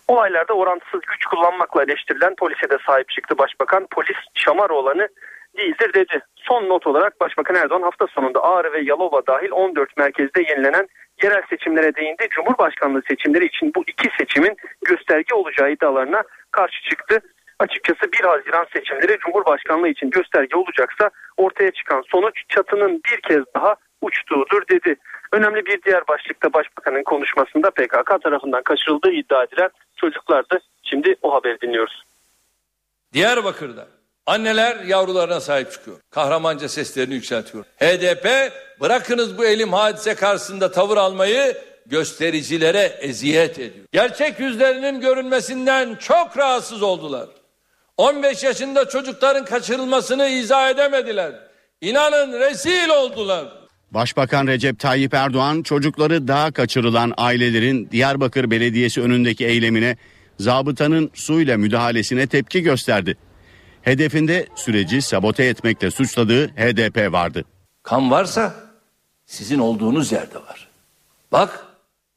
Olaylarda 0.07 0.53
orantısız 0.53 1.01
güç 1.01 1.25
kullanmakla 1.25 1.83
eleştirilen 1.83 2.35
polise 2.35 2.69
de 2.69 2.77
sahip 2.85 3.09
çıktı 3.09 3.37
başbakan. 3.37 3.87
Polis 3.91 4.17
şamar 4.33 4.69
olanı 4.69 5.07
değildir 5.57 5.93
dedi. 5.93 6.21
Son 6.35 6.69
not 6.69 6.87
olarak 6.87 7.19
Başbakan 7.19 7.55
Erdoğan 7.55 7.81
hafta 7.81 8.07
sonunda 8.07 8.43
Ağrı 8.43 8.73
ve 8.73 8.81
Yalova 8.81 9.27
dahil 9.27 9.51
14 9.51 9.97
merkezde 9.97 10.41
yenilenen 10.41 10.87
yerel 11.23 11.41
seçimlere 11.49 11.95
değindi. 11.95 12.27
Cumhurbaşkanlığı 12.29 13.01
seçimleri 13.07 13.45
için 13.45 13.71
bu 13.75 13.83
iki 13.87 14.09
seçimin 14.17 14.57
gösterge 14.85 15.35
olacağı 15.35 15.71
iddialarına 15.71 16.23
karşı 16.51 16.89
çıktı. 16.89 17.19
Açıkçası 17.59 18.11
1 18.11 18.23
Haziran 18.23 18.65
seçimleri 18.73 19.17
Cumhurbaşkanlığı 19.19 19.87
için 19.87 20.09
gösterge 20.09 20.55
olacaksa 20.55 21.09
ortaya 21.37 21.71
çıkan 21.71 22.03
sonuç 22.11 22.43
çatının 22.49 23.01
bir 23.11 23.21
kez 23.21 23.43
daha 23.55 23.75
uçtuğudur 24.01 24.61
dedi. 24.69 24.95
Önemli 25.31 25.65
bir 25.65 25.81
diğer 25.83 26.07
başlıkta 26.07 26.53
Başbakanın 26.53 27.03
konuşmasında 27.03 27.71
PKK 27.71 28.21
tarafından 28.23 28.63
kaçırıldığı 28.63 29.11
iddia 29.11 29.43
edilen 29.43 29.69
çocuklardı. 29.95 30.59
Şimdi 30.83 31.15
o 31.21 31.33
haberi 31.33 31.61
dinliyoruz. 31.61 32.03
Diyarbakır'da 33.13 33.87
Anneler 34.27 34.79
yavrularına 34.85 35.39
sahip 35.39 35.71
çıkıyor. 35.71 35.97
Kahramanca 36.09 36.69
seslerini 36.69 37.13
yükseltiyor. 37.13 37.65
HDP 37.77 38.53
bırakınız 38.81 39.37
bu 39.37 39.45
elim 39.45 39.73
hadise 39.73 40.15
karşısında 40.15 40.71
tavır 40.71 40.97
almayı 40.97 41.57
göstericilere 41.85 42.97
eziyet 42.99 43.59
ediyor. 43.59 43.85
Gerçek 43.91 44.39
yüzlerinin 44.39 45.01
görünmesinden 45.01 45.95
çok 45.95 46.37
rahatsız 46.37 46.83
oldular. 46.83 47.27
15 47.97 48.43
yaşında 48.43 48.89
çocukların 48.89 49.45
kaçırılmasını 49.45 50.27
izah 50.27 50.69
edemediler. 50.69 51.35
İnanın 51.81 52.39
rezil 52.39 52.89
oldular. 52.89 53.45
Başbakan 53.91 54.47
Recep 54.47 54.79
Tayyip 54.79 55.13
Erdoğan 55.13 55.63
çocukları 55.63 56.27
daha 56.27 56.51
kaçırılan 56.51 57.13
ailelerin 57.17 57.89
Diyarbakır 57.91 58.51
Belediyesi 58.51 59.01
önündeki 59.01 59.45
eylemine 59.45 59.97
zabıtanın 60.39 61.11
suyla 61.13 61.57
müdahalesine 61.57 62.27
tepki 62.27 62.61
gösterdi. 62.61 63.17
Hedefinde 63.81 64.47
süreci 64.55 65.01
sabote 65.01 65.43
etmekle 65.43 65.91
suçladığı 65.91 66.47
HDP 66.47 67.11
vardı. 67.11 67.45
Kan 67.83 68.11
varsa 68.11 68.53
sizin 69.25 69.59
olduğunuz 69.59 70.11
yerde 70.11 70.35
var. 70.35 70.67
Bak 71.31 71.65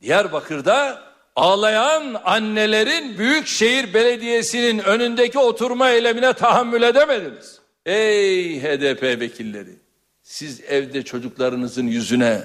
Diyarbakır'da 0.02 1.07
ağlayan 1.38 2.20
annelerin 2.24 3.18
Büyükşehir 3.18 3.94
Belediyesi'nin 3.94 4.78
önündeki 4.78 5.38
oturma 5.38 5.90
eylemine 5.90 6.32
tahammül 6.32 6.82
edemediniz. 6.82 7.58
Ey 7.86 8.62
HDP 8.62 9.02
vekilleri 9.02 9.76
siz 10.22 10.60
evde 10.60 11.02
çocuklarınızın 11.02 11.86
yüzüne 11.86 12.42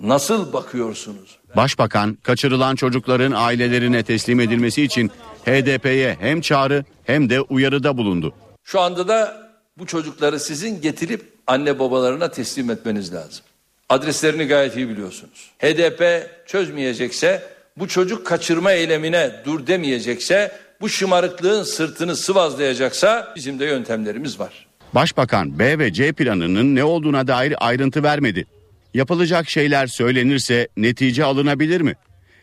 nasıl 0.00 0.52
bakıyorsunuz? 0.52 1.38
Başbakan 1.56 2.18
kaçırılan 2.22 2.74
çocukların 2.76 3.32
ailelerine 3.32 4.02
teslim 4.02 4.40
edilmesi 4.40 4.82
için 4.82 5.10
HDP'ye 5.44 6.16
hem 6.20 6.40
çağrı 6.40 6.84
hem 7.04 7.30
de 7.30 7.40
uyarıda 7.40 7.96
bulundu. 7.96 8.34
Şu 8.64 8.80
anda 8.80 9.08
da 9.08 9.50
bu 9.78 9.86
çocukları 9.86 10.40
sizin 10.40 10.80
getirip 10.80 11.32
anne 11.46 11.78
babalarına 11.78 12.30
teslim 12.30 12.70
etmeniz 12.70 13.14
lazım. 13.14 13.44
Adreslerini 13.88 14.44
gayet 14.44 14.76
iyi 14.76 14.88
biliyorsunuz. 14.88 15.50
HDP 15.58 16.30
çözmeyecekse, 16.46 17.57
bu 17.80 17.88
çocuk 17.88 18.26
kaçırma 18.26 18.72
eylemine 18.72 19.32
dur 19.44 19.66
demeyecekse, 19.66 20.52
bu 20.80 20.88
şımarıklığın 20.88 21.62
sırtını 21.62 22.16
sıvazlayacaksa 22.16 23.32
bizim 23.36 23.58
de 23.58 23.64
yöntemlerimiz 23.64 24.40
var. 24.40 24.66
Başbakan 24.94 25.58
B 25.58 25.78
ve 25.78 25.92
C 25.92 26.12
planının 26.12 26.74
ne 26.74 26.84
olduğuna 26.84 27.26
dair 27.26 27.68
ayrıntı 27.68 28.02
vermedi. 28.02 28.46
Yapılacak 28.94 29.50
şeyler 29.50 29.86
söylenirse 29.86 30.68
netice 30.76 31.24
alınabilir 31.24 31.80
mi? 31.80 31.94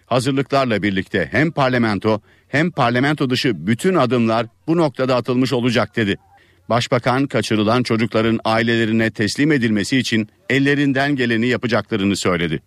Hazırlıklarla 0.05 0.83
birlikte 0.83 1.27
hem 1.31 1.51
parlamento 1.51 2.21
hem 2.47 2.71
parlamento 2.71 3.29
dışı 3.29 3.67
bütün 3.67 3.95
adımlar 3.95 4.45
bu 4.67 4.77
noktada 4.77 5.15
atılmış 5.15 5.53
olacak 5.53 5.95
dedi. 5.95 6.17
Başbakan 6.69 7.27
kaçırılan 7.27 7.83
çocukların 7.83 8.39
ailelerine 8.45 9.11
teslim 9.11 9.51
edilmesi 9.51 9.97
için 9.97 10.29
ellerinden 10.49 11.15
geleni 11.15 11.47
yapacaklarını 11.47 12.15
söyledi. 12.15 12.61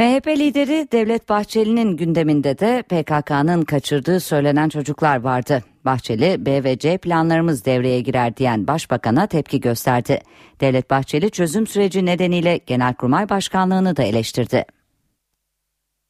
MHP 0.00 0.26
lideri 0.26 0.88
Devlet 0.92 1.28
Bahçeli'nin 1.28 1.96
gündeminde 1.96 2.58
de 2.58 2.82
PKK'nın 2.82 3.62
kaçırdığı 3.62 4.20
söylenen 4.20 4.68
çocuklar 4.68 5.20
vardı. 5.20 5.64
Bahçeli, 5.84 6.46
B 6.46 6.64
ve 6.64 6.78
C 6.78 6.98
planlarımız 6.98 7.64
devreye 7.64 8.00
girer 8.00 8.36
diyen 8.36 8.66
başbakana 8.66 9.26
tepki 9.26 9.60
gösterdi. 9.60 10.20
Devlet 10.60 10.90
Bahçeli 10.90 11.30
çözüm 11.30 11.66
süreci 11.66 12.06
nedeniyle 12.06 12.60
Genelkurmay 12.66 13.28
Başkanlığını 13.28 13.96
da 13.96 14.02
eleştirdi. 14.02 14.64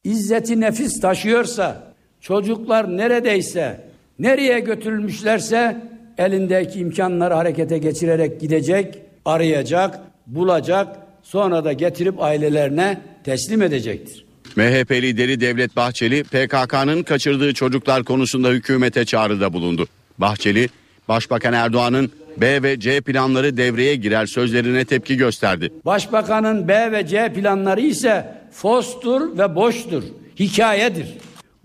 izzeti 0.03 0.59
nefis 0.61 1.01
taşıyorsa, 1.01 1.93
çocuklar 2.21 2.97
neredeyse, 2.97 3.81
nereye 4.19 4.59
götürülmüşlerse 4.59 5.81
elindeki 6.17 6.79
imkanları 6.79 7.33
harekete 7.33 7.77
geçirerek 7.77 8.41
gidecek, 8.41 8.97
arayacak, 9.25 9.99
bulacak, 10.27 10.97
sonra 11.23 11.65
da 11.65 11.73
getirip 11.73 12.21
ailelerine 12.21 13.10
teslim 13.23 13.61
edecektir. 13.61 14.25
MHP 14.55 14.91
lideri 14.91 15.41
Devlet 15.41 15.75
Bahçeli 15.75 16.23
PKK'nın 16.23 17.03
kaçırdığı 17.03 17.53
çocuklar 17.53 18.03
konusunda 18.03 18.49
hükümete 18.49 19.05
çağrıda 19.05 19.53
bulundu. 19.53 19.87
Bahçeli, 20.17 20.69
Başbakan 21.07 21.53
Erdoğan'ın 21.53 22.11
B 22.37 22.63
ve 22.63 22.79
C 22.79 23.01
planları 23.01 23.57
devreye 23.57 23.95
girer 23.95 24.25
sözlerine 24.25 24.85
tepki 24.85 25.17
gösterdi. 25.17 25.73
Başbakanın 25.85 26.67
B 26.67 26.91
ve 26.91 27.07
C 27.07 27.33
planları 27.33 27.81
ise 27.81 28.25
fostur 28.51 29.37
ve 29.37 29.55
boştur, 29.55 30.03
hikayedir. 30.39 31.07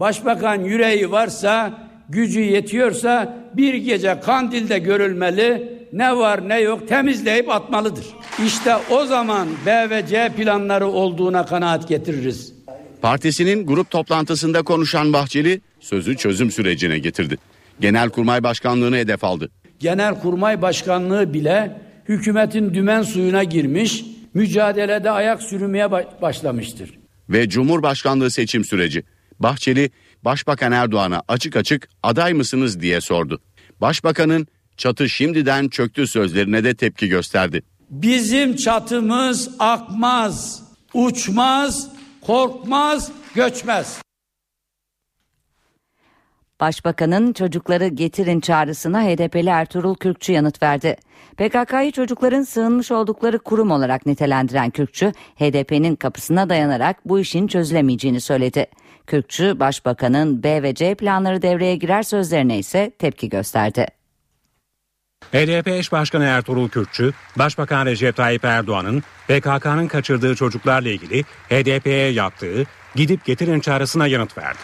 Başbakan 0.01 0.64
yüreği 0.64 1.11
varsa, 1.11 1.79
gücü 2.09 2.40
yetiyorsa 2.40 3.37
bir 3.55 3.75
gece 3.75 4.21
Kandil'de 4.21 4.79
görülmeli, 4.79 5.77
ne 5.96 6.16
var 6.16 6.48
ne 6.48 6.61
yok 6.61 6.88
temizleyip 6.88 7.50
atmalıdır. 7.50 8.06
İşte 8.46 8.76
o 8.90 9.06
zaman 9.06 9.48
B 9.66 9.90
ve 9.90 10.06
C 10.06 10.32
planları 10.37 10.87
olduğuna 10.87 11.46
kanaat 11.46 11.88
getiririz. 11.88 12.52
Partisinin 13.02 13.66
grup 13.66 13.90
toplantısında 13.90 14.62
konuşan 14.62 15.12
Bahçeli 15.12 15.61
sözü 15.80 16.16
çözüm 16.16 16.50
sürecine 16.50 16.98
getirdi. 16.98 17.37
Genelkurmay 17.80 18.42
Başkanlığını 18.42 18.96
hedef 18.96 19.24
aldı. 19.24 19.50
Genelkurmay 19.78 20.62
Başkanlığı 20.62 21.35
bile 21.35 21.80
hükümetin 22.09 22.74
dümen 22.74 23.02
suyuna 23.02 23.44
girmiş, 23.44 24.04
mücadelede 24.35 25.11
ayak 25.11 25.42
sürmeye 25.42 25.90
başlamıştır. 26.22 26.98
Ve 27.28 27.48
Cumhurbaşkanlığı 27.48 28.30
seçim 28.30 28.64
süreci. 28.64 29.02
Bahçeli 29.40 29.90
Başbakan 30.24 30.72
Erdoğan'a 30.72 31.22
açık 31.28 31.56
açık 31.56 31.88
aday 32.02 32.32
mısınız 32.32 32.80
diye 32.80 33.00
sordu. 33.00 33.40
Başbakanın 33.80 34.46
çatı 34.77 35.09
şimdiden 35.09 35.69
çöktü 35.69 36.07
sözlerine 36.07 36.65
de 36.65 36.75
tepki 36.75 37.09
gösterdi. 37.09 37.62
Bizim 37.91 38.57
çatımız 38.57 39.51
akmaz, 39.59 40.62
uçmaz, 40.95 41.89
korkmaz, 42.21 43.12
göçmez. 43.35 43.99
Başbakanın 46.61 47.33
çocukları 47.33 47.89
getirin 47.89 48.41
çağrısına 48.41 49.03
HDP'li 49.03 49.49
Ertuğrul 49.49 49.95
Kürkçü 49.95 50.33
yanıt 50.33 50.62
verdi. 50.62 50.97
PKK'yı 51.37 51.93
çocukların 51.93 52.43
sığınmış 52.43 52.91
oldukları 52.93 53.39
kurum 53.39 53.71
olarak 53.71 54.07
nitelendiren 54.07 54.71
Kürkçü, 54.71 55.12
HDP'nin 55.37 55.97
kapısına 55.97 56.49
dayanarak 56.49 57.09
bu 57.09 57.19
işin 57.19 57.47
çözülemeyeceğini 57.47 58.21
söyledi. 58.21 58.67
Kürkçü, 59.07 59.61
Başbakanın 59.61 60.43
B 60.43 60.62
ve 60.62 60.75
C 60.75 60.95
planları 60.95 61.43
devreye 61.43 61.77
girer 61.77 62.03
sözlerine 62.03 62.59
ise 62.59 62.91
tepki 62.99 63.29
gösterdi. 63.29 63.87
HDP 65.33 65.69
eş 65.69 65.93
başkanı 65.93 66.25
Ertuğrul 66.25 66.69
Kürkçü, 66.69 67.12
Başbakan 67.39 67.87
Recep 67.87 68.17
Tayyip 68.17 68.45
Erdoğan'ın 68.45 69.03
PKK'nın 69.29 69.89
kaçırdığı 69.89 70.35
çocuklarla 70.35 70.89
ilgili 70.89 71.23
HDP'ye 71.23 72.11
yaptığı 72.11 72.67
gidip 72.95 73.25
getirin 73.25 73.61
çağrısına 73.61 74.07
yanıt 74.07 74.39
verdi. 74.39 74.59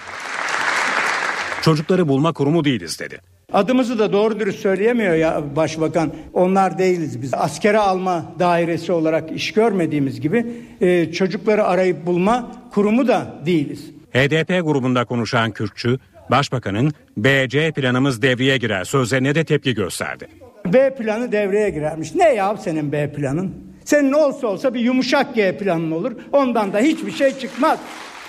Çocukları 1.62 2.08
bulma 2.08 2.32
kurumu 2.32 2.64
değiliz 2.64 3.00
dedi. 3.00 3.20
Adımızı 3.52 3.98
da 3.98 4.12
doğru 4.12 4.40
dürüst 4.40 4.58
söyleyemiyor 4.58 5.14
ya 5.14 5.42
başbakan. 5.56 6.12
Onlar 6.32 6.78
değiliz 6.78 7.22
biz. 7.22 7.34
Askere 7.34 7.78
alma 7.78 8.32
dairesi 8.38 8.92
olarak 8.92 9.32
iş 9.32 9.52
görmediğimiz 9.52 10.20
gibi 10.20 10.46
e, 10.80 11.12
çocukları 11.12 11.64
arayıp 11.64 12.06
bulma 12.06 12.52
kurumu 12.74 13.08
da 13.08 13.34
değiliz. 13.46 13.90
HDP 14.12 14.48
grubunda 14.66 15.04
konuşan 15.04 15.50
Kürkçü, 15.50 15.98
Başbakanın 16.30 16.92
BC 17.16 17.72
planımız 17.72 18.22
devreye 18.22 18.56
girer 18.56 18.84
sözlerine 18.84 19.34
de 19.34 19.44
tepki 19.44 19.74
gösterdi. 19.74 20.28
B 20.72 20.94
planı 20.94 21.32
devreye 21.32 21.70
girermiş. 21.70 22.14
Ne 22.14 22.34
ya 22.34 22.56
senin 22.56 22.92
B 22.92 23.12
planın? 23.12 23.54
Senin 23.84 24.12
olsa 24.12 24.46
olsa 24.46 24.74
bir 24.74 24.80
yumuşak 24.80 25.34
G 25.34 25.58
planın 25.58 25.90
olur. 25.90 26.12
Ondan 26.32 26.72
da 26.72 26.78
hiçbir 26.78 27.12
şey 27.12 27.38
çıkmaz. 27.38 27.78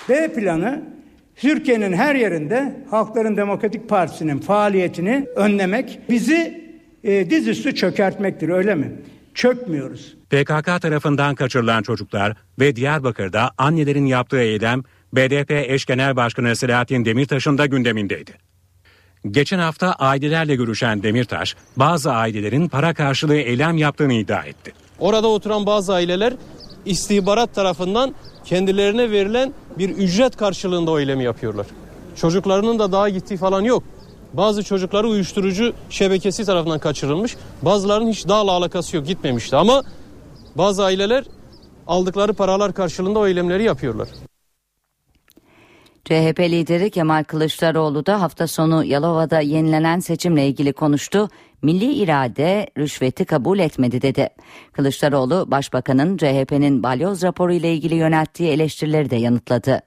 B 0.08 0.32
planı 0.32 0.82
Türkiye'nin 1.36 1.92
her 1.92 2.14
yerinde 2.14 2.76
Halkların 2.90 3.36
Demokratik 3.36 3.88
Partisi'nin 3.88 4.38
faaliyetini 4.38 5.26
önlemek, 5.36 6.00
bizi 6.10 6.64
e, 7.04 7.30
dizüstü 7.30 7.74
çökertmektir 7.74 8.48
öyle 8.48 8.74
mi? 8.74 8.92
Çökmüyoruz. 9.34 10.16
PKK 10.30 10.82
tarafından 10.82 11.34
kaçırılan 11.34 11.82
çocuklar 11.82 12.36
ve 12.60 12.76
Diyarbakır'da 12.76 13.50
annelerin 13.58 14.06
yaptığı 14.06 14.40
eylem 14.40 14.82
BDP 15.12 15.50
eş 15.50 15.84
genel 15.84 16.16
başkanı 16.16 16.56
Selahattin 16.56 17.04
Demirtaş'ın 17.04 17.58
da 17.58 17.66
gündemindeydi. 17.66 18.53
Geçen 19.30 19.58
hafta 19.58 19.92
ailelerle 19.92 20.54
görüşen 20.56 21.02
Demirtaş, 21.02 21.56
bazı 21.76 22.12
ailelerin 22.12 22.68
para 22.68 22.94
karşılığı 22.94 23.36
eylem 23.36 23.76
yaptığını 23.76 24.12
iddia 24.12 24.42
etti. 24.42 24.72
Orada 24.98 25.28
oturan 25.28 25.66
bazı 25.66 25.94
aileler 25.94 26.34
istihbarat 26.84 27.54
tarafından 27.54 28.14
kendilerine 28.44 29.10
verilen 29.10 29.52
bir 29.78 29.90
ücret 29.90 30.36
karşılığında 30.36 30.90
o 30.90 30.98
eylemi 30.98 31.24
yapıyorlar. 31.24 31.66
Çocuklarının 32.16 32.78
da 32.78 32.92
daha 32.92 33.08
gittiği 33.08 33.36
falan 33.36 33.60
yok. 33.60 33.82
Bazı 34.32 34.62
çocukları 34.62 35.08
uyuşturucu 35.08 35.72
şebekesi 35.90 36.44
tarafından 36.44 36.78
kaçırılmış. 36.78 37.36
Bazılarının 37.62 38.10
hiç 38.10 38.28
dağla 38.28 38.52
alakası 38.52 38.96
yok 38.96 39.06
gitmemişti 39.06 39.56
ama 39.56 39.82
bazı 40.54 40.84
aileler 40.84 41.24
aldıkları 41.86 42.32
paralar 42.32 42.74
karşılığında 42.74 43.18
o 43.18 43.26
eylemleri 43.26 43.62
yapıyorlar. 43.62 44.08
CHP 46.04 46.40
lideri 46.40 46.90
Kemal 46.90 47.24
Kılıçdaroğlu 47.24 48.06
da 48.06 48.20
hafta 48.20 48.46
sonu 48.46 48.84
Yalova'da 48.84 49.40
yenilenen 49.40 50.00
seçimle 50.00 50.46
ilgili 50.46 50.72
konuştu. 50.72 51.28
Milli 51.62 51.92
irade 51.92 52.70
rüşveti 52.78 53.24
kabul 53.24 53.58
etmedi 53.58 54.02
dedi. 54.02 54.28
Kılıçdaroğlu 54.72 55.50
başbakanın 55.50 56.16
CHP'nin 56.16 56.82
balyoz 56.82 57.22
raporu 57.22 57.52
ile 57.52 57.72
ilgili 57.74 57.94
yönelttiği 57.94 58.50
eleştirileri 58.50 59.10
de 59.10 59.16
yanıtladı. 59.16 59.80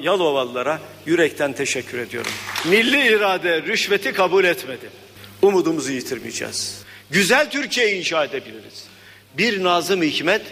Yalovalılara 0.00 0.80
yürekten 1.06 1.52
teşekkür 1.52 1.98
ediyorum. 1.98 2.32
Milli 2.70 3.06
irade 3.16 3.62
rüşveti 3.62 4.12
kabul 4.12 4.44
etmedi. 4.44 4.90
Umudumuzu 5.42 5.92
yitirmeyeceğiz. 5.92 6.82
Güzel 7.10 7.50
Türkiye 7.50 7.98
inşa 7.98 8.24
edebiliriz. 8.24 8.88
Bir 9.38 9.64
Nazım 9.64 10.02
Hikmet 10.02 10.42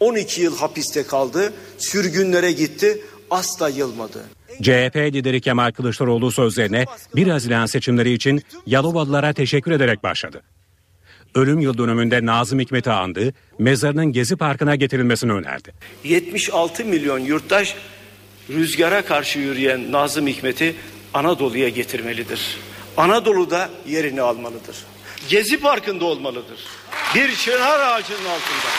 12 0.00 0.42
yıl 0.42 0.56
hapiste 0.56 1.02
kaldı, 1.02 1.52
sürgünlere 1.78 2.52
gitti, 2.52 2.98
asla 3.34 3.68
yılmadı. 3.68 4.24
CHP 4.62 4.96
lideri 4.96 5.40
Kemal 5.40 5.72
Kılıçdaroğlu 5.72 6.32
sözlerine 6.32 6.84
1 7.16 7.26
Haziran 7.26 7.66
seçimleri 7.66 8.12
için 8.12 8.42
Yalovalılara 8.66 9.32
teşekkür 9.32 9.72
ederek 9.72 10.02
başladı. 10.02 10.42
Ölüm 11.34 11.60
yıl 11.60 11.78
dönümünde 11.78 12.26
Nazım 12.26 12.60
Hikmet'i 12.60 12.90
andı, 12.90 13.32
mezarının 13.58 14.12
Gezi 14.12 14.36
Parkı'na 14.36 14.74
getirilmesini 14.76 15.32
önerdi. 15.32 15.72
76 16.04 16.84
milyon 16.84 17.18
yurttaş 17.18 17.76
rüzgara 18.50 19.04
karşı 19.04 19.38
yürüyen 19.38 19.92
Nazım 19.92 20.26
Hikmet'i 20.26 20.74
Anadolu'ya 21.14 21.68
getirmelidir. 21.68 22.56
Anadolu'da 22.96 23.70
yerini 23.86 24.22
almalıdır. 24.22 24.76
Gezi 25.28 25.60
Parkı'nda 25.60 26.04
olmalıdır. 26.04 26.58
Bir 27.14 27.34
çınar 27.34 27.80
ağacının 27.80 28.18
altında. 28.18 28.70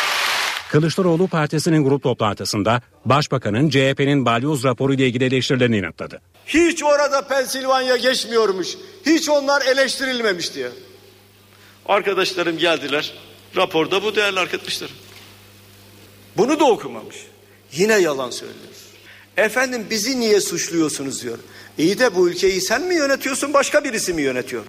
Kılıçdaroğlu 0.76 1.28
partisinin 1.28 1.84
grup 1.84 2.04
toplantısında 2.04 2.82
Başbakanın 3.06 3.70
CHP'nin 3.70 4.26
balyoz 4.26 4.64
raporu 4.64 4.94
ile 4.94 5.08
ilgili 5.08 5.24
eleştirilerini 5.24 5.78
yanıtladı. 5.78 6.22
Hiç 6.46 6.84
orada 6.84 7.28
Pensilvanya 7.28 7.96
geçmiyormuş. 7.96 8.68
Hiç 9.06 9.30
onlar 9.30 9.62
eleştirilmemiş 9.66 10.56
diye. 10.56 10.70
Arkadaşlarım 11.86 12.58
geldiler. 12.58 13.14
Raporda 13.56 14.04
bu 14.04 14.16
değerli 14.16 14.40
arkadaşlarım. 14.40 14.96
Bunu 16.38 16.60
da 16.60 16.66
okumamış. 16.66 17.16
Yine 17.72 17.94
yalan 18.00 18.30
söylüyor. 18.30 18.60
Efendim 19.38 19.88
bizi 19.90 20.20
niye 20.20 20.42
suçluyorsunuz 20.42 21.24
diyor. 21.24 21.38
İyi 21.78 22.00
de 22.00 22.16
bu 22.16 22.30
ülkeyi 22.30 22.62
sen 22.62 22.82
mi 22.82 22.96
yönetiyorsun 22.96 23.54
başka 23.54 23.84
birisi 23.84 24.14
mi 24.14 24.22
yönetiyor? 24.22 24.64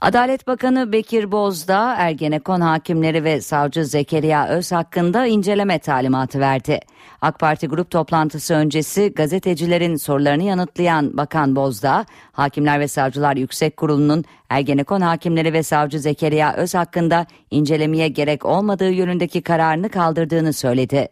Adalet 0.00 0.46
Bakanı 0.46 0.92
Bekir 0.92 1.32
Bozdağ, 1.32 1.94
Ergenekon 1.94 2.60
hakimleri 2.60 3.24
ve 3.24 3.40
savcı 3.40 3.84
Zekeriya 3.84 4.48
Öz 4.48 4.72
hakkında 4.72 5.26
inceleme 5.26 5.78
talimatı 5.78 6.40
verdi. 6.40 6.80
AK 7.22 7.38
Parti 7.38 7.66
grup 7.66 7.90
toplantısı 7.90 8.54
öncesi 8.54 9.12
gazetecilerin 9.14 9.96
sorularını 9.96 10.42
yanıtlayan 10.42 11.16
Bakan 11.16 11.56
Bozdağ, 11.56 12.04
Hakimler 12.32 12.80
ve 12.80 12.88
Savcılar 12.88 13.36
Yüksek 13.36 13.76
Kurulu'nun 13.76 14.24
Ergenekon 14.48 15.00
hakimleri 15.00 15.52
ve 15.52 15.62
savcı 15.62 16.00
Zekeriya 16.00 16.54
Öz 16.54 16.74
hakkında 16.74 17.26
incelemeye 17.50 18.08
gerek 18.08 18.44
olmadığı 18.44 18.90
yönündeki 18.90 19.42
kararını 19.42 19.88
kaldırdığını 19.88 20.52
söyledi. 20.52 21.08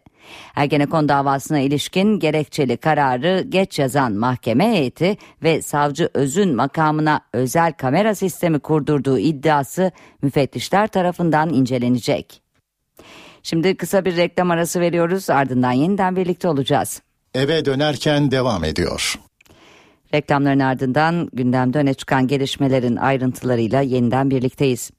Ergenekon 0.55 1.09
davasına 1.09 1.59
ilişkin 1.59 2.19
gerekçeli 2.19 2.77
kararı 2.77 3.45
geç 3.49 3.79
yazan 3.79 4.13
mahkeme 4.13 4.71
heyeti 4.71 5.17
ve 5.43 5.61
savcı 5.61 6.09
Öz'ün 6.13 6.55
makamına 6.55 7.21
özel 7.33 7.73
kamera 7.73 8.15
sistemi 8.15 8.59
kurdurduğu 8.59 9.19
iddiası 9.19 9.91
müfettişler 10.21 10.87
tarafından 10.87 11.53
incelenecek. 11.53 12.41
Şimdi 13.43 13.77
kısa 13.77 14.05
bir 14.05 14.17
reklam 14.17 14.51
arası 14.51 14.79
veriyoruz 14.79 15.29
ardından 15.29 15.71
yeniden 15.71 16.15
birlikte 16.15 16.47
olacağız. 16.47 17.01
eve 17.33 17.65
dönerken 17.65 18.31
devam 18.31 18.63
ediyor. 18.63 19.19
Reklamların 20.13 20.59
ardından 20.59 21.29
gündemde 21.33 21.77
öne 21.77 21.93
çıkan 21.93 22.27
gelişmelerin 22.27 22.95
ayrıntılarıyla 22.95 23.81
yeniden 23.81 24.29
birlikteyiz. 24.29 24.91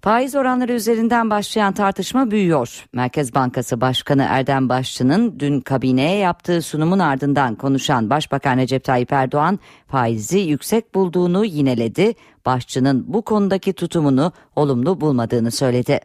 Faiz 0.00 0.34
oranları 0.34 0.72
üzerinden 0.72 1.30
başlayan 1.30 1.72
tartışma 1.72 2.30
büyüyor. 2.30 2.84
Merkez 2.92 3.34
Bankası 3.34 3.80
Başkanı 3.80 4.26
Erdem 4.28 4.68
Başçı'nın 4.68 5.40
dün 5.40 5.60
kabineye 5.60 6.18
yaptığı 6.18 6.62
sunumun 6.62 6.98
ardından 6.98 7.54
konuşan 7.54 8.10
Başbakan 8.10 8.56
Recep 8.58 8.84
Tayyip 8.84 9.12
Erdoğan 9.12 9.58
faizi 9.86 10.38
yüksek 10.38 10.94
bulduğunu 10.94 11.44
yineledi. 11.44 12.14
Başçı'nın 12.46 13.04
bu 13.08 13.22
konudaki 13.22 13.72
tutumunu 13.72 14.32
olumlu 14.56 15.00
bulmadığını 15.00 15.50
söyledi. 15.50 16.00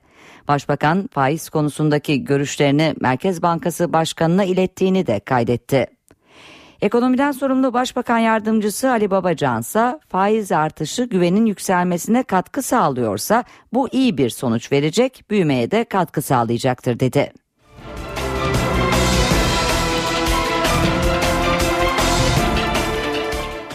Başbakan 0.47 1.09
faiz 1.11 1.49
konusundaki 1.49 2.23
görüşlerini 2.23 2.95
Merkez 3.01 3.41
Bankası 3.41 3.93
Başkanı'na 3.93 4.43
ilettiğini 4.43 5.07
de 5.07 5.19
kaydetti. 5.19 5.87
Ekonomiden 6.81 7.31
sorumlu 7.31 7.73
Başbakan 7.73 8.17
Yardımcısı 8.17 8.91
Ali 8.91 9.11
Babacan 9.11 9.61
ise 9.61 9.99
faiz 10.07 10.51
artışı 10.51 11.03
güvenin 11.03 11.45
yükselmesine 11.45 12.23
katkı 12.23 12.61
sağlıyorsa 12.61 13.43
bu 13.73 13.89
iyi 13.91 14.17
bir 14.17 14.29
sonuç 14.29 14.71
verecek, 14.71 15.23
büyümeye 15.29 15.71
de 15.71 15.83
katkı 15.83 16.21
sağlayacaktır 16.21 16.99
dedi. 16.99 17.33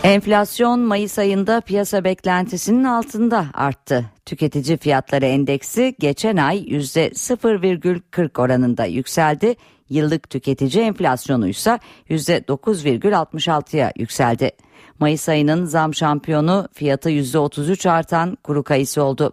Enflasyon 0.03 0.81
Mayıs 0.81 1.19
ayında 1.19 1.61
piyasa 1.61 2.05
beklentisinin 2.05 2.85
altında 2.85 3.47
arttı. 3.55 4.05
Tüketici 4.27 4.77
fiyatları 4.77 5.27
endeksi 5.27 5.95
geçen 5.99 6.37
ay 6.37 6.59
%0,40 6.59 8.43
oranında 8.43 8.85
yükseldi. 8.85 9.55
Yıllık 9.91 10.30
tüketici 10.30 10.84
enflasyonu 10.84 11.49
ise 11.49 11.78
%9,66'ya 12.11 13.93
yükseldi. 13.97 14.51
Mayıs 14.99 15.28
ayının 15.28 15.64
zam 15.64 15.95
şampiyonu 15.95 16.68
fiyatı 16.74 17.11
%33 17.11 17.91
artan 17.91 18.39
kuru 18.43 18.62
kayısı 18.62 19.03
oldu. 19.03 19.32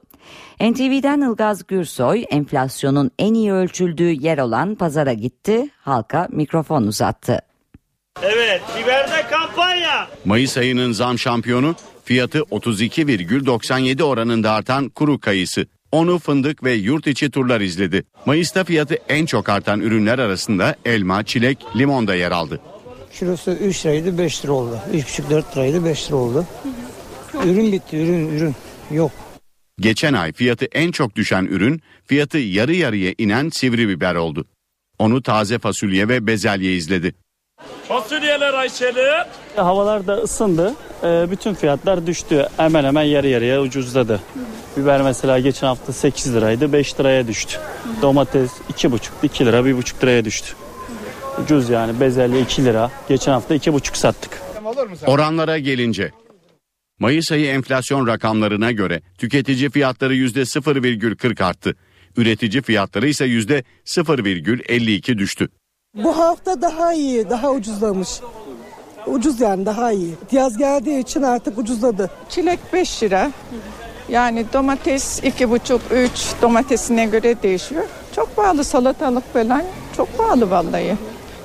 NTV'den 0.61 1.21
Ilgaz 1.21 1.67
Gürsoy 1.67 2.25
enflasyonun 2.29 3.11
en 3.19 3.33
iyi 3.33 3.53
ölçüldüğü 3.53 4.11
yer 4.11 4.37
olan 4.37 4.75
pazara 4.75 5.13
gitti, 5.13 5.69
halka 5.81 6.27
mikrofon 6.31 6.83
uzattı. 6.83 7.41
Evet, 8.21 8.61
biberde 8.77 9.27
kampanya. 9.29 10.07
Mayıs 10.25 10.57
ayının 10.57 10.91
zam 10.91 11.19
şampiyonu 11.19 11.75
fiyatı 12.03 12.39
32,97 12.39 14.03
oranında 14.03 14.51
artan 14.51 14.89
kuru 14.89 15.19
kayısı. 15.19 15.65
Onu 15.91 16.19
fındık 16.19 16.63
ve 16.63 16.73
yurt 16.73 17.07
içi 17.07 17.31
turlar 17.31 17.61
izledi. 17.61 18.03
Mayıs'ta 18.25 18.63
fiyatı 18.63 18.97
en 19.09 19.25
çok 19.25 19.49
artan 19.49 19.79
ürünler 19.79 20.19
arasında 20.19 20.75
elma, 20.86 21.23
çilek, 21.23 21.57
limon 21.75 22.07
da 22.07 22.15
yer 22.15 22.31
aldı. 22.31 22.61
Kilosu 23.13 23.51
3 23.51 23.86
liraydı 23.86 24.17
5 24.17 24.45
lira 24.45 24.51
oldu. 24.53 24.79
3,5-4 24.93 25.55
liraydı 25.55 25.86
5 25.86 26.07
lira 26.07 26.15
oldu. 26.15 26.45
Ürün 27.45 27.71
bitti 27.71 27.97
ürün 27.97 28.29
ürün 28.38 28.55
yok. 28.91 29.11
Geçen 29.79 30.13
ay 30.13 30.33
fiyatı 30.33 30.65
en 30.65 30.91
çok 30.91 31.15
düşen 31.15 31.45
ürün 31.45 31.81
fiyatı 32.05 32.38
yarı 32.38 32.75
yarıya 32.75 33.13
inen 33.17 33.49
sivri 33.49 33.89
biber 33.89 34.15
oldu. 34.15 34.45
Onu 34.99 35.21
taze 35.23 35.59
fasulye 35.59 36.07
ve 36.07 36.27
bezelye 36.27 36.75
izledi. 36.75 37.15
Fasulyeler 37.87 38.53
Ayşe'li. 38.53 39.11
Havalar 39.55 40.07
da 40.07 40.15
ısındı. 40.17 40.73
Ee, 41.03 41.25
bütün 41.31 41.53
fiyatlar 41.53 42.07
düştü. 42.07 42.47
Hemen 42.57 42.83
hemen 42.83 43.03
yarı 43.03 43.27
yarıya 43.27 43.61
ucuzladı. 43.61 44.21
Biber 44.77 45.01
mesela 45.01 45.39
geçen 45.39 45.67
hafta 45.67 45.93
8 45.93 46.35
liraydı 46.35 46.73
5 46.73 46.99
liraya 46.99 47.27
düştü. 47.27 47.57
Domates 48.01 48.51
2,5 48.73 48.99
2 49.23 49.45
lira 49.45 49.57
1,5 49.59 50.01
liraya 50.03 50.25
düştü. 50.25 50.53
Ucuz 51.43 51.69
yani 51.69 51.99
bezelye 51.99 52.41
2 52.41 52.65
lira. 52.65 52.91
Geçen 53.09 53.31
hafta 53.31 53.55
2,5 53.55 53.97
sattık. 53.97 54.41
Oranlara 55.07 55.57
gelince 55.57 56.11
Mayıs 56.99 57.31
ayı 57.31 57.45
enflasyon 57.45 58.07
rakamlarına 58.07 58.71
göre 58.71 59.01
tüketici 59.17 59.69
fiyatları 59.69 60.15
%0,40 60.15 61.43
arttı. 61.43 61.75
Üretici 62.17 62.61
fiyatları 62.61 63.07
ise 63.07 63.25
%0,52 63.25 65.17
düştü. 65.17 65.49
Bu 66.03 66.17
hafta 66.17 66.61
daha 66.61 66.93
iyi, 66.93 67.29
daha 67.29 67.51
ucuzlamış. 67.51 68.09
Ucuz 69.07 69.41
yani 69.41 69.65
daha 69.65 69.91
iyi. 69.91 70.13
Yaz 70.31 70.57
geldiği 70.57 70.99
için 70.99 71.21
artık 71.21 71.57
ucuzladı. 71.57 72.11
Çilek 72.29 72.59
5 72.73 73.03
lira. 73.03 73.31
Yani 74.09 74.45
domates 74.53 75.23
2,5-3 75.23 76.41
domatesine 76.41 77.05
göre 77.05 77.35
değişiyor. 77.43 77.83
Çok 78.15 78.35
pahalı 78.35 78.63
salatalık 78.63 79.33
falan 79.33 79.63
çok 79.97 80.17
pahalı 80.17 80.49
vallahi. 80.49 80.95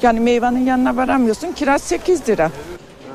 Yani 0.03 0.21
meyvenin 0.21 0.67
yanına 0.67 0.97
varamıyorsun 0.97 1.53
kiraz 1.53 1.83
8 1.83 2.29
lira. 2.29 2.51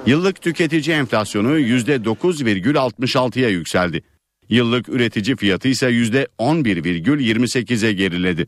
Yıllık 0.05 0.41
tüketici 0.41 0.95
enflasyonu 0.95 1.59
%9,66'ya 1.59 3.49
yükseldi. 3.49 4.03
Yıllık 4.49 4.89
üretici 4.89 5.35
fiyatı 5.35 5.67
ise 5.67 5.89
%11,28'e 5.89 7.93
geriledi. 7.93 8.47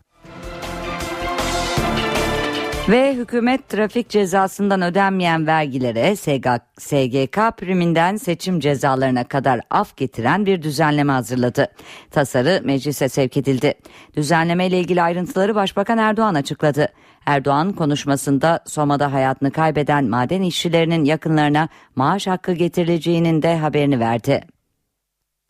Ve 2.90 3.14
hükümet 3.14 3.70
trafik 3.70 4.10
cezasından 4.10 4.82
ödenmeyen 4.82 5.48
vergilere 5.48 6.16
SGK 6.16 7.58
priminden 7.58 8.18
seçim 8.18 8.60
cezalarına 8.60 9.24
kadar 9.24 9.62
af 9.70 9.98
getiren 9.98 10.46
bir 10.46 10.62
düzenleme 10.62 11.14
hazırladı. 11.14 11.68
Tasarı 12.12 12.62
meclise 12.64 13.10
sevk 13.10 13.38
edildi. 13.38 13.74
Düzenleme 14.16 14.68
ile 14.68 14.80
ilgili 14.80 15.02
ayrıntıları 15.02 15.56
Başbakan 15.56 15.98
Erdoğan 15.98 16.36
açıkladı. 16.36 16.88
Erdoğan 17.26 17.74
konuşmasında 17.74 18.60
Soma'da 18.68 19.14
hayatını 19.14 19.52
kaybeden 19.52 20.06
maden 20.06 20.42
işçilerinin 20.42 21.06
yakınlarına 21.06 21.70
maaş 21.96 22.28
hakkı 22.28 22.52
getirileceğinin 22.52 23.42
de 23.42 23.58
haberini 23.58 24.00
verdi. 24.00 24.44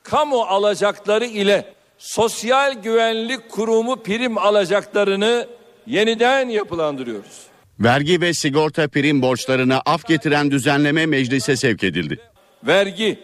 Kamu 0.03 0.41
alacakları 0.41 1.25
ile 1.25 1.73
Sosyal 1.97 2.73
Güvenlik 2.73 3.49
Kurumu 3.49 4.03
prim 4.03 4.37
alacaklarını 4.37 5.47
yeniden 5.87 6.49
yapılandırıyoruz. 6.49 7.47
Vergi 7.79 8.21
ve 8.21 8.33
sigorta 8.33 8.87
prim 8.87 9.21
borçlarına 9.21 9.81
af 9.85 10.05
getiren 10.05 10.51
düzenleme 10.51 11.05
meclise 11.05 11.55
sevk 11.55 11.83
edildi. 11.83 12.19
Vergi, 12.63 13.19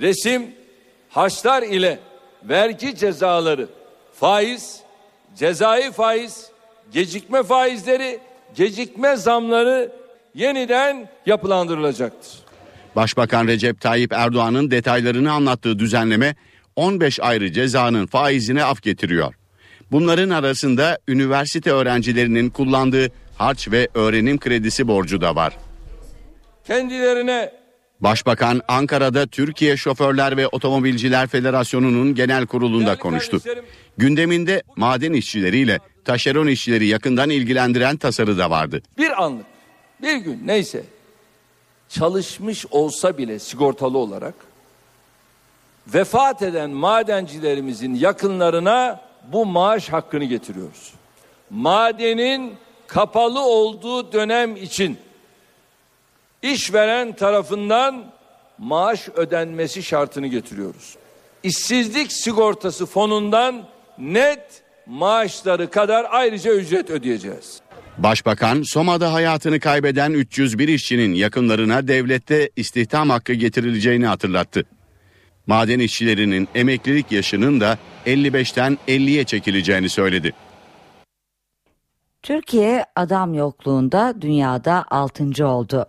resim, 0.00 0.46
harçlar 1.08 1.62
ile 1.62 1.98
vergi 2.44 2.96
cezaları, 2.96 3.68
faiz, 4.14 4.80
cezai 5.36 5.92
faiz, 5.92 6.50
gecikme 6.92 7.42
faizleri, 7.42 8.18
gecikme 8.54 9.16
zamları 9.16 9.92
yeniden 10.34 11.08
yapılandırılacaktır. 11.26 12.32
Başbakan 12.96 13.46
Recep 13.46 13.80
Tayyip 13.80 14.12
Erdoğan'ın 14.12 14.70
detaylarını 14.70 15.32
anlattığı 15.32 15.78
düzenleme 15.78 16.34
15 16.76 17.20
ayrı 17.20 17.52
cezanın 17.52 18.06
faizine 18.06 18.64
af 18.64 18.82
getiriyor. 18.82 19.34
Bunların 19.92 20.30
arasında 20.30 20.98
üniversite 21.08 21.70
öğrencilerinin 21.70 22.50
kullandığı 22.50 23.08
harç 23.38 23.70
ve 23.70 23.88
öğrenim 23.94 24.38
kredisi 24.38 24.88
borcu 24.88 25.20
da 25.20 25.36
var. 25.36 25.58
Kendilerine 26.66 27.52
Başbakan 28.00 28.60
Ankara'da 28.68 29.26
Türkiye 29.26 29.76
Şoförler 29.76 30.36
ve 30.36 30.46
Otomobilciler 30.48 31.26
Federasyonu'nun 31.26 32.14
genel 32.14 32.46
kurulunda 32.46 32.98
konuştu. 32.98 33.40
Gündeminde 33.98 34.62
maden 34.76 35.12
işçileriyle 35.12 35.78
taşeron 36.04 36.46
işçileri 36.46 36.86
yakından 36.86 37.30
ilgilendiren 37.30 37.96
tasarı 37.96 38.38
da 38.38 38.50
vardı. 38.50 38.82
bir 38.98 39.22
anlık, 39.22 39.46
bir 40.02 40.16
gün 40.16 40.42
neyse 40.46 40.84
çalışmış 41.88 42.66
olsa 42.70 43.18
bile 43.18 43.38
sigortalı 43.38 43.98
olarak 43.98 44.34
vefat 45.86 46.42
eden 46.42 46.70
madencilerimizin 46.70 47.94
yakınlarına 47.94 49.05
bu 49.32 49.46
maaş 49.46 49.88
hakkını 49.88 50.24
getiriyoruz. 50.24 50.92
Madenin 51.50 52.54
kapalı 52.86 53.40
olduğu 53.40 54.12
dönem 54.12 54.56
için 54.56 54.98
işveren 56.42 57.16
tarafından 57.16 58.04
maaş 58.58 59.08
ödenmesi 59.08 59.82
şartını 59.82 60.26
getiriyoruz. 60.26 60.96
İşsizlik 61.42 62.12
sigortası 62.12 62.86
fonundan 62.86 63.64
net 63.98 64.62
maaşları 64.86 65.70
kadar 65.70 66.06
ayrıca 66.10 66.54
ücret 66.54 66.90
ödeyeceğiz. 66.90 67.60
Başbakan 67.98 68.62
Soma'da 68.62 69.12
hayatını 69.12 69.60
kaybeden 69.60 70.12
301 70.12 70.68
işçinin 70.68 71.14
yakınlarına 71.14 71.88
devlette 71.88 72.50
istihdam 72.56 73.10
hakkı 73.10 73.32
getirileceğini 73.32 74.06
hatırlattı. 74.06 74.64
Maden 75.46 75.78
işçilerinin 75.78 76.48
emeklilik 76.54 77.12
yaşının 77.12 77.60
da 77.60 77.78
55'ten 78.06 78.78
50'ye 78.88 79.24
çekileceğini 79.24 79.88
söyledi. 79.88 80.32
Türkiye 82.22 82.84
adam 82.96 83.34
yokluğunda 83.34 84.14
dünyada 84.20 84.84
6. 84.90 85.46
oldu. 85.46 85.86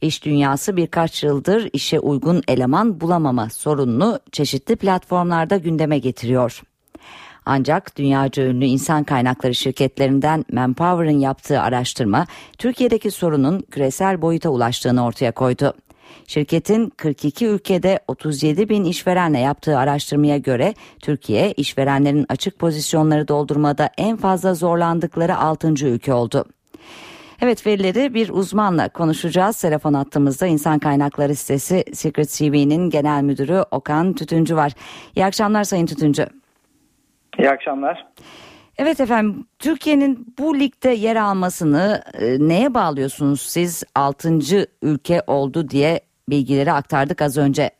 İş 0.00 0.24
dünyası 0.24 0.76
birkaç 0.76 1.22
yıldır 1.22 1.70
işe 1.72 2.00
uygun 2.00 2.42
eleman 2.48 3.00
bulamama 3.00 3.50
sorununu 3.50 4.20
çeşitli 4.32 4.76
platformlarda 4.76 5.56
gündeme 5.56 5.98
getiriyor. 5.98 6.62
Ancak 7.46 7.98
dünyaca 7.98 8.42
ünlü 8.44 8.64
insan 8.64 9.04
kaynakları 9.04 9.54
şirketlerinden 9.54 10.44
Manpower'ın 10.52 11.18
yaptığı 11.18 11.60
araştırma 11.60 12.26
Türkiye'deki 12.58 13.10
sorunun 13.10 13.60
küresel 13.70 14.22
boyuta 14.22 14.48
ulaştığını 14.48 15.04
ortaya 15.04 15.32
koydu. 15.32 15.74
Şirketin 16.26 16.90
42 16.90 17.46
ülkede 17.46 18.00
37 18.08 18.68
bin 18.68 18.84
işverenle 18.84 19.38
yaptığı 19.38 19.78
araştırmaya 19.78 20.38
göre 20.38 20.74
Türkiye 21.02 21.52
işverenlerin 21.52 22.26
açık 22.28 22.58
pozisyonları 22.58 23.28
doldurmada 23.28 23.90
en 23.98 24.16
fazla 24.16 24.54
zorlandıkları 24.54 25.36
6. 25.36 25.86
ülke 25.86 26.12
oldu. 26.12 26.44
Evet 27.42 27.66
verileri 27.66 28.14
bir 28.14 28.28
uzmanla 28.28 28.88
konuşacağız. 28.88 29.60
Telefon 29.60 29.94
attığımızda 29.94 30.46
insan 30.46 30.78
kaynakları 30.78 31.34
sitesi 31.34 31.84
Secret 31.92 32.30
CV'nin 32.30 32.90
genel 32.90 33.22
müdürü 33.22 33.64
Okan 33.70 34.12
Tütüncü 34.12 34.56
var. 34.56 34.72
İyi 35.16 35.24
akşamlar 35.24 35.64
Sayın 35.64 35.86
Tütüncü. 35.86 36.26
İyi 37.38 37.50
akşamlar. 37.50 38.06
Evet 38.78 39.00
efendim 39.00 39.46
Türkiye'nin 39.58 40.26
bu 40.38 40.58
ligde 40.58 40.90
yer 40.90 41.16
almasını 41.16 42.02
e, 42.20 42.48
neye 42.48 42.74
bağlıyorsunuz 42.74 43.40
siz 43.40 43.84
6. 43.94 44.28
ülke 44.82 45.20
oldu 45.26 45.68
diye 45.68 46.00
bilgileri 46.28 46.72
aktardık 46.72 47.22
az 47.22 47.38
önce. 47.38 47.70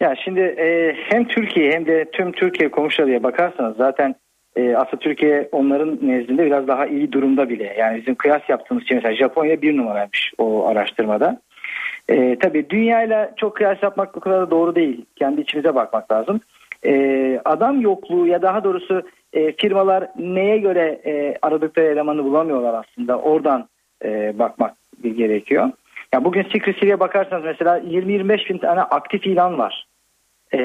Ya 0.00 0.14
şimdi 0.24 0.40
e, 0.40 0.96
hem 1.08 1.24
Türkiye 1.24 1.72
hem 1.72 1.86
de 1.86 2.04
tüm 2.12 2.32
Türkiye 2.32 2.70
komşularıya 2.70 3.22
bakarsanız 3.22 3.76
zaten 3.76 4.14
e, 4.56 4.74
aslında 4.74 4.96
Türkiye 4.96 5.48
onların 5.52 5.98
nezdinde 6.02 6.46
biraz 6.46 6.68
daha 6.68 6.86
iyi 6.86 7.12
durumda 7.12 7.48
bile. 7.48 7.74
Yani 7.78 7.98
bizim 7.98 8.14
kıyas 8.14 8.42
yaptığımız 8.48 8.88
şey 8.88 8.96
mesela 8.96 9.16
Japonya 9.16 9.62
bir 9.62 9.76
numaraymış 9.76 10.32
o 10.38 10.66
araştırmada. 10.66 11.40
E, 12.08 12.38
tabii 12.38 12.70
dünyayla 12.70 13.32
çok 13.36 13.56
kıyas 13.56 13.82
yapmak 13.82 14.14
bu 14.14 14.20
kadar 14.20 14.40
da 14.40 14.50
doğru 14.50 14.74
değil. 14.74 15.04
Kendi 15.16 15.40
içimize 15.40 15.74
bakmak 15.74 16.12
lazım. 16.12 16.40
E, 16.84 17.40
adam 17.44 17.80
yokluğu 17.80 18.26
ya 18.26 18.42
daha 18.42 18.64
doğrusu 18.64 19.02
e, 19.32 19.52
firmalar 19.52 20.08
neye 20.18 20.58
göre 20.58 21.00
e, 21.06 21.36
aradıkları 21.42 21.86
elemanı 21.86 22.24
bulamıyorlar 22.24 22.84
aslında. 22.84 23.18
Oradan 23.18 23.68
e, 24.04 24.38
bakmak 24.38 24.74
gerekiyor. 25.02 25.70
Ya 26.14 26.24
bugün 26.24 26.42
Secrecy'ye 26.42 27.00
bakarsanız 27.00 27.44
mesela 27.44 27.78
20-25 27.78 28.48
bin 28.48 28.58
tane 28.58 28.80
aktif 28.80 29.26
ilan 29.26 29.58
var. 29.58 29.86
E, 30.54 30.60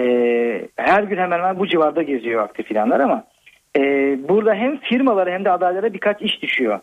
her 0.76 1.04
gün 1.04 1.18
hemen 1.18 1.38
hemen 1.38 1.60
bu 1.60 1.68
civarda 1.68 2.02
geziyor 2.02 2.44
aktif 2.44 2.72
ilanlar 2.72 3.00
ama 3.00 3.24
e, 3.78 3.82
burada 4.30 4.54
hem 4.54 4.78
firmalara 4.78 5.32
hem 5.32 5.46
de 5.46 5.52
adaylara 5.52 5.94
birkaç 5.94 6.22
iş 6.22 6.42
düşüyor. 6.42 6.80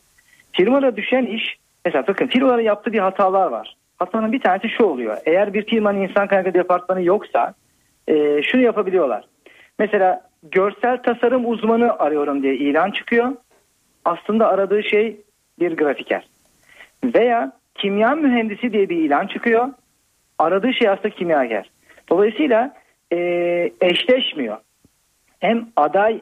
Firmalara 0.53 0.97
düşen 0.97 1.27
iş 1.27 1.57
mesela 1.85 2.07
bakın 2.07 2.27
firmalara 2.27 2.63
yaptığı 2.63 2.93
bir 2.93 2.99
hatalar 2.99 3.47
var. 3.47 3.77
Hatanın 3.99 4.33
bir 4.33 4.41
tanesi 4.41 4.69
şu 4.69 4.85
oluyor. 4.85 5.17
Eğer 5.27 5.55
bir 5.55 5.67
firmanın 5.67 6.01
insan 6.01 6.29
kaynakları 6.29 6.55
departmanı 6.55 7.03
yoksa 7.03 7.55
e, 8.09 8.43
şunu 8.43 8.63
yapabiliyorlar. 8.63 9.25
Mesela 9.79 10.32
görsel 10.43 11.03
tasarım 11.03 11.51
uzmanı 11.51 11.99
arıyorum 11.99 12.43
diye 12.43 12.55
ilan 12.55 12.91
çıkıyor. 12.91 13.33
Aslında 14.05 14.49
aradığı 14.49 14.83
şey 14.83 15.21
bir 15.59 15.77
grafiker. 15.77 16.29
Veya 17.05 17.53
kimya 17.75 18.15
mühendisi 18.15 18.73
diye 18.73 18.89
bir 18.89 18.97
ilan 18.97 19.27
çıkıyor. 19.27 19.69
Aradığı 20.39 20.73
şey 20.73 20.89
aslında 20.89 21.11
kimyager. 21.11 21.71
Dolayısıyla 22.11 22.75
e, 23.13 23.19
eşleşmiyor. 23.81 24.57
Hem 25.41 25.69
aday 25.77 26.21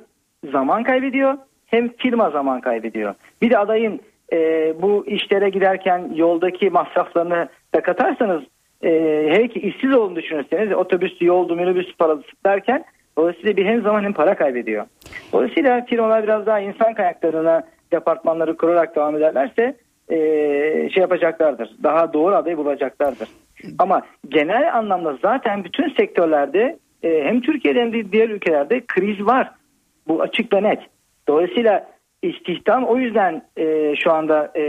zaman 0.53 0.83
kaybediyor 0.83 1.39
hem 1.67 1.89
firma 1.97 2.31
zaman 2.31 2.61
kaybediyor. 2.61 3.15
Bir 3.43 3.51
de 3.51 3.59
adayın 3.59 4.01
e, 4.33 4.37
bu 4.83 5.07
işlere 5.07 5.49
giderken 5.49 6.13
yoldaki 6.15 6.71
masraflarını 6.71 7.49
da 7.75 7.83
katarsanız 7.83 8.43
e, 8.83 8.91
her 9.31 9.41
iki 9.41 9.61
işsiz 9.61 9.95
olduğunu 9.95 10.17
düşünürseniz 10.17 10.73
otobüs, 10.73 11.23
yoldu, 11.23 11.57
minibüs 11.57 11.97
parası 11.97 12.23
derken 12.47 12.85
dolayısıyla 13.19 13.57
bir 13.57 13.67
hem 13.67 13.83
zaman 13.83 14.05
hem 14.05 14.13
para 14.13 14.35
kaybediyor. 14.35 14.87
Dolayısıyla 15.33 15.85
firmalar 15.85 16.23
biraz 16.23 16.47
daha 16.47 16.61
insan 16.61 16.95
kaynaklarına 16.95 17.63
departmanları 17.93 18.57
kurarak 18.57 18.97
devam 18.97 19.17
ederlerse 19.17 19.77
e, 20.09 20.17
şey 20.91 21.01
yapacaklardır. 21.01 21.71
Daha 21.83 22.13
doğru 22.13 22.35
adayı 22.35 22.57
bulacaklardır. 22.57 23.29
Ama 23.79 24.03
genel 24.29 24.77
anlamda 24.77 25.19
zaten 25.23 25.65
bütün 25.65 25.91
sektörlerde 25.91 26.79
e, 27.03 27.25
hem 27.25 27.41
Türkiye'de 27.41 27.81
hem 27.81 27.93
de 27.93 28.13
diğer 28.13 28.29
ülkelerde 28.29 28.83
kriz 28.87 29.27
var. 29.27 29.51
Bu 30.09 30.23
açık 30.23 30.53
ve 30.53 30.63
net. 30.63 30.81
Dolayısıyla 31.29 31.87
istihdam 32.23 32.85
o 32.85 32.97
yüzden 32.97 33.43
e, 33.57 33.97
şu 33.97 34.13
anda 34.13 34.51
e, 34.55 34.63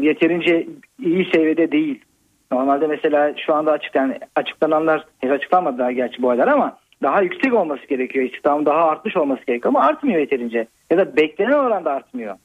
yeterince 0.00 0.66
iyi 1.04 1.30
seviyede 1.34 1.72
değil. 1.72 2.04
Normalde 2.52 2.86
mesela 2.86 3.34
şu 3.46 3.54
anda 3.54 3.72
açıklanan, 3.72 4.14
açıklananlar 4.36 5.04
henüz 5.20 5.34
açıklanmadı 5.34 5.78
daha 5.78 5.92
gerçi 5.92 6.22
bu 6.22 6.30
aylar 6.30 6.48
ama 6.48 6.76
daha 7.02 7.22
yüksek 7.22 7.54
olması 7.54 7.86
gerekiyor. 7.86 8.24
İstihdam 8.24 8.66
daha 8.66 8.84
artmış 8.84 9.16
olması 9.16 9.46
gerekiyor 9.46 9.74
ama 9.74 9.86
artmıyor 9.86 10.20
yeterince. 10.20 10.66
Ya 10.90 10.98
da 10.98 11.16
beklenen 11.16 11.58
oranda 11.58 11.92
artmıyor. 11.92 12.36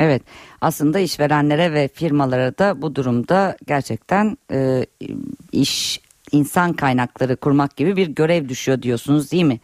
Evet 0.00 0.22
aslında 0.60 0.98
işverenlere 0.98 1.72
ve 1.72 1.88
firmalara 1.88 2.58
da 2.58 2.82
bu 2.82 2.94
durumda 2.94 3.56
gerçekten 3.66 4.36
e, 4.52 4.58
iş 5.52 6.00
insan 6.32 6.72
kaynakları 6.72 7.36
kurmak 7.36 7.76
gibi 7.76 7.96
bir 7.96 8.06
görev 8.08 8.48
düşüyor 8.48 8.82
diyorsunuz 8.82 9.32
değil 9.32 9.44
mi? 9.44 9.58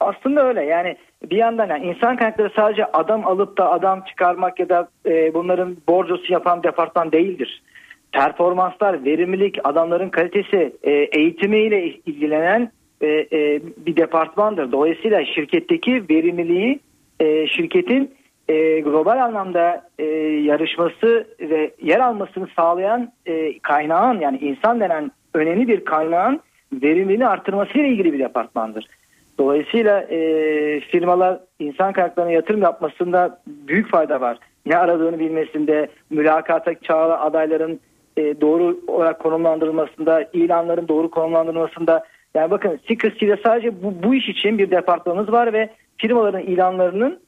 Aslında 0.00 0.48
öyle 0.48 0.64
yani 0.64 0.96
bir 1.30 1.36
yandan 1.36 1.68
yani 1.68 1.86
insan 1.86 2.16
kaynakları 2.16 2.50
sadece 2.56 2.84
adam 2.84 3.26
alıp 3.26 3.58
da 3.58 3.70
adam 3.70 4.04
çıkarmak 4.04 4.60
ya 4.60 4.68
da 4.68 4.88
e, 5.06 5.34
bunların 5.34 5.76
borcosu 5.88 6.32
yapan 6.32 6.62
departman 6.62 7.12
değildir. 7.12 7.62
Performanslar, 8.12 9.04
verimlilik, 9.04 9.58
adamların 9.64 10.08
kalitesi, 10.08 10.76
e, 10.82 10.90
eğitimiyle 10.90 11.86
ilgilenen 11.86 12.70
e, 13.02 13.06
e, 13.32 13.60
bir 13.86 13.96
departmandır. 13.96 14.72
Dolayısıyla 14.72 15.24
şirketteki 15.24 16.04
verimliliği 16.10 16.80
e, 17.20 17.46
şirketin 17.46 18.14
global 18.84 19.24
anlamda 19.24 19.88
yarışması 20.42 21.26
ve 21.40 21.70
yer 21.82 22.00
almasını 22.00 22.46
sağlayan 22.56 23.12
kaynağın 23.62 24.20
yani 24.20 24.38
insan 24.38 24.80
denen 24.80 25.10
önemli 25.34 25.68
bir 25.68 25.84
kaynağın 25.84 26.40
verimliliğini 26.72 27.26
artırmasıyla 27.26 27.86
ilgili 27.86 28.12
bir 28.12 28.18
departmandır. 28.18 28.86
Dolayısıyla 29.38 30.06
firmalar 30.90 31.40
insan 31.58 31.92
kaynaklarına 31.92 32.32
yatırım 32.32 32.62
yapmasında 32.62 33.40
büyük 33.46 33.90
fayda 33.90 34.20
var. 34.20 34.38
Ne 34.66 34.76
aradığını 34.76 35.18
bilmesinde, 35.18 35.88
mülakata 36.10 36.74
çağrı 36.74 37.18
adayların 37.18 37.80
doğru 38.18 38.80
olarak 38.86 39.20
konumlandırılmasında, 39.20 40.28
ilanların 40.32 40.88
doğru 40.88 41.10
konumlandırılmasında. 41.10 42.04
Yani 42.34 42.50
bakın 42.50 42.80
Secrecy'de 42.88 43.36
sadece 43.44 43.82
bu, 43.82 44.02
bu 44.02 44.14
iş 44.14 44.28
için 44.28 44.58
bir 44.58 44.70
departmanımız 44.70 45.32
var 45.32 45.52
ve 45.52 45.70
firmaların 45.96 46.42
ilanlarının 46.42 47.20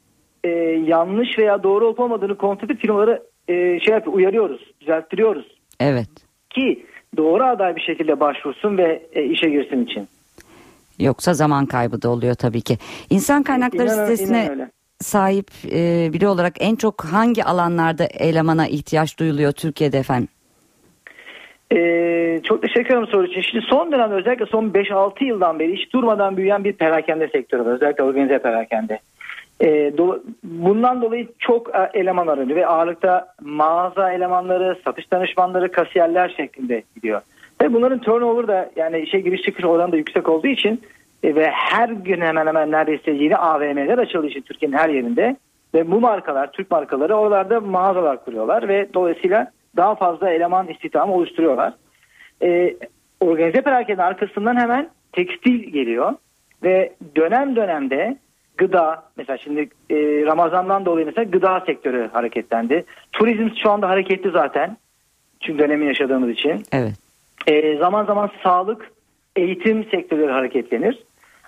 e, 0.45 0.49
yanlış 0.87 1.39
veya 1.39 1.63
doğru 1.63 1.87
olup 1.87 2.01
olmadığını 2.01 2.37
kontrol 2.37 2.69
edip 2.69 2.81
firmaları 2.81 3.23
e, 3.49 3.81
şey 3.81 3.95
yapıyor, 3.95 4.17
uyarıyoruz, 4.17 4.61
düzelttiriyoruz. 4.81 5.47
Evet. 5.81 6.09
Ki 6.51 6.87
doğru 7.17 7.45
aday 7.45 7.77
bir 7.77 7.81
şekilde 7.81 8.21
başvursun 8.21 8.79
ve 8.79 9.03
e, 9.13 9.25
işe 9.25 9.51
girsin 9.51 9.85
için. 9.85 10.09
Yoksa 10.99 11.35
zaman 11.35 11.67
kaybı 11.67 12.03
da 12.03 12.09
oluyor 12.11 12.35
tabii 12.35 12.61
ki. 12.61 12.79
İnsan 13.11 13.43
kaynakları 13.43 13.87
İnan- 13.87 14.05
sitesine 14.07 14.39
inan 14.45 14.51
öyle. 14.51 14.71
sahip 15.01 15.51
e, 15.73 16.11
biri 16.13 16.27
olarak 16.29 16.55
en 16.61 16.77
çok 16.77 17.05
hangi 17.05 17.45
alanlarda 17.45 18.05
elemana 18.05 18.67
ihtiyaç 18.67 19.19
duyuluyor 19.19 19.53
Türkiye'de 19.53 19.99
efendim? 19.99 20.29
Ee, 21.73 22.41
çok 22.45 22.63
teşekkür 22.63 22.95
ederim 22.95 23.07
soru 23.07 23.27
için. 23.27 23.41
Şimdi 23.41 23.65
son 23.69 23.93
dönemde 23.93 24.15
özellikle 24.15 24.47
son 24.47 24.65
5-6 24.71 25.25
yıldan 25.25 25.59
beri 25.59 25.77
hiç 25.77 25.93
durmadan 25.93 26.37
büyüyen 26.37 26.65
bir 26.65 26.73
perakende 26.73 27.29
sektörü 27.29 27.65
var. 27.65 27.73
Özellikle 27.73 28.03
organize 28.03 28.39
perakende. 28.39 28.99
Ee, 29.61 29.67
do- 29.97 30.23
bundan 30.45 31.03
dolayı 31.03 31.29
çok 31.39 31.75
e, 31.75 31.91
eleman 31.95 32.27
aranıyor 32.27 32.57
ve 32.57 32.67
ağırlıkta 32.67 33.35
mağaza 33.41 34.13
elemanları, 34.13 34.79
satış 34.85 35.13
danışmanları, 35.13 35.73
kasiyerler 35.73 36.35
şeklinde 36.37 36.83
gidiyor. 36.95 37.21
Ve 37.63 37.73
bunların 37.73 37.99
turnover 37.99 38.49
da 38.49 38.71
yani 38.77 38.99
işe 38.99 39.21
giriş 39.21 39.43
çıkış 39.43 39.65
oranı 39.65 39.93
da 39.93 39.97
yüksek 39.97 40.29
olduğu 40.29 40.47
için 40.47 40.83
e, 41.23 41.35
ve 41.35 41.51
her 41.51 41.89
gün 41.89 42.21
hemen 42.21 42.47
hemen 42.47 42.71
neredeyse 42.71 43.11
yeni 43.11 43.37
AVM'ler 43.37 43.99
açıldığı 43.99 44.27
için 44.27 44.41
Türkiye'nin 44.41 44.77
her 44.77 44.89
yerinde 44.89 45.37
ve 45.75 45.91
bu 45.91 46.01
markalar, 46.01 46.53
Türk 46.53 46.71
markaları 46.71 47.15
oralarda 47.15 47.61
mağazalar 47.61 48.25
kuruyorlar 48.25 48.69
ve 48.69 48.89
dolayısıyla 48.95 49.51
daha 49.77 49.95
fazla 49.95 50.31
eleman 50.31 50.69
istihdamı 50.69 51.15
oluşturuyorlar. 51.15 51.73
Ee, 52.43 52.77
organize 53.21 53.61
perakendenin 53.63 54.07
arkasından 54.07 54.57
hemen 54.57 54.91
tekstil 55.13 55.73
geliyor 55.73 56.13
ve 56.63 56.93
dönem 57.17 57.57
dönemde 57.57 58.19
gıda 58.57 59.05
mesela 59.17 59.39
şimdi 59.39 59.61
e, 59.91 59.97
Ramazan'dan 60.27 60.87
dolayı 60.87 61.07
mesela 61.07 61.25
gıda 61.25 61.61
sektörü 61.67 62.09
hareketlendi. 62.13 62.85
Turizm 63.13 63.49
şu 63.63 63.71
anda 63.71 63.89
hareketli 63.89 64.31
zaten. 64.31 64.77
Çünkü 65.41 65.59
dönemi 65.59 65.87
yaşadığımız 65.87 66.31
için. 66.31 66.63
Evet. 66.73 66.93
E, 67.47 67.77
zaman 67.77 68.05
zaman 68.05 68.31
sağlık, 68.43 68.91
eğitim 69.37 69.85
sektörleri 69.85 70.33
hareketlenir. 70.33 70.99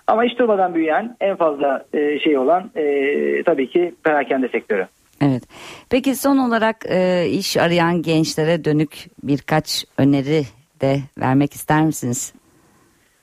Ama 0.07 0.23
hiç 0.23 0.39
durmadan 0.39 0.75
büyüyen 0.75 1.15
en 1.21 1.35
fazla 1.35 1.85
e, 1.93 2.19
şey 2.19 2.37
olan 2.37 2.71
e, 2.75 3.43
tabii 3.43 3.69
ki 3.69 3.95
perakende 4.03 4.47
sektörü. 4.47 4.87
Evet. 5.21 5.43
Peki 5.89 6.15
son 6.15 6.37
olarak 6.37 6.75
e, 6.89 7.25
iş 7.29 7.57
arayan 7.57 8.01
gençlere 8.01 8.65
dönük 8.65 9.05
birkaç 9.23 9.85
öneri 9.97 10.43
de 10.81 10.97
vermek 11.19 11.53
ister 11.53 11.85
misiniz? 11.85 12.33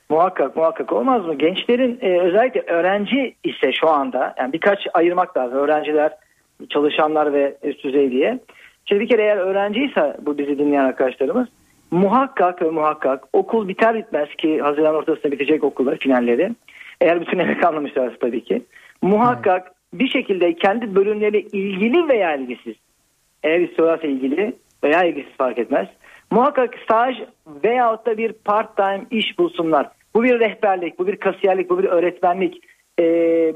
Muhakkak 0.09 0.55
muhakkak 0.55 0.93
olmaz 0.93 1.25
mı? 1.25 1.37
Gençlerin 1.37 1.99
e, 2.01 2.19
özellikle 2.21 2.61
öğrenci 2.61 3.35
ise 3.43 3.73
şu 3.73 3.89
anda 3.89 4.35
yani 4.37 4.53
birkaç 4.53 4.79
ayırmak 4.93 5.37
lazım. 5.37 5.57
Öğrenciler, 5.57 6.11
çalışanlar 6.69 7.33
ve 7.33 7.57
üst 7.63 7.83
düzey 7.83 8.11
diye. 8.11 8.39
Şimdi 8.85 9.01
bir 9.01 9.07
kere 9.07 9.21
eğer 9.21 9.37
öğrenciyse 9.37 10.17
bu 10.21 10.37
bizi 10.37 10.59
dinleyen 10.59 10.85
arkadaşlarımız 10.85 11.47
muhakkak 11.91 12.61
ve 12.61 12.69
muhakkak 12.69 13.23
okul 13.33 13.67
biter 13.67 13.95
bitmez 13.95 14.29
ki 14.37 14.61
Haziran 14.61 14.95
ortasında 14.95 15.31
bitecek 15.31 15.63
okullar 15.63 15.97
finalleri. 15.97 16.55
Eğer 17.01 17.21
bütün 17.21 17.39
emek 17.39 17.61
kalmamışlarsa 17.61 18.15
tabii 18.19 18.43
ki. 18.43 18.61
Muhakkak 19.01 19.74
bir 19.99 20.07
şekilde 20.07 20.53
kendi 20.55 20.95
bölümleri 20.95 21.39
ilgili 21.39 22.07
veya 22.07 22.35
ilgisiz 22.35 22.75
eğer 23.43 23.59
istiyorlarsa 23.59 24.07
ilgili 24.07 24.53
veya 24.83 25.03
ilgisiz 25.03 25.31
fark 25.37 25.59
etmez. 25.59 25.87
Muhakkak 26.31 26.75
staj 26.83 27.15
veyahut 27.63 28.05
da 28.05 28.17
bir 28.17 28.33
part 28.33 28.77
time 28.77 29.05
iş 29.11 29.39
bulsunlar. 29.39 29.89
Bu 30.15 30.23
bir 30.23 30.39
rehberlik, 30.39 30.99
bu 30.99 31.07
bir 31.07 31.15
kasiyerlik, 31.15 31.69
bu 31.69 31.79
bir 31.79 31.83
öğretmenlik, 31.83 32.61
e, 32.99 33.03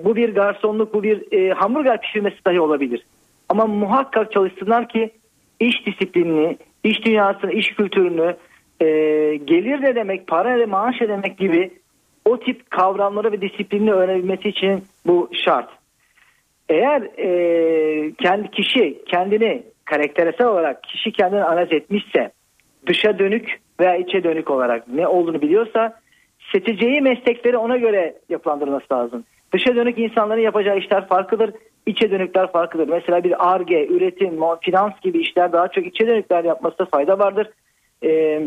bu 0.06 0.16
bir 0.16 0.36
garsonluk, 0.36 0.94
bu 0.94 1.04
bir 1.04 1.32
e, 1.32 1.54
hamburger 1.54 2.02
pişirmesi 2.02 2.46
dahi 2.46 2.60
olabilir. 2.60 3.06
Ama 3.50 3.66
muhakkak 3.66 4.32
çalışsınlar 4.32 4.90
ki 4.90 5.10
iş 5.60 5.86
disiplinini, 5.86 6.58
iş 6.84 7.06
dünyasını, 7.06 7.52
iş 7.52 7.70
kültürünü, 7.70 8.36
e, 8.82 8.86
gelir 9.36 9.82
ne 9.82 9.96
demek, 9.96 10.28
para 10.28 10.58
ne 10.58 10.66
maaş 10.66 11.02
ne 11.02 11.10
demek 11.10 11.38
gibi 11.38 11.72
o 12.26 12.40
tip 12.40 12.72
kavramları 12.72 13.32
ve 13.32 13.42
disiplinini 13.42 13.92
öğrenebilmesi 13.92 14.50
için 14.50 14.84
bu 15.06 15.30
şart. 15.46 15.70
Eğer 16.70 17.02
e, 17.02 18.12
kendi 18.24 18.52
kişi 18.52 19.04
kendini 19.06 19.64
karakterisel 19.86 20.48
olarak 20.48 20.84
kişi 20.84 21.12
kendini 21.12 21.44
analiz 21.44 21.72
etmişse 21.72 22.32
dışa 22.88 23.20
dönük 23.20 23.60
veya 23.80 23.96
içe 23.96 24.24
dönük 24.24 24.52
olarak 24.52 24.88
ne 24.88 25.08
olduğunu 25.08 25.42
biliyorsa 25.42 26.00
seçeceği 26.52 27.02
meslekleri 27.02 27.58
ona 27.58 27.78
göre 27.78 28.16
yapılandırması 28.30 28.94
lazım. 28.94 29.24
Dışa 29.54 29.76
dönük 29.76 30.00
insanların 30.00 30.42
yapacağı 30.42 30.78
işler 30.78 31.08
farklıdır. 31.08 31.54
içe 31.86 32.12
dönükler 32.12 32.52
farklıdır. 32.52 32.88
Mesela 32.88 33.24
bir 33.24 33.54
ARGE, 33.54 33.88
üretim, 33.88 34.40
finans 34.62 35.00
gibi 35.02 35.20
işler 35.20 35.52
daha 35.52 35.68
çok 35.68 35.86
içe 35.86 36.08
dönükler 36.08 36.44
yapmasında 36.44 36.86
fayda 36.86 37.20
vardır. 37.20 37.50
Ee, 38.04 38.42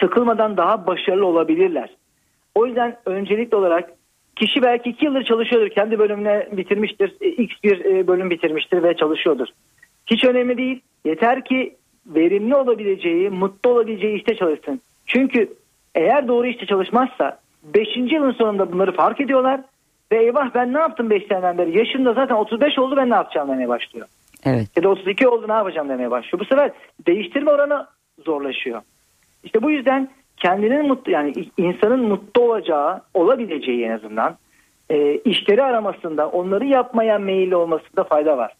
sıkılmadan 0.00 0.56
daha 0.56 0.86
başarılı 0.86 1.26
olabilirler. 1.26 1.90
O 2.54 2.66
yüzden 2.66 2.96
öncelikli 3.06 3.56
olarak 3.56 3.90
kişi 4.40 4.62
belki 4.62 4.90
iki 4.90 5.04
yıldır 5.04 5.24
çalışıyordur. 5.24 5.68
Kendi 5.68 5.98
bölümüne 5.98 6.48
bitirmiştir. 6.52 7.14
X 7.20 7.54
bir 7.64 7.84
e, 7.84 8.06
bölüm 8.06 8.30
bitirmiştir 8.30 8.82
ve 8.82 8.96
çalışıyordur. 8.96 9.46
Hiç 10.06 10.24
önemli 10.24 10.56
değil. 10.56 10.80
Yeter 11.04 11.44
ki 11.44 11.76
verimli 12.06 12.54
olabileceği, 12.54 13.30
mutlu 13.30 13.70
olabileceği 13.70 14.16
işte 14.16 14.36
çalışsın. 14.36 14.80
Çünkü 15.06 15.54
eğer 15.94 16.28
doğru 16.28 16.46
işte 16.46 16.66
çalışmazsa 16.66 17.40
5. 17.74 17.88
yılın 17.96 18.32
sonunda 18.32 18.72
bunları 18.72 18.92
fark 18.92 19.20
ediyorlar 19.20 19.60
ve 20.12 20.22
eyvah 20.22 20.54
ben 20.54 20.72
ne 20.72 20.78
yaptım 20.78 21.10
5 21.10 21.26
seneden 21.26 21.58
beri? 21.58 21.78
Yaşımda 21.78 22.12
zaten 22.12 22.34
35 22.34 22.78
oldu 22.78 22.96
ben 22.96 23.10
ne 23.10 23.14
yapacağım 23.14 23.48
demeye 23.48 23.68
başlıyor. 23.68 24.06
Evet. 24.44 24.68
Ya 24.76 24.82
da 24.82 24.88
32 24.88 25.28
oldu 25.28 25.48
ne 25.48 25.52
yapacağım 25.52 25.88
demeye 25.88 26.10
başlıyor. 26.10 26.40
Bu 26.40 26.44
sefer 26.44 26.70
değiştirme 27.06 27.50
oranı 27.50 27.86
zorlaşıyor. 28.24 28.82
İşte 29.44 29.62
bu 29.62 29.70
yüzden 29.70 30.08
kendinin 30.40 30.86
mutlu 30.86 31.12
yani 31.12 31.32
insanın 31.56 32.08
mutlu 32.08 32.42
olacağı, 32.42 33.00
olabileceği 33.14 33.84
en 33.84 33.90
azından 33.90 34.36
e, 34.90 35.14
işleri 35.14 35.62
aramasında, 35.62 36.28
onları 36.28 36.64
yapmaya 36.64 37.18
meyilli 37.18 37.56
olmasında 37.56 38.04
fayda 38.04 38.36
var. 38.38 38.56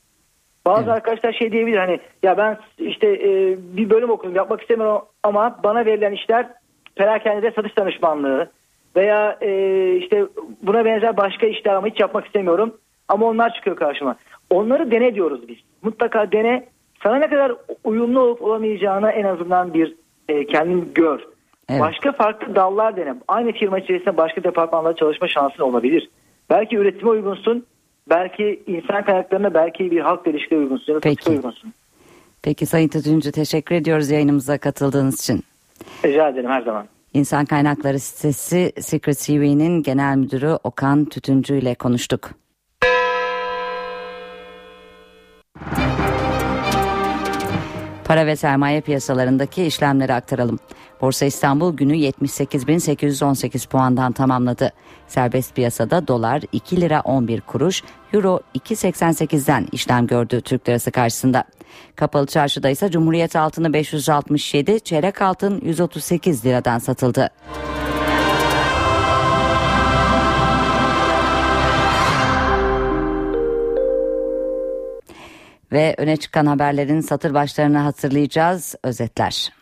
Bazı 0.67 0.83
evet. 0.83 0.93
arkadaşlar 0.93 1.33
şey 1.33 1.53
diyebilir 1.53 1.79
hani 1.79 2.01
ya 2.23 2.39
ben 2.39 2.59
işte 2.79 3.07
e, 3.07 3.59
bir 3.77 3.91
bölüm 3.91 4.11
okudum 4.11 4.37
yapmak 4.37 4.61
istemiyorum 4.61 5.03
ama 5.23 5.59
bana 5.65 5.87
verilen 5.87 6.13
işler 6.13 6.47
perakende 6.97 7.51
satış 7.51 7.79
danışmanlığı 7.79 8.51
veya 8.97 9.39
e, 9.41 9.93
işte 9.97 10.27
buna 10.63 10.85
benzer 10.85 11.17
başka 11.17 11.47
işler 11.47 11.75
ama 11.75 11.87
hiç 11.87 12.01
yapmak 12.01 12.27
istemiyorum 12.27 12.77
ama 13.09 13.27
onlar 13.27 13.55
çıkıyor 13.55 13.77
karşıma. 13.77 14.17
Onları 14.51 14.91
dene 14.91 15.15
diyoruz 15.15 15.49
biz. 15.49 15.57
Mutlaka 15.83 16.33
dene. 16.33 16.67
Sana 17.03 17.17
ne 17.17 17.29
kadar 17.29 17.53
uyumlu 17.85 18.21
olup 18.21 18.43
olamayacağına 18.43 19.11
en 19.11 19.25
azından 19.25 19.75
bir 19.75 19.95
e, 20.29 20.47
kendin 20.47 20.91
gör. 20.95 21.21
Evet. 21.71 21.81
Başka 21.81 22.13
farklı 22.13 22.55
dallar 22.55 22.97
dene. 22.97 23.15
Aynı 23.29 23.53
firma 23.53 23.79
içerisinde 23.79 24.17
başka 24.17 24.45
departmanlarda 24.45 24.97
çalışma 24.97 25.29
şansın 25.29 25.63
olabilir. 25.63 26.11
Belki 26.51 26.77
üretime 26.77 27.11
uygunsun 27.11 27.67
belki 28.09 28.63
insan 28.67 29.05
kaynaklarına 29.05 29.55
belki 29.55 29.91
bir 29.91 30.01
halk 30.01 30.27
ilişkileri 30.27 30.61
uygunsun 30.61 31.01
Peki. 31.03 31.31
uygunsun. 31.31 31.73
Peki 32.43 32.67
Sayın 32.67 32.89
Tütüncü 32.89 33.33
teşekkür 33.33 33.75
ediyoruz 33.75 34.11
yayınımıza 34.11 34.59
katıldığınız 34.59 35.21
için. 35.21 35.45
Rica 36.05 36.29
ederim 36.29 36.51
her 36.51 36.63
zaman. 36.63 36.87
İnsan 37.15 37.45
Kaynakları 37.45 37.99
sitesi 37.99 38.73
Secret 38.81 39.19
TV'nin 39.19 39.83
genel 39.83 40.17
müdürü 40.17 40.59
Okan 40.65 41.05
Tütüncü 41.05 41.59
ile 41.59 41.75
konuştuk. 41.75 42.31
Para 48.11 48.27
ve 48.27 48.37
sermaye 48.37 48.81
piyasalarındaki 48.81 49.65
işlemleri 49.65 50.15
aktaralım. 50.15 50.59
Borsa 51.01 51.27
İstanbul 51.27 51.77
günü 51.77 51.95
78.818 51.95 53.69
puandan 53.69 54.13
tamamladı. 54.13 54.73
Serbest 55.09 55.55
piyasada 55.55 56.09
dolar 56.09 56.43
2 56.53 56.81
lira 56.81 57.01
11 57.01 57.41
kuruş, 57.41 57.83
euro 58.13 58.41
2.88'den 58.55 59.67
işlem 59.73 60.07
gördü 60.07 60.41
Türk 60.41 60.69
lirası 60.69 60.91
karşısında. 60.91 61.45
Kapalı 61.97 62.27
çarşıda 62.27 62.69
ise 62.69 62.91
Cumhuriyet 62.91 63.37
altını 63.37 63.73
567, 63.73 64.81
çeyrek 64.81 65.23
altın 65.23 65.61
138 65.65 66.47
liradan 66.47 66.79
satıldı. 66.79 67.31
Ve 75.73 75.95
öne 75.99 76.17
çıkan 76.17 76.47
haberlerin 76.47 77.01
satır 77.01 77.35
başlarını 77.35 77.79
hatırlayacağız. 77.79 78.75
Özetler. 78.85 79.53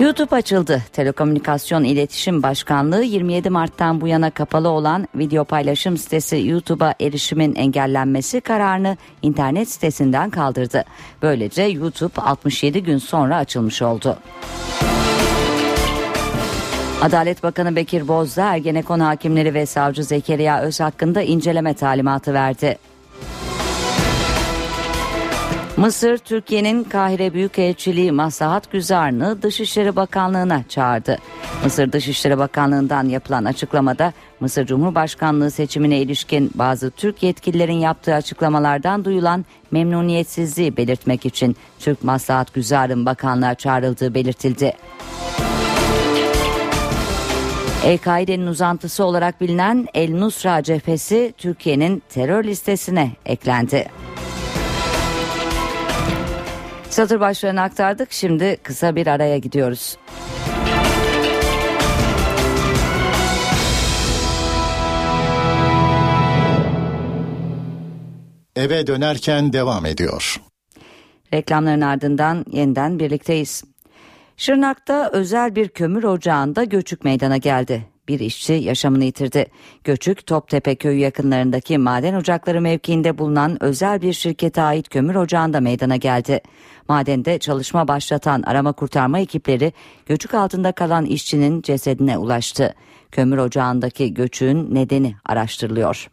YouTube 0.00 0.36
açıldı. 0.36 0.82
Telekomünikasyon 0.92 1.84
İletişim 1.84 2.42
Başkanlığı 2.42 3.02
27 3.02 3.50
Mart'tan 3.50 4.00
bu 4.00 4.08
yana 4.08 4.30
kapalı 4.30 4.68
olan 4.68 5.08
video 5.14 5.44
paylaşım 5.44 5.96
sitesi 5.96 6.46
YouTube'a 6.46 6.94
erişimin 7.00 7.54
engellenmesi 7.54 8.40
kararını 8.40 8.96
internet 9.22 9.68
sitesinden 9.70 10.30
kaldırdı. 10.30 10.84
Böylece 11.22 11.62
YouTube 11.62 12.20
67 12.20 12.82
gün 12.82 12.98
sonra 12.98 13.36
açılmış 13.36 13.82
oldu. 13.82 14.18
Adalet 17.02 17.42
Bakanı 17.42 17.76
Bekir 17.76 18.08
Bozdağ 18.08 18.54
Ergenekon 18.54 19.00
hakimleri 19.00 19.54
ve 19.54 19.66
savcı 19.66 20.04
Zekeriya 20.04 20.60
Öz 20.60 20.80
hakkında 20.80 21.22
inceleme 21.22 21.74
talimatı 21.74 22.34
verdi. 22.34 22.78
Mısır, 25.76 26.18
Türkiye'nin 26.18 26.84
Kahire 26.84 27.34
Büyükelçiliği 27.34 28.12
Maslahat 28.12 28.72
Güzarını 28.72 29.42
Dışişleri 29.42 29.96
Bakanlığı'na 29.96 30.64
çağırdı. 30.68 31.18
Mısır 31.64 31.92
Dışişleri 31.92 32.38
Bakanlığı'ndan 32.38 33.08
yapılan 33.08 33.44
açıklamada 33.44 34.12
Mısır 34.40 34.66
Cumhurbaşkanlığı 34.66 35.50
seçimine 35.50 35.98
ilişkin 35.98 36.50
bazı 36.54 36.90
Türk 36.90 37.22
yetkililerin 37.22 37.78
yaptığı 37.78 38.14
açıklamalardan 38.14 39.04
duyulan 39.04 39.44
memnuniyetsizliği 39.70 40.76
belirtmek 40.76 41.26
için 41.26 41.56
Türk 41.78 42.04
Maslahat 42.04 42.54
Güzar'ın 42.54 43.06
bakanlığa 43.06 43.54
çağrıldığı 43.54 44.14
belirtildi. 44.14 44.72
El-Kaide'nin 47.84 48.46
uzantısı 48.46 49.04
olarak 49.04 49.40
bilinen 49.40 49.86
El 49.94 50.14
Nusra 50.14 50.62
cephesi 50.62 51.34
Türkiye'nin 51.38 52.02
terör 52.08 52.44
listesine 52.44 53.10
eklendi. 53.26 53.88
Satır 56.90 57.20
başlarını 57.20 57.62
aktardık. 57.62 58.12
Şimdi 58.12 58.56
kısa 58.62 58.96
bir 58.96 59.06
araya 59.06 59.38
gidiyoruz. 59.38 59.96
Eve 68.56 68.86
dönerken 68.86 69.52
devam 69.52 69.86
ediyor. 69.86 70.36
Reklamların 71.34 71.80
ardından 71.80 72.44
yeniden 72.52 72.98
birlikteyiz. 72.98 73.64
Şırnak'ta 74.40 75.10
özel 75.12 75.54
bir 75.54 75.68
kömür 75.68 76.04
ocağında 76.04 76.64
göçük 76.64 77.04
meydana 77.04 77.36
geldi 77.36 77.86
bir 78.08 78.20
işçi 78.20 78.52
yaşamını 78.52 79.04
yitirdi. 79.04 79.46
Göçük 79.84 80.26
Toptepe 80.26 80.74
köyü 80.74 80.98
yakınlarındaki 80.98 81.78
maden 81.78 82.14
ocakları 82.14 82.60
mevkiinde 82.60 83.18
bulunan 83.18 83.62
özel 83.62 84.02
bir 84.02 84.12
şirkete 84.12 84.62
ait 84.62 84.88
kömür 84.88 85.14
ocağında 85.14 85.60
meydana 85.60 85.96
geldi. 85.96 86.40
Madende 86.88 87.38
çalışma 87.38 87.88
başlatan 87.88 88.42
arama 88.42 88.72
kurtarma 88.72 89.18
ekipleri 89.18 89.72
göçük 90.06 90.34
altında 90.34 90.72
kalan 90.72 91.04
işçinin 91.04 91.62
cesedine 91.62 92.18
ulaştı. 92.18 92.74
Kömür 93.12 93.38
ocağındaki 93.38 94.14
göçüğün 94.14 94.74
nedeni 94.74 95.14
araştırılıyor. 95.24 96.10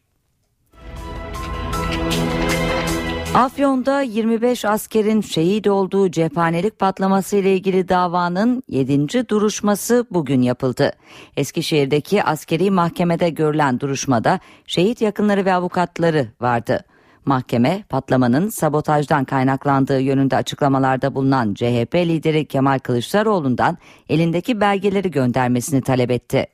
Afyon'da 3.34 4.02
25 4.02 4.66
askerin 4.66 5.22
şehit 5.22 5.68
olduğu 5.68 6.12
cephanelik 6.12 6.80
patlaması 6.80 7.36
ile 7.36 7.54
ilgili 7.56 7.90
davanın 7.90 8.64
7. 8.68 9.30
duruşması 9.30 10.06
bugün 10.12 10.42
yapıldı. 10.42 10.92
Eskişehir'deki 11.38 12.24
askeri 12.24 12.72
mahkemede 12.72 13.30
görülen 13.30 13.80
duruşmada 13.80 14.40
şehit 14.68 15.02
yakınları 15.02 15.46
ve 15.46 15.54
avukatları 15.54 16.28
vardı. 16.42 16.86
Mahkeme 17.26 17.84
patlamanın 17.90 18.50
sabotajdan 18.50 19.26
kaynaklandığı 19.26 20.02
yönünde 20.02 20.36
açıklamalarda 20.36 21.16
bulunan 21.16 21.54
CHP 21.54 21.96
lideri 21.96 22.46
Kemal 22.46 22.80
Kılıçdaroğlu'ndan 22.80 23.78
elindeki 24.10 24.62
belgeleri 24.62 25.12
göndermesini 25.12 25.82
talep 25.82 26.12
etti. 26.12 26.48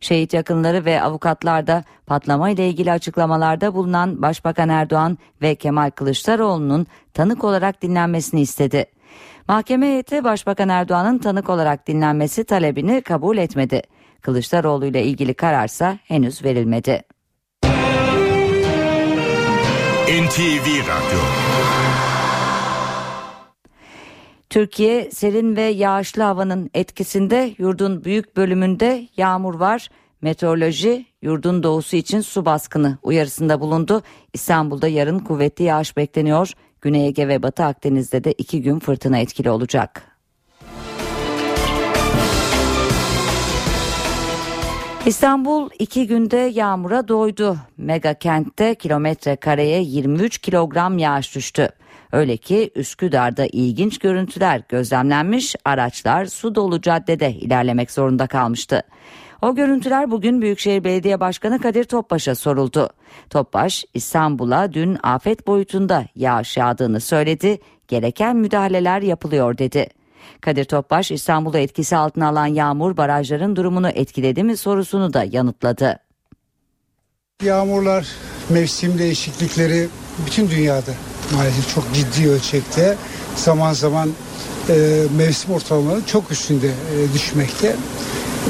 Şehit 0.00 0.34
yakınları 0.34 0.84
ve 0.84 1.02
avukatlar 1.02 1.66
da 1.66 1.84
patlama 2.06 2.50
ile 2.50 2.68
ilgili 2.68 2.92
açıklamalarda 2.92 3.74
bulunan 3.74 4.22
Başbakan 4.22 4.68
Erdoğan 4.68 5.18
ve 5.42 5.54
Kemal 5.54 5.90
Kılıçdaroğlu'nun 5.90 6.86
tanık 7.14 7.44
olarak 7.44 7.82
dinlenmesini 7.82 8.40
istedi. 8.40 8.86
Mahkeme 9.48 9.86
heyeti 9.86 10.24
Başbakan 10.24 10.68
Erdoğan'ın 10.68 11.18
tanık 11.18 11.48
olarak 11.48 11.86
dinlenmesi 11.86 12.44
talebini 12.44 13.02
kabul 13.02 13.38
etmedi. 13.38 13.82
Kılıçdaroğlu 14.20 14.86
ile 14.86 15.04
ilgili 15.04 15.34
kararsa 15.34 15.98
henüz 16.04 16.44
verilmedi. 16.44 17.02
NTV 20.10 20.66
Radyo 20.66 21.49
Türkiye 24.50 25.10
serin 25.10 25.56
ve 25.56 25.62
yağışlı 25.62 26.22
havanın 26.22 26.70
etkisinde 26.74 27.54
yurdun 27.58 28.04
büyük 28.04 28.36
bölümünde 28.36 29.08
yağmur 29.16 29.54
var. 29.54 29.88
Meteoroloji 30.22 31.06
yurdun 31.22 31.62
doğusu 31.62 31.96
için 31.96 32.20
su 32.20 32.44
baskını 32.44 32.98
uyarısında 33.02 33.60
bulundu. 33.60 34.02
İstanbul'da 34.32 34.88
yarın 34.88 35.18
kuvvetli 35.18 35.64
yağış 35.64 35.96
bekleniyor. 35.96 36.52
Güney 36.80 37.06
Ege 37.06 37.28
ve 37.28 37.42
Batı 37.42 37.64
Akdeniz'de 37.64 38.24
de 38.24 38.32
iki 38.32 38.62
gün 38.62 38.78
fırtına 38.78 39.18
etkili 39.18 39.50
olacak. 39.50 40.02
İstanbul 45.06 45.70
iki 45.78 46.06
günde 46.06 46.36
yağmura 46.36 47.08
doydu. 47.08 47.56
Mega 47.76 48.14
kentte 48.14 48.74
kilometre 48.74 49.36
kareye 49.36 49.82
23 49.82 50.38
kilogram 50.38 50.98
yağış 50.98 51.34
düştü. 51.34 51.68
Öyle 52.12 52.36
ki 52.36 52.70
Üsküdar'da 52.74 53.46
ilginç 53.46 53.98
görüntüler 53.98 54.62
gözlemlenmiş, 54.68 55.56
araçlar 55.64 56.26
su 56.26 56.54
dolu 56.54 56.80
caddede 56.80 57.32
ilerlemek 57.32 57.90
zorunda 57.90 58.26
kalmıştı. 58.26 58.82
O 59.42 59.54
görüntüler 59.54 60.10
bugün 60.10 60.42
Büyükşehir 60.42 60.84
Belediye 60.84 61.20
Başkanı 61.20 61.58
Kadir 61.58 61.84
Topbaş'a 61.84 62.34
soruldu. 62.34 62.88
Topbaş 63.30 63.84
İstanbul'a 63.94 64.72
dün 64.72 64.98
afet 65.02 65.46
boyutunda 65.46 66.06
yağış 66.16 66.56
yağdığını 66.56 67.00
söyledi, 67.00 67.58
gereken 67.88 68.36
müdahaleler 68.36 69.02
yapılıyor 69.02 69.58
dedi. 69.58 69.86
Kadir 70.40 70.64
Topbaş 70.64 71.10
İstanbul'u 71.10 71.58
etkisi 71.58 71.96
altına 71.96 72.28
alan 72.28 72.46
yağmur 72.46 72.96
barajların 72.96 73.56
durumunu 73.56 73.88
etkiledi 73.88 74.42
mi 74.44 74.56
sorusunu 74.56 75.12
da 75.12 75.24
yanıtladı. 75.24 75.98
Yağmurlar, 77.42 78.06
mevsim 78.50 78.98
değişiklikleri 78.98 79.88
bütün 80.26 80.50
dünyada 80.50 80.92
maalesef 81.34 81.74
çok 81.74 81.84
ciddi 81.94 82.28
ölçekte 82.30 82.96
zaman 83.36 83.72
zaman 83.72 84.10
e, 84.68 85.02
mevsim 85.16 85.52
ortalamaları 85.54 86.06
çok 86.06 86.30
üstünde 86.30 86.66
e, 86.66 87.14
düşmekte. 87.14 87.76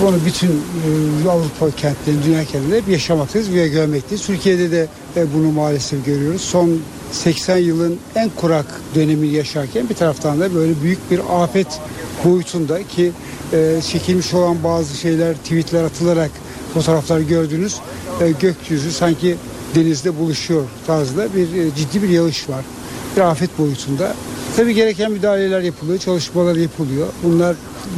Bunu 0.01 0.17
bütün 0.27 0.49
e, 0.49 1.31
Avrupa 1.31 1.77
kentlerinde, 1.77 2.25
dünya 2.25 2.45
kentlerinde 2.45 2.77
hep 2.77 2.89
yaşamaktayız 2.89 3.55
ve 3.55 3.69
görmekteyiz. 3.69 4.27
Türkiye'de 4.27 4.71
de 4.71 4.87
e, 5.17 5.35
bunu 5.35 5.53
maalesef 5.53 6.07
görüyoruz. 6.07 6.41
Son 6.43 6.81
80 7.13 7.57
yılın 7.57 7.99
en 8.15 8.31
kurak 8.31 8.67
dönemini 8.95 9.33
yaşarken 9.35 9.89
bir 9.89 9.95
taraftan 9.95 10.41
da 10.41 10.55
böyle 10.55 10.83
büyük 10.83 11.11
bir 11.11 11.21
afet 11.31 11.81
boyutunda 12.25 12.83
ki 12.83 13.13
e, 13.53 13.81
çekilmiş 13.93 14.35
olan 14.35 14.65
bazı 14.65 14.97
şeyler, 14.97 15.35
tweetler 15.35 15.85
atılarak 15.85 16.31
fotoğraflar 16.75 17.21
gördünüz. 17.21 17.77
E, 18.21 18.31
gökyüzü 18.31 18.93
sanki 18.93 19.37
denizde 19.75 20.19
buluşuyor 20.19 20.63
tarzda 20.87 21.35
bir 21.37 21.63
e, 21.63 21.75
ciddi 21.77 22.03
bir 22.03 22.09
yağış 22.09 22.49
var. 22.49 22.65
Bir 23.17 23.21
afet 23.21 23.59
boyutunda. 23.59 24.15
Tabii 24.57 24.75
gereken 24.75 25.13
müdahaleler 25.13 25.61
yapılıyor, 25.61 25.99
çalışmalar 25.99 26.57
yapılıyor. 26.57 27.07
Bunlar 27.25 27.57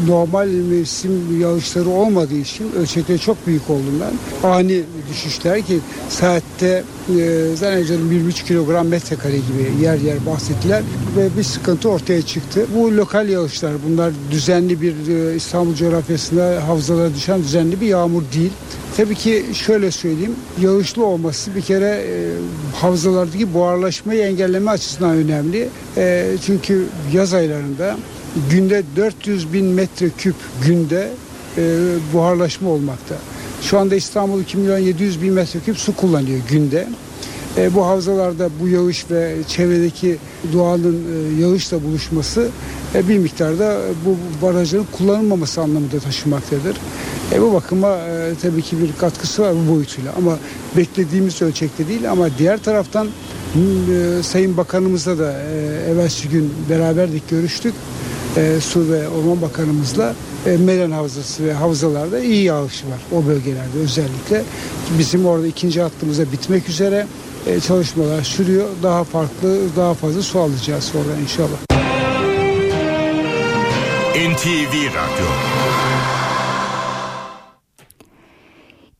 normal 0.08 0.48
mevsim 0.48 1.40
yağışları 1.40 1.88
olmadığı 1.88 2.34
için 2.34 2.72
ölçekleri 2.72 3.18
çok 3.18 3.46
büyük 3.46 3.70
olduğundan 3.70 4.12
ani 4.42 4.82
düşüşler 5.10 5.62
ki 5.62 5.78
saatte 6.08 6.84
e, 7.18 7.56
zannediyorum 7.56 8.12
23 8.12 8.44
kilogram 8.44 8.88
metrekare 8.88 9.36
gibi 9.36 9.84
yer 9.84 9.98
yer 9.98 10.26
bahsettiler 10.26 10.82
ve 11.16 11.28
bir 11.38 11.42
sıkıntı 11.42 11.88
ortaya 11.88 12.22
çıktı. 12.22 12.66
Bu 12.76 12.96
lokal 12.96 13.28
yağışlar 13.28 13.72
bunlar 13.88 14.12
düzenli 14.30 14.80
bir 14.80 14.94
e, 15.08 15.36
İstanbul 15.36 15.74
coğrafyasında 15.74 16.68
havzalara 16.68 17.14
düşen 17.14 17.42
düzenli 17.42 17.80
bir 17.80 17.86
yağmur 17.86 18.22
değil. 18.34 18.52
Tabii 18.96 19.14
ki 19.14 19.44
şöyle 19.52 19.90
söyleyeyim 19.90 20.36
yağışlı 20.60 21.04
olması 21.04 21.54
bir 21.54 21.60
kere 21.60 22.04
e, 22.08 22.30
havzalardaki 22.80 23.54
buharlaşmayı 23.54 24.22
engelleme 24.22 24.70
açısından 24.70 25.16
önemli. 25.16 25.68
E, 25.96 26.26
çünkü 26.46 26.86
yaz 27.12 27.34
aylarında 27.34 27.96
günde 28.50 28.82
400 28.96 29.52
bin 29.52 29.66
metreküp 29.66 30.34
günde 30.66 31.10
e, 31.58 31.62
buharlaşma 32.12 32.70
olmakta. 32.70 33.14
Şu 33.62 33.78
anda 33.78 33.94
İstanbul 33.94 34.40
2 34.40 34.56
milyon 34.56 34.78
700 34.78 35.22
bin 35.22 35.32
metreküp 35.32 35.78
su 35.78 35.96
kullanıyor 35.96 36.38
günde. 36.50 36.88
E, 37.56 37.74
bu 37.74 37.86
havzalarda 37.86 38.48
bu 38.60 38.68
yağış 38.68 39.10
ve 39.10 39.36
çevredeki 39.48 40.16
doğanın 40.52 41.04
e, 41.38 41.42
yağışla 41.42 41.84
buluşması 41.84 42.48
e, 42.94 43.08
bir 43.08 43.18
miktarda 43.18 43.80
bu 44.04 44.16
barajların 44.46 44.86
kullanılmaması 44.92 45.60
anlamında 45.60 46.00
taşımaktadır. 46.00 46.76
E, 47.32 47.42
bu 47.42 47.52
bakıma 47.52 47.96
e, 47.96 48.32
tabii 48.42 48.62
ki 48.62 48.76
bir 48.80 48.90
katkısı 48.98 49.42
var 49.42 49.54
bu 49.54 49.74
boyutuyla 49.74 50.12
ama 50.18 50.38
beklediğimiz 50.76 51.42
ölçekte 51.42 51.88
değil 51.88 52.10
ama 52.10 52.28
diğer 52.38 52.62
taraftan 52.62 53.06
e, 53.06 54.22
Sayın 54.22 54.56
Bakanımızla 54.56 55.18
da 55.18 55.32
e, 55.32 55.90
evvelsi 55.90 56.28
gün 56.28 56.52
beraberdik 56.70 57.30
görüştük. 57.30 57.74
E, 58.36 58.60
Su 58.60 58.88
ve 58.88 59.08
Orman 59.08 59.42
Bakanımızla 59.42 60.14
e, 60.46 60.56
Meren 60.56 60.90
Havzası 60.90 61.44
ve 61.44 61.52
havzalarda 61.52 62.20
iyi 62.20 62.44
yağış 62.44 62.84
var 62.84 63.18
o 63.18 63.26
bölgelerde 63.26 63.78
özellikle. 63.82 64.42
Bizim 64.98 65.26
orada 65.26 65.46
ikinci 65.46 65.82
hattımıza 65.82 66.32
bitmek 66.32 66.68
üzere 66.68 67.06
e, 67.46 67.60
çalışmalar 67.60 68.22
sürüyor. 68.22 68.68
Daha 68.82 69.04
farklı, 69.04 69.58
daha 69.76 69.94
fazla 69.94 70.22
su 70.22 70.40
alacağız 70.40 70.92
oradan 70.94 71.22
inşallah. 71.22 71.58
NTV 74.14 74.74
Radyo 74.74 75.26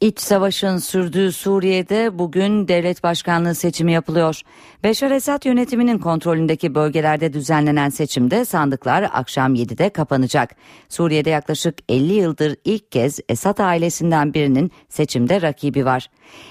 İç 0.03 0.21
savaşın 0.21 0.79
sürdüğü 0.79 1.33
Suriye'de 1.33 2.19
bugün 2.19 2.69
devlet 2.69 3.03
başkanlığı 3.03 3.55
seçimi 3.55 3.93
yapılıyor. 3.93 4.41
Beşar 4.85 5.11
Esad 5.11 5.45
yönetiminin 5.45 5.99
kontrolündeki 5.99 6.75
bölgelerde 6.75 7.33
düzenlenen 7.33 7.89
seçimde 7.89 8.45
sandıklar 8.45 9.11
akşam 9.13 9.55
7'de 9.55 9.91
kapanacak. 9.91 10.51
Suriye'de 10.89 11.31
yaklaşık 11.31 11.79
50 11.89 12.13
yıldır 12.13 12.57
ilk 12.65 12.93
kez 12.93 13.21
Esad 13.29 13.59
ailesinden 13.59 14.35
birinin 14.35 14.73
seçimde 14.89 15.43
rakibi 15.43 15.85
var. 15.85 16.11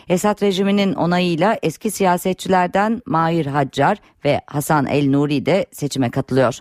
Esad 0.10 0.42
rejiminin 0.42 0.94
onayıyla 0.94 1.58
eski 1.64 1.92
siyasetçilerden 1.92 3.02
Mahir 3.06 3.46
Haccar 3.46 3.98
ve 4.26 4.42
Hasan 4.48 4.86
El 4.88 5.10
Nuri 5.10 5.46
de 5.46 5.66
seçime 5.72 6.10
katılıyor. 6.10 6.60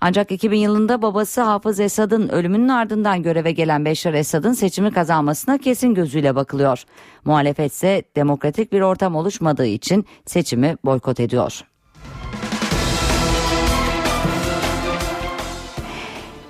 Ancak 0.00 0.32
2000 0.32 0.58
yılında 0.58 1.02
babası 1.02 1.40
Hafız 1.40 1.80
Esad'ın 1.80 2.28
ölümünün 2.28 2.68
ardından 2.68 3.22
göreve 3.22 3.52
gelen 3.52 3.84
Beşar 3.84 4.14
Esad'ın 4.14 4.52
seçimi 4.52 4.90
kazanmasına 4.90 5.58
kesin 5.58 5.94
gözüyle 5.94 6.34
bakılıyor. 6.34 6.84
Muhalefet 7.24 7.72
ise 7.72 8.02
demokratik 8.16 8.72
bir 8.72 8.80
ortam 8.80 9.16
oluşmadığı 9.16 9.66
için 9.66 10.06
seçimi 10.26 10.76
boykot 10.84 11.20
ediyor. 11.20 11.62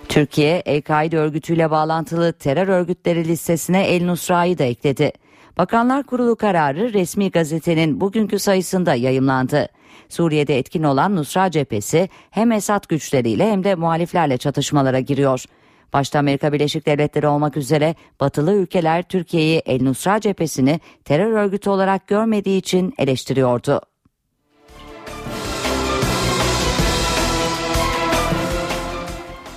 Türkiye, 0.08 0.62
El-Kaide 0.66 1.18
örgütüyle 1.18 1.70
bağlantılı 1.70 2.32
terör 2.32 2.68
örgütleri 2.68 3.28
listesine 3.28 3.86
El 3.86 4.04
Nusra'yı 4.04 4.58
da 4.58 4.64
ekledi. 4.64 5.12
Bakanlar 5.58 6.02
Kurulu 6.02 6.36
kararı 6.36 6.92
resmi 6.92 7.30
gazetenin 7.30 8.00
bugünkü 8.00 8.38
sayısında 8.38 8.94
yayımlandı. 8.94 9.68
Suriye'de 10.08 10.58
etkin 10.58 10.82
olan 10.82 11.16
Nusra 11.16 11.50
cephesi 11.50 12.08
hem 12.30 12.52
Esad 12.52 12.84
güçleriyle 12.88 13.50
hem 13.50 13.64
de 13.64 13.74
muhaliflerle 13.74 14.38
çatışmalara 14.38 15.00
giriyor. 15.00 15.44
Başta 15.92 16.18
Amerika 16.18 16.52
Birleşik 16.52 16.86
Devletleri 16.86 17.26
olmak 17.26 17.56
üzere 17.56 17.94
batılı 18.20 18.52
ülkeler 18.52 19.02
Türkiye'yi 19.02 19.62
El 19.66 19.82
Nusra 19.82 20.20
cephesini 20.20 20.80
terör 21.04 21.32
örgütü 21.32 21.70
olarak 21.70 22.06
görmediği 22.06 22.58
için 22.58 22.94
eleştiriyordu. 22.98 23.80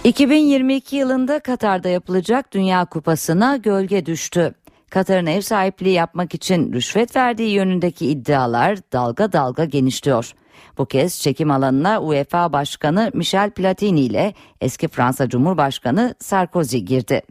...2022 0.05 0.95
yılında 0.95 1.39
Katar'da 1.39 1.89
yapılacak 1.89 2.53
Dünya 2.53 2.85
Kupası'na 2.85 3.57
gölge 3.57 4.05
düştü. 4.05 4.55
Katar'ın 4.89 5.25
ev 5.25 5.41
sahipliği 5.41 5.93
yapmak 5.93 6.33
için 6.33 6.73
rüşvet 6.73 7.15
verdiği 7.15 7.49
yönündeki 7.49 8.07
iddialar 8.07 8.77
dalga 8.93 9.33
dalga 9.33 9.65
genişliyor. 9.65 10.33
Bu 10.77 10.85
kez 10.85 11.21
çekim 11.21 11.51
alanına 11.51 12.01
UEFA 12.01 12.53
Başkanı 12.53 13.11
Michel 13.13 13.51
Platini 13.51 13.99
ile 13.99 14.33
eski 14.61 14.87
Fransa 14.87 15.29
Cumhurbaşkanı 15.29 16.15
Sarkozy 16.19 16.77
girdi. 16.77 17.21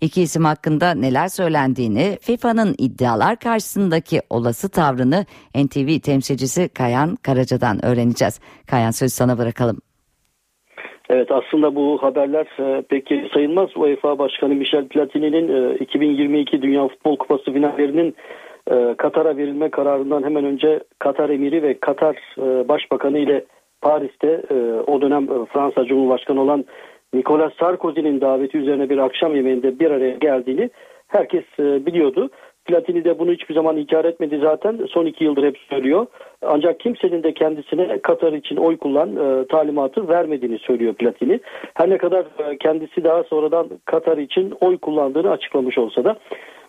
İki 0.00 0.22
isim 0.22 0.44
hakkında 0.44 0.94
neler 0.94 1.28
söylendiğini, 1.28 2.18
FIFA'nın 2.22 2.74
iddialar 2.78 3.38
karşısındaki 3.38 4.22
olası 4.30 4.68
tavrını 4.68 5.26
NTV 5.54 6.00
temsilcisi 6.00 6.68
Kayan 6.68 7.16
Karaca'dan 7.16 7.84
öğreneceğiz. 7.84 8.40
Kayan 8.66 8.90
söz 8.90 9.12
sana 9.12 9.38
bırakalım. 9.38 9.91
Evet 11.12 11.30
aslında 11.30 11.74
bu 11.74 12.02
haberler 12.02 12.46
e, 12.58 12.82
pek 12.82 13.12
sayılmaz. 13.34 13.76
UEFA 13.76 14.18
Başkanı 14.18 14.54
Michel 14.54 14.88
Platini'nin 14.88 15.72
e, 15.72 15.74
2022 15.74 16.62
Dünya 16.62 16.88
Futbol 16.88 17.16
Kupası 17.16 17.52
finallerinin 17.52 18.14
e, 18.70 18.94
Katar'a 18.98 19.36
verilme 19.36 19.70
kararından 19.70 20.22
hemen 20.22 20.44
önce 20.44 20.80
Katar 20.98 21.30
Emiri 21.30 21.62
ve 21.62 21.78
Katar 21.80 22.16
e, 22.38 22.68
Başbakanı 22.68 23.18
ile 23.18 23.44
Paris'te 23.80 24.42
e, 24.50 24.54
o 24.86 25.00
dönem 25.00 25.24
e, 25.24 25.46
Fransa 25.52 25.84
Cumhurbaşkanı 25.84 26.40
olan 26.40 26.64
Nicolas 27.14 27.52
Sarkozy'nin 27.60 28.20
daveti 28.20 28.58
üzerine 28.58 28.90
bir 28.90 28.98
akşam 28.98 29.36
yemeğinde 29.36 29.78
bir 29.78 29.90
araya 29.90 30.14
geldiğini 30.14 30.70
herkes 31.08 31.44
e, 31.58 31.86
biliyordu. 31.86 32.30
Platini 32.64 33.04
de 33.04 33.18
bunu 33.18 33.32
hiçbir 33.32 33.54
zaman 33.54 33.76
inkar 33.76 34.04
etmedi 34.04 34.38
zaten. 34.42 34.86
Son 34.90 35.06
iki 35.06 35.24
yıldır 35.24 35.44
hep 35.44 35.58
söylüyor. 35.70 36.06
Ancak 36.42 36.80
kimsenin 36.80 37.22
de 37.22 37.34
kendisine 37.34 37.98
Katar 37.98 38.32
için 38.32 38.56
oy 38.56 38.76
kullan 38.76 39.16
e, 39.16 39.46
talimatı 39.46 40.08
vermediğini 40.08 40.58
söylüyor 40.58 40.94
Platini. 40.94 41.40
Her 41.74 41.90
ne 41.90 41.98
kadar 41.98 42.20
e, 42.20 42.58
kendisi 42.58 43.04
daha 43.04 43.22
sonradan 43.22 43.68
Katar 43.84 44.18
için 44.18 44.54
oy 44.60 44.78
kullandığını 44.78 45.30
açıklamış 45.30 45.78
olsa 45.78 46.04
da 46.04 46.16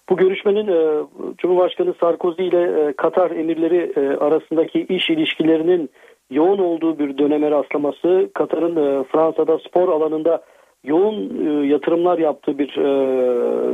bu 0.09 0.17
görüşmenin 0.17 0.67
e, 0.67 1.03
Cumhurbaşkanı 1.37 1.93
Sarkozy 1.99 2.47
ile 2.47 2.61
e, 2.61 2.93
Katar 2.93 3.31
emirleri 3.31 3.93
e, 3.95 4.17
arasındaki 4.17 4.85
iş 4.89 5.09
ilişkilerinin 5.09 5.89
yoğun 6.29 6.57
olduğu 6.57 6.99
bir 6.99 7.17
döneme 7.17 7.51
rastlaması, 7.51 8.29
Katar'ın 8.33 8.75
e, 8.75 9.03
Fransa'da 9.03 9.59
spor 9.59 9.89
alanında 9.89 10.43
yoğun 10.83 11.47
e, 11.47 11.67
yatırımlar 11.67 12.19
yaptığı 12.19 12.59
bir 12.59 12.77
e, 12.77 12.85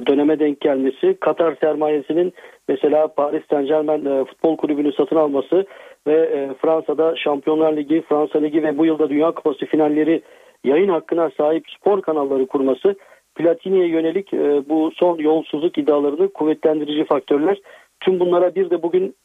döneme 0.08 0.40
denk 0.40 0.62
gelmesi, 0.62 1.18
Katar 1.20 1.56
sermayesinin 1.62 2.34
mesela 2.68 3.08
Paris 3.08 3.44
Saint 3.50 3.68
Germain 3.68 4.06
e, 4.06 4.26
futbol 4.26 4.58
kulübünü 4.58 4.94
satın 4.94 5.16
alması 5.16 5.66
ve 6.08 6.50
Fransa'da 6.62 7.16
Şampiyonlar 7.16 7.78
Ligi, 7.78 8.02
Fransa 8.10 8.40
Ligi 8.40 8.64
ve 8.64 8.78
bu 8.78 8.86
yılda 8.86 9.10
Dünya 9.10 9.32
Kupası 9.32 9.66
finalleri 9.66 10.22
yayın 10.64 10.90
hakkına 10.90 11.30
sahip 11.38 11.66
spor 11.70 12.02
kanalları 12.02 12.48
kurması 12.48 12.96
Platini'ye 13.36 13.88
yönelik 13.88 14.32
bu 14.70 14.92
son 14.96 15.18
yolsuzluk 15.18 15.78
iddialarını 15.78 16.34
kuvvetlendirici 16.34 17.06
faktörler. 17.06 17.58
Tüm 18.00 18.20
bunlara 18.20 18.56
bir 18.56 18.70
de 18.70 18.84
bugün 18.84 19.16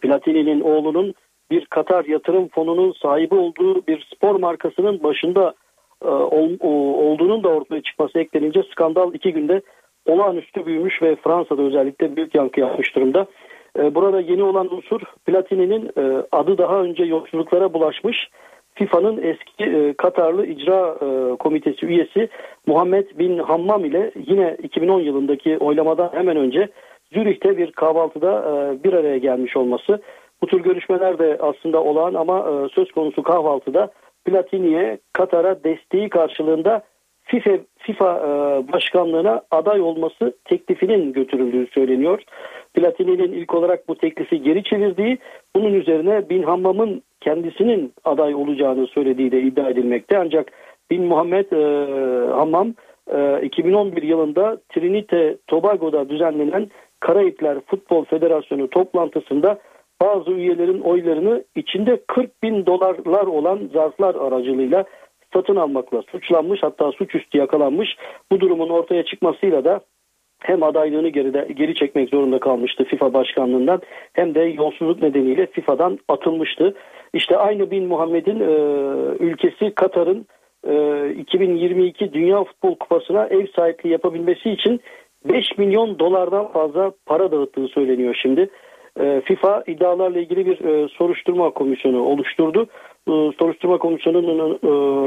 Platini'nin 0.00 0.60
oğlunun 0.60 1.14
bir 1.50 1.66
Katar 1.66 2.04
yatırım 2.04 2.48
fonunun 2.48 2.92
sahibi 2.92 3.34
olduğu 3.34 3.86
bir 3.86 4.08
spor 4.14 4.40
markasının 4.40 5.02
başında 5.02 5.54
olduğunun 6.00 7.42
da 7.42 7.48
ortaya 7.48 7.82
çıkması 7.82 8.18
eklenince 8.18 8.62
skandal 8.72 9.14
iki 9.14 9.32
günde 9.32 9.62
olağanüstü 10.06 10.66
büyümüş 10.66 11.02
ve 11.02 11.16
Fransa'da 11.16 11.62
özellikle 11.62 12.16
büyük 12.16 12.34
yankı 12.34 12.60
yapmış 12.60 12.96
durumda. 12.96 13.26
E, 13.78 13.94
burada 13.94 14.20
yeni 14.20 14.42
olan 14.42 14.74
unsur 14.74 15.00
Platini'nin 15.26 15.90
e, 15.98 16.22
adı 16.32 16.58
daha 16.58 16.82
önce 16.82 17.04
yolsuzluklara 17.04 17.74
bulaşmış 17.74 18.28
FIFA'nın 18.74 19.22
eski 19.22 19.64
e, 19.64 19.92
Katarlı 19.92 20.46
icra 20.46 20.96
e, 21.02 21.36
komitesi 21.36 21.86
üyesi 21.86 22.28
Muhammed 22.66 23.18
Bin 23.18 23.38
Hammam 23.38 23.84
ile 23.84 24.10
yine 24.26 24.56
2010 24.62 25.00
yılındaki 25.00 25.58
oylamadan 25.58 26.10
hemen 26.12 26.36
önce 26.36 26.68
Zürih'te 27.12 27.58
bir 27.58 27.72
kahvaltıda 27.72 28.32
e, 28.32 28.84
bir 28.84 28.92
araya 28.92 29.18
gelmiş 29.18 29.56
olması. 29.56 30.02
Bu 30.42 30.46
tür 30.46 30.60
görüşmeler 30.60 31.18
de 31.18 31.38
aslında 31.40 31.82
olağan 31.82 32.14
ama 32.14 32.38
e, 32.38 32.68
söz 32.68 32.92
konusu 32.92 33.22
kahvaltıda 33.22 33.90
Platini'ye 34.24 34.98
Katar'a 35.12 35.64
desteği 35.64 36.08
karşılığında 36.08 36.82
FIFA, 37.24 37.50
FIFA 37.78 38.16
e, 38.18 38.28
başkanlığına 38.72 39.42
aday 39.50 39.80
olması 39.80 40.36
teklifinin 40.44 41.12
götürüldüğü 41.12 41.66
söyleniyor. 41.66 42.22
Platini'nin 42.74 43.32
ilk 43.32 43.54
olarak 43.54 43.88
bu 43.88 43.98
teklifi 43.98 44.42
geri 44.42 44.64
çevirdiği, 44.64 45.18
bunun 45.56 45.74
üzerine 45.74 46.28
Bin 46.28 46.42
Hammam'ın 46.42 47.02
kendisinin 47.20 47.92
aday 48.04 48.34
olacağını 48.34 48.86
söylediği 48.86 49.32
de 49.32 49.40
iddia 49.40 49.70
edilmekte. 49.70 50.18
Ancak 50.18 50.52
Bin 50.90 51.04
Muhammed 51.04 51.52
e, 51.52 52.30
Hammam 52.30 52.74
e, 53.12 53.40
2011 53.42 54.02
yılında 54.02 54.58
Trinite 54.68 55.36
Tobago'da 55.46 56.08
düzenlenen 56.08 56.70
Karayipler 57.00 57.58
Futbol 57.66 58.04
Federasyonu 58.04 58.70
toplantısında 58.70 59.58
bazı 60.02 60.30
üyelerin 60.30 60.80
oylarını 60.80 61.44
içinde 61.56 62.00
40 62.08 62.42
bin 62.42 62.66
dolarlar 62.66 63.26
olan 63.26 63.70
zarflar 63.72 64.14
aracılığıyla 64.14 64.84
satın 65.32 65.56
almakla 65.56 66.02
suçlanmış 66.02 66.62
hatta 66.62 66.92
suçüstü 66.92 67.38
yakalanmış. 67.38 67.96
Bu 68.32 68.40
durumun 68.40 68.68
ortaya 68.68 69.04
çıkmasıyla 69.04 69.64
da 69.64 69.80
hem 70.40 70.62
adaylığını 70.62 71.08
geride, 71.08 71.48
geri 71.54 71.74
çekmek 71.74 72.08
zorunda 72.08 72.40
kalmıştı 72.40 72.84
FIFA 72.84 73.12
başkanlığından 73.12 73.80
hem 74.12 74.34
de 74.34 74.40
yolsuzluk 74.40 75.02
nedeniyle 75.02 75.46
FIFA'dan 75.46 75.98
atılmıştı. 76.08 76.74
İşte 77.14 77.36
aynı 77.36 77.70
Bin 77.70 77.86
Muhammed'in 77.86 78.40
e, 78.40 78.52
ülkesi 79.24 79.74
Katar'ın 79.74 80.26
e, 80.68 81.10
2022 81.10 82.12
Dünya 82.12 82.44
Futbol 82.44 82.74
Kupası'na 82.74 83.26
ev 83.26 83.46
sahipliği 83.56 83.88
yapabilmesi 83.88 84.50
için 84.50 84.80
5 85.24 85.58
milyon 85.58 85.98
dolardan 85.98 86.52
fazla 86.52 86.92
para 87.06 87.32
dağıttığı 87.32 87.68
söyleniyor 87.68 88.18
şimdi. 88.22 88.50
E, 89.00 89.20
FIFA 89.24 89.62
iddialarla 89.66 90.18
ilgili 90.18 90.46
bir 90.46 90.64
e, 90.64 90.88
soruşturma 90.88 91.50
komisyonu 91.50 92.02
oluşturdu. 92.02 92.66
E, 93.08 93.12
soruşturma 93.38 93.78
komisyonunun 93.78 94.58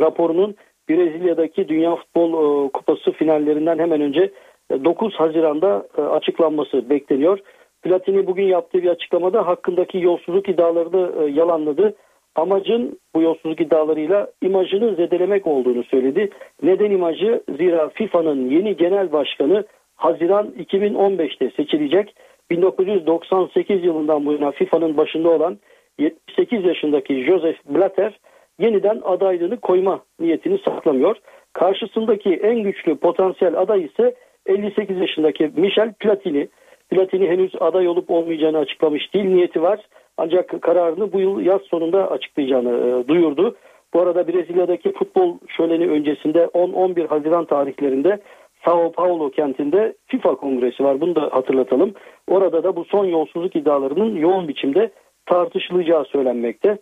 raporunun 0.01 0.55
Brezilya'daki 0.89 1.67
Dünya 1.67 1.95
Futbol 1.95 2.69
Kupası 2.69 3.11
finallerinden 3.11 3.79
hemen 3.79 4.01
önce 4.01 4.31
9 4.71 5.15
Haziran'da 5.15 5.87
açıklanması 6.11 6.89
bekleniyor. 6.89 7.39
Platini 7.81 8.27
bugün 8.27 8.43
yaptığı 8.43 8.83
bir 8.83 8.89
açıklamada 8.89 9.47
hakkındaki 9.47 9.97
yolsuzluk 9.97 10.49
iddialarını 10.49 11.29
yalanladı. 11.29 11.95
Amacın 12.35 12.99
bu 13.15 13.21
yolsuzluk 13.21 13.61
iddialarıyla 13.61 14.27
imajını 14.41 14.95
zedelemek 14.95 15.47
olduğunu 15.47 15.83
söyledi. 15.83 16.29
Neden 16.63 16.91
imajı? 16.91 17.43
Zira 17.57 17.89
FIFA'nın 17.89 18.49
yeni 18.49 18.77
genel 18.77 19.11
başkanı 19.11 19.63
Haziran 19.95 20.47
2015'te 20.47 21.51
seçilecek. 21.51 22.15
1998 22.61 23.83
yılından 23.83 24.25
bu 24.25 24.33
yana 24.33 24.51
FIFA'nın 24.51 24.97
başında 24.97 25.29
olan 25.29 25.59
78 25.99 26.65
yaşındaki 26.65 27.25
Joseph 27.25 27.57
Blatter 27.65 28.19
yeniden 28.59 29.01
adaylığını 29.03 29.59
koyma 29.59 30.03
niyetini 30.19 30.59
saklamıyor. 30.65 31.15
Karşısındaki 31.53 32.33
en 32.33 32.63
güçlü 32.63 32.95
potansiyel 32.97 33.59
aday 33.59 33.83
ise 33.83 34.15
58 34.45 34.97
yaşındaki 34.97 35.51
Michel 35.55 35.93
Platini. 35.93 36.47
Platini 36.89 37.29
henüz 37.29 37.51
aday 37.59 37.87
olup 37.87 38.11
olmayacağını 38.11 38.57
açıklamış 38.57 39.13
değil. 39.13 39.25
Niyeti 39.25 39.61
var. 39.61 39.79
Ancak 40.17 40.61
kararını 40.61 41.13
bu 41.13 41.19
yıl 41.19 41.39
yaz 41.39 41.61
sonunda 41.61 42.11
açıklayacağını 42.11 42.69
e, 42.69 43.07
duyurdu. 43.07 43.55
Bu 43.93 44.01
arada 44.01 44.27
Brezilya'daki 44.27 44.93
futbol 44.93 45.37
şöleni 45.57 45.89
öncesinde 45.89 46.39
10-11 46.39 47.07
Haziran 47.07 47.45
tarihlerinde 47.45 48.19
Sao 48.65 48.91
Paulo 48.91 49.29
kentinde 49.29 49.93
FIFA 50.05 50.35
kongresi 50.35 50.83
var. 50.83 51.01
Bunu 51.01 51.15
da 51.15 51.21
hatırlatalım. 51.21 51.93
Orada 52.27 52.63
da 52.63 52.75
bu 52.75 52.85
son 52.85 53.05
yolsuzluk 53.05 53.55
iddialarının 53.55 54.15
yoğun 54.15 54.47
biçimde 54.47 54.91
tartışılacağı 55.25 56.05
söylenmekte. 56.05 56.77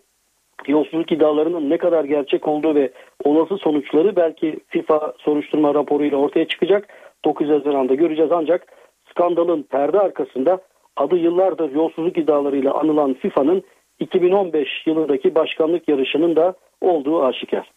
Yolsuzluk 0.66 1.12
iddialarının 1.12 1.70
ne 1.70 1.78
kadar 1.78 2.04
gerçek 2.04 2.48
olduğu 2.48 2.74
ve 2.74 2.92
olası 3.24 3.56
sonuçları 3.56 4.16
belki 4.16 4.60
FIFA 4.68 5.12
soruşturma 5.18 5.74
raporuyla 5.74 6.18
ortaya 6.18 6.48
çıkacak. 6.48 6.88
9 7.24 7.48
Haziran'da 7.48 7.94
göreceğiz 7.94 8.32
ancak 8.32 8.66
skandalın 9.10 9.62
perde 9.62 10.00
arkasında 10.00 10.60
adı 10.96 11.16
yıllardır 11.16 11.72
yolsuzluk 11.72 12.18
iddialarıyla 12.18 12.74
anılan 12.74 13.14
FIFA'nın 13.14 13.62
2015 13.98 14.86
yılındaki 14.86 15.34
başkanlık 15.34 15.88
yarışının 15.88 16.36
da 16.36 16.54
olduğu 16.80 17.24
aşikar. 17.24 17.71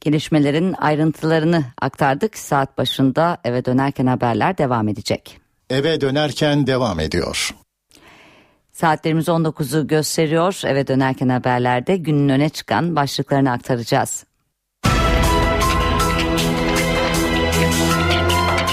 Gelişmelerin 0.00 0.72
ayrıntılarını 0.72 1.64
aktardık. 1.80 2.38
Saat 2.38 2.78
başında 2.78 3.38
eve 3.44 3.64
dönerken 3.64 4.06
haberler 4.06 4.58
devam 4.58 4.88
edecek. 4.88 5.40
Eve 5.70 6.00
dönerken 6.00 6.66
devam 6.66 7.00
ediyor. 7.00 7.54
Saatlerimiz 8.72 9.28
19'u 9.28 9.86
gösteriyor. 9.86 10.60
Eve 10.64 10.86
dönerken 10.86 11.28
haberlerde 11.28 11.96
günün 11.96 12.28
öne 12.28 12.48
çıkan 12.48 12.96
başlıklarını 12.96 13.52
aktaracağız. 13.52 14.24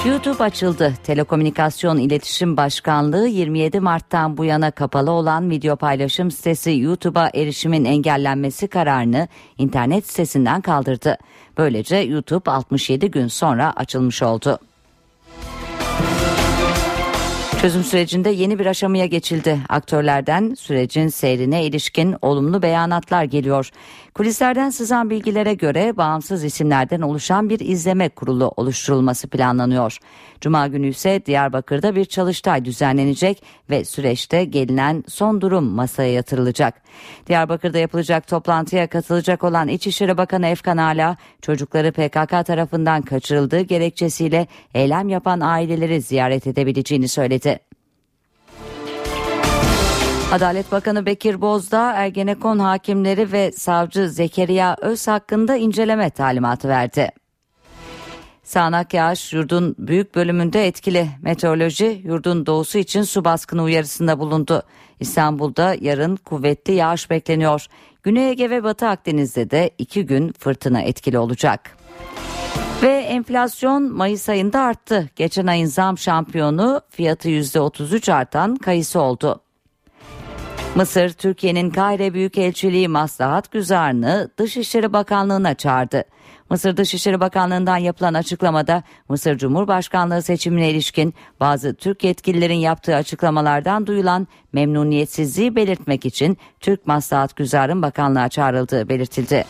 YouTube 0.08 0.44
açıldı. 0.44 0.94
Telekomünikasyon 1.04 1.98
İletişim 1.98 2.58
Başkanlığı 2.58 3.28
27 3.28 3.80
Mart'tan 3.80 4.38
bu 4.38 4.46
yana 4.46 4.72
kapalı 4.72 5.12
olan 5.12 5.50
video 5.50 5.76
paylaşım 5.76 6.32
sitesi 6.32 6.78
YouTube'a 6.78 7.30
erişimin 7.34 7.86
engellenmesi 7.86 8.68
kararını 8.68 9.28
internet 9.58 10.08
sitesinden 10.08 10.62
kaldırdı. 10.62 11.18
Böylece 11.58 11.96
YouTube 11.96 12.52
67 12.52 13.12
gün 13.12 13.28
sonra 13.28 13.74
açılmış 13.76 14.24
oldu. 14.24 14.60
Çözüm 17.62 17.84
sürecinde 17.84 18.30
yeni 18.30 18.60
bir 18.60 18.66
aşamaya 18.66 19.06
geçildi. 19.06 19.60
Aktörlerden 19.70 20.54
sürecin 20.54 21.08
seyrine 21.08 21.66
ilişkin 21.66 22.16
olumlu 22.22 22.62
beyanatlar 22.62 23.24
geliyor. 23.24 23.70
Kulislerden 24.14 24.70
sızan 24.70 25.10
bilgilere 25.10 25.54
göre 25.54 25.98
bağımsız 25.98 26.44
isimlerden 26.44 27.02
oluşan 27.02 27.50
bir 27.50 27.60
izleme 27.60 28.10
kurulu 28.10 28.54
oluşturulması 28.58 29.28
planlanıyor. 29.28 29.98
Cuma 30.42 30.68
günü 30.68 30.88
ise 30.88 31.26
Diyarbakır'da 31.26 31.96
bir 31.96 32.06
çalıştay 32.06 32.66
düzenlenecek 32.66 33.44
ve 33.70 33.86
süreçte 33.86 34.46
gelinen 34.46 35.04
son 35.08 35.42
durum 35.42 35.64
masaya 35.64 36.14
yatırılacak. 36.14 36.82
Diyarbakır'da 37.28 37.78
yapılacak 37.78 38.28
toplantıya 38.28 38.88
katılacak 38.88 39.44
olan 39.44 39.68
İçişleri 39.68 40.18
Bakanı 40.18 40.48
Efkan 40.48 40.78
Ala, 40.78 41.18
çocukları 41.42 41.92
PKK 41.92 42.46
tarafından 42.46 43.02
kaçırıldığı 43.02 43.62
gerekçesiyle 43.62 44.48
eylem 44.74 45.10
yapan 45.10 45.40
aileleri 45.40 46.02
ziyaret 46.02 46.48
edebileceğini 46.48 47.08
söyledi. 47.08 47.47
Adalet 50.32 50.72
Bakanı 50.72 51.06
Bekir 51.06 51.42
Bozdağ 51.42 51.94
Ergenekon 51.94 52.60
hakimleri 52.60 53.32
ve 53.32 53.52
savcı 53.52 54.10
Zekeriya 54.10 54.76
Öz 54.82 55.08
hakkında 55.08 55.56
inceleme 55.56 56.10
talimatı 56.10 56.68
verdi. 56.68 57.10
Sağnak 58.44 58.94
yağış 58.94 59.34
yurdun 59.34 59.76
büyük 59.80 60.16
bölümünde 60.16 60.68
etkili. 60.68 61.08
Meteoroloji 61.22 62.02
yurdun 62.04 62.46
doğusu 62.46 62.78
için 62.78 63.02
su 63.04 63.26
baskını 63.26 63.64
uyarısında 63.64 64.20
bulundu. 64.20 64.64
İstanbul'da 65.00 65.76
yarın 65.82 66.16
kuvvetli 66.16 66.74
yağış 66.74 67.10
bekleniyor. 67.10 67.66
Güney 68.04 68.30
Ege 68.30 68.50
ve 68.50 68.64
Batı 68.64 68.88
Akdeniz'de 68.88 69.52
de 69.52 69.72
iki 69.78 70.06
gün 70.06 70.32
fırtına 70.40 70.82
etkili 70.82 71.20
olacak. 71.20 71.78
Ve 72.84 72.98
enflasyon 72.98 73.84
Mayıs 73.84 74.30
ayında 74.30 74.62
arttı. 74.62 75.10
Geçen 75.16 75.48
ayın 75.48 75.66
zam 75.66 75.98
şampiyonu 75.98 76.82
fiyatı 76.90 77.30
%33 77.30 78.14
artan 78.14 78.56
kayısı 78.56 79.02
oldu. 79.02 79.42
Mısır, 80.78 81.10
Türkiye'nin 81.10 81.70
Kahire 81.70 82.14
Büyükelçiliği 82.14 82.88
Maslahat 82.88 83.52
Güzarını 83.52 84.30
Dışişleri 84.38 84.94
Bakanlığı'na 84.94 85.54
çağırdı. 85.54 86.04
Mısır 86.50 86.78
Dışişleri 86.78 87.20
Bakanlığı'ndan 87.20 87.78
yapılan 87.78 88.14
açıklamada 88.14 88.84
Mısır 89.10 89.38
Cumhurbaşkanlığı 89.38 90.22
seçimine 90.22 90.70
ilişkin 90.70 91.14
bazı 91.40 91.74
Türk 91.76 92.04
yetkililerin 92.04 92.56
yaptığı 92.56 92.96
açıklamalardan 92.96 93.88
duyulan 93.88 94.28
memnuniyetsizliği 94.54 95.56
belirtmek 95.56 96.06
için 96.06 96.38
Türk 96.60 96.88
Maslahat 96.88 97.36
Güzar'ın 97.36 97.82
bakanlığa 97.82 98.30
çağrıldığı 98.30 98.90
belirtildi. 98.90 99.46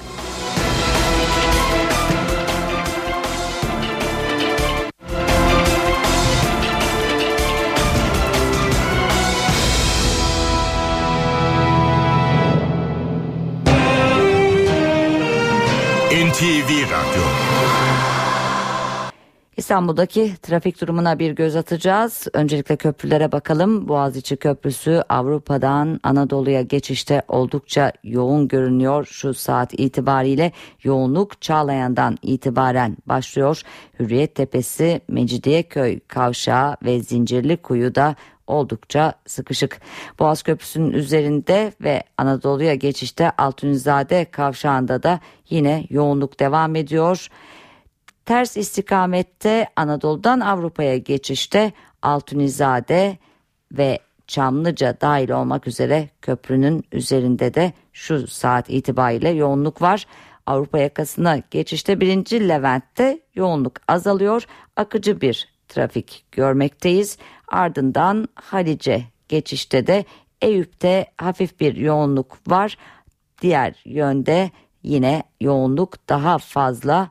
NTV 16.38 16.70
Radyo 16.70 17.24
İstanbul'daki 19.58 20.34
trafik 20.42 20.82
durumuna 20.82 21.20
bir 21.20 21.32
göz 21.32 21.56
atacağız. 21.56 22.28
Öncelikle 22.34 22.76
köprülere 22.76 23.32
bakalım. 23.32 23.88
Boğaziçi 23.88 24.38
Köprüsü 24.38 25.04
Avrupa'dan 25.10 26.00
Anadolu'ya 26.04 26.62
geçişte 26.62 27.22
oldukça 27.28 27.92
yoğun 28.04 28.48
görünüyor. 28.48 29.06
Şu 29.06 29.34
saat 29.34 29.80
itibariyle 29.80 30.52
yoğunluk 30.84 31.42
Çağlayan'dan 31.42 32.18
itibaren 32.22 32.98
başlıyor. 33.06 33.62
Hürriyet 34.00 34.36
Tepesi, 34.36 35.02
Mecidiyeköy 35.08 36.00
Kavşağı 36.00 36.78
ve 36.84 37.00
Zincirli 37.00 37.58
Kuyu'da 37.58 38.16
oldukça 38.48 39.14
sıkışık. 39.26 39.82
Boğaz 40.20 40.44
Köprüsü'nün 40.44 40.92
üzerinde 40.92 41.74
ve 41.82 42.04
Anadolu'ya 42.18 42.76
geçişte 42.76 43.32
Altunizade 43.38 44.26
kavşağında 44.26 45.04
da 45.04 45.20
yine 45.50 45.86
yoğunluk 45.90 46.40
devam 46.40 46.76
ediyor. 46.76 47.28
Ters 48.26 48.58
istikamette 48.58 49.68
Anadolu'dan 49.76 50.40
Avrupa'ya 50.40 50.98
geçişte 50.98 51.72
Altunizade 52.02 53.18
ve 53.72 54.00
Çamlıca 54.28 54.98
dahil 55.02 55.30
olmak 55.30 55.68
üzere 55.68 56.10
köprünün 56.22 56.84
üzerinde 56.92 57.54
de 57.54 57.74
şu 57.94 58.28
saat 58.28 58.70
itibariyle 58.70 59.30
yoğunluk 59.30 59.82
var. 59.82 60.06
Avrupa 60.46 60.80
yakasına 60.80 61.40
geçişte 61.52 62.00
birinci 62.00 62.50
Levent'te 62.50 63.20
yoğunluk 63.36 63.74
azalıyor. 63.88 64.48
Akıcı 64.76 65.22
bir 65.22 65.50
trafik 65.68 66.26
görmekteyiz. 66.32 67.18
Ardından 67.48 68.28
Halice 68.36 69.04
geçişte 69.30 69.88
de 69.88 70.06
Eyüp'te 70.42 71.06
hafif 71.18 71.60
bir 71.60 71.76
yoğunluk 71.76 72.38
var. 72.48 72.78
Diğer 73.42 73.76
yönde 73.86 74.52
yine 74.84 75.24
yoğunluk 75.42 76.10
daha 76.10 76.38
fazla. 76.38 77.10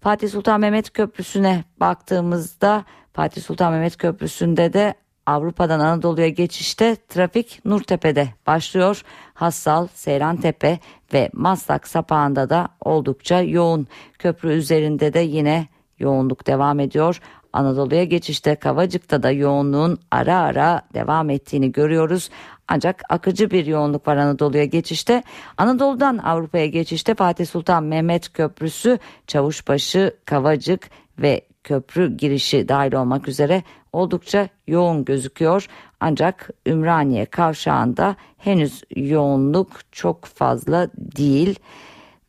Fatih 0.00 0.28
Sultan 0.28 0.60
Mehmet 0.60 0.92
Köprüsü'ne 0.92 1.64
baktığımızda 1.80 2.84
Fatih 3.12 3.42
Sultan 3.42 3.72
Mehmet 3.72 3.96
Köprüsü'nde 3.96 4.72
de 4.72 4.94
Avrupa'dan 5.26 5.80
Anadolu'ya 5.80 6.28
geçişte 6.28 6.96
trafik 7.08 7.64
Nurtepe'de 7.64 8.28
başlıyor. 8.46 9.02
Hassal, 9.34 9.86
Seyrantepe 9.94 10.78
ve 11.12 11.30
Maslak 11.32 11.88
sapağında 11.88 12.50
da 12.50 12.68
oldukça 12.80 13.40
yoğun. 13.40 13.86
Köprü 14.18 14.52
üzerinde 14.52 15.12
de 15.12 15.20
yine 15.20 15.68
yoğunluk 15.98 16.46
devam 16.46 16.80
ediyor. 16.80 17.20
Anadolu'ya 17.54 18.04
geçişte 18.04 18.54
Kavacık'ta 18.54 19.22
da 19.22 19.30
yoğunluğun 19.30 19.98
ara 20.10 20.38
ara 20.38 20.82
devam 20.94 21.30
ettiğini 21.30 21.72
görüyoruz. 21.72 22.30
Ancak 22.68 23.02
akıcı 23.08 23.50
bir 23.50 23.66
yoğunluk 23.66 24.08
var 24.08 24.16
Anadolu'ya 24.16 24.64
geçişte. 24.64 25.22
Anadolu'dan 25.56 26.18
Avrupa'ya 26.18 26.66
geçişte 26.66 27.14
Fatih 27.14 27.46
Sultan 27.46 27.84
Mehmet 27.84 28.32
Köprüsü, 28.32 28.98
Çavuşbaşı, 29.26 30.16
Kavacık 30.24 30.90
ve 31.18 31.40
köprü 31.64 32.16
girişi 32.16 32.68
dahil 32.68 32.92
olmak 32.92 33.28
üzere 33.28 33.62
oldukça 33.92 34.48
yoğun 34.66 35.04
gözüküyor. 35.04 35.66
Ancak 36.00 36.50
Ümraniye 36.66 37.26
kavşağında 37.26 38.16
henüz 38.38 38.82
yoğunluk 38.96 39.68
çok 39.92 40.24
fazla 40.24 40.88
değil 40.96 41.58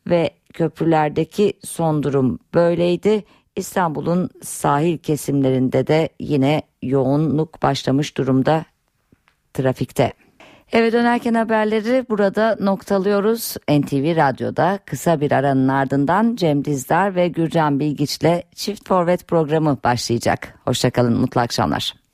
ve 0.06 0.30
köprülerdeki 0.52 1.52
son 1.64 2.02
durum 2.02 2.38
böyleydi. 2.54 3.24
İstanbul'un 3.56 4.30
sahil 4.42 4.98
kesimlerinde 4.98 5.86
de 5.86 6.08
yine 6.20 6.62
yoğunluk 6.82 7.62
başlamış 7.62 8.16
durumda 8.16 8.64
trafikte. 9.54 10.12
Eve 10.72 10.92
dönerken 10.92 11.34
haberleri 11.34 12.06
burada 12.08 12.56
noktalıyoruz. 12.60 13.56
NTV 13.68 14.16
Radyo'da 14.16 14.78
kısa 14.86 15.20
bir 15.20 15.32
aranın 15.32 15.68
ardından 15.68 16.36
Cem 16.36 16.64
Dizdar 16.64 17.14
ve 17.14 17.28
Gürcan 17.28 17.80
Bilgiç'le 17.80 18.42
Çift 18.54 18.88
Forvet 18.88 19.28
programı 19.28 19.78
başlayacak. 19.84 20.58
Hoşçakalın, 20.64 21.20
mutlu 21.20 21.40
akşamlar. 21.40 22.05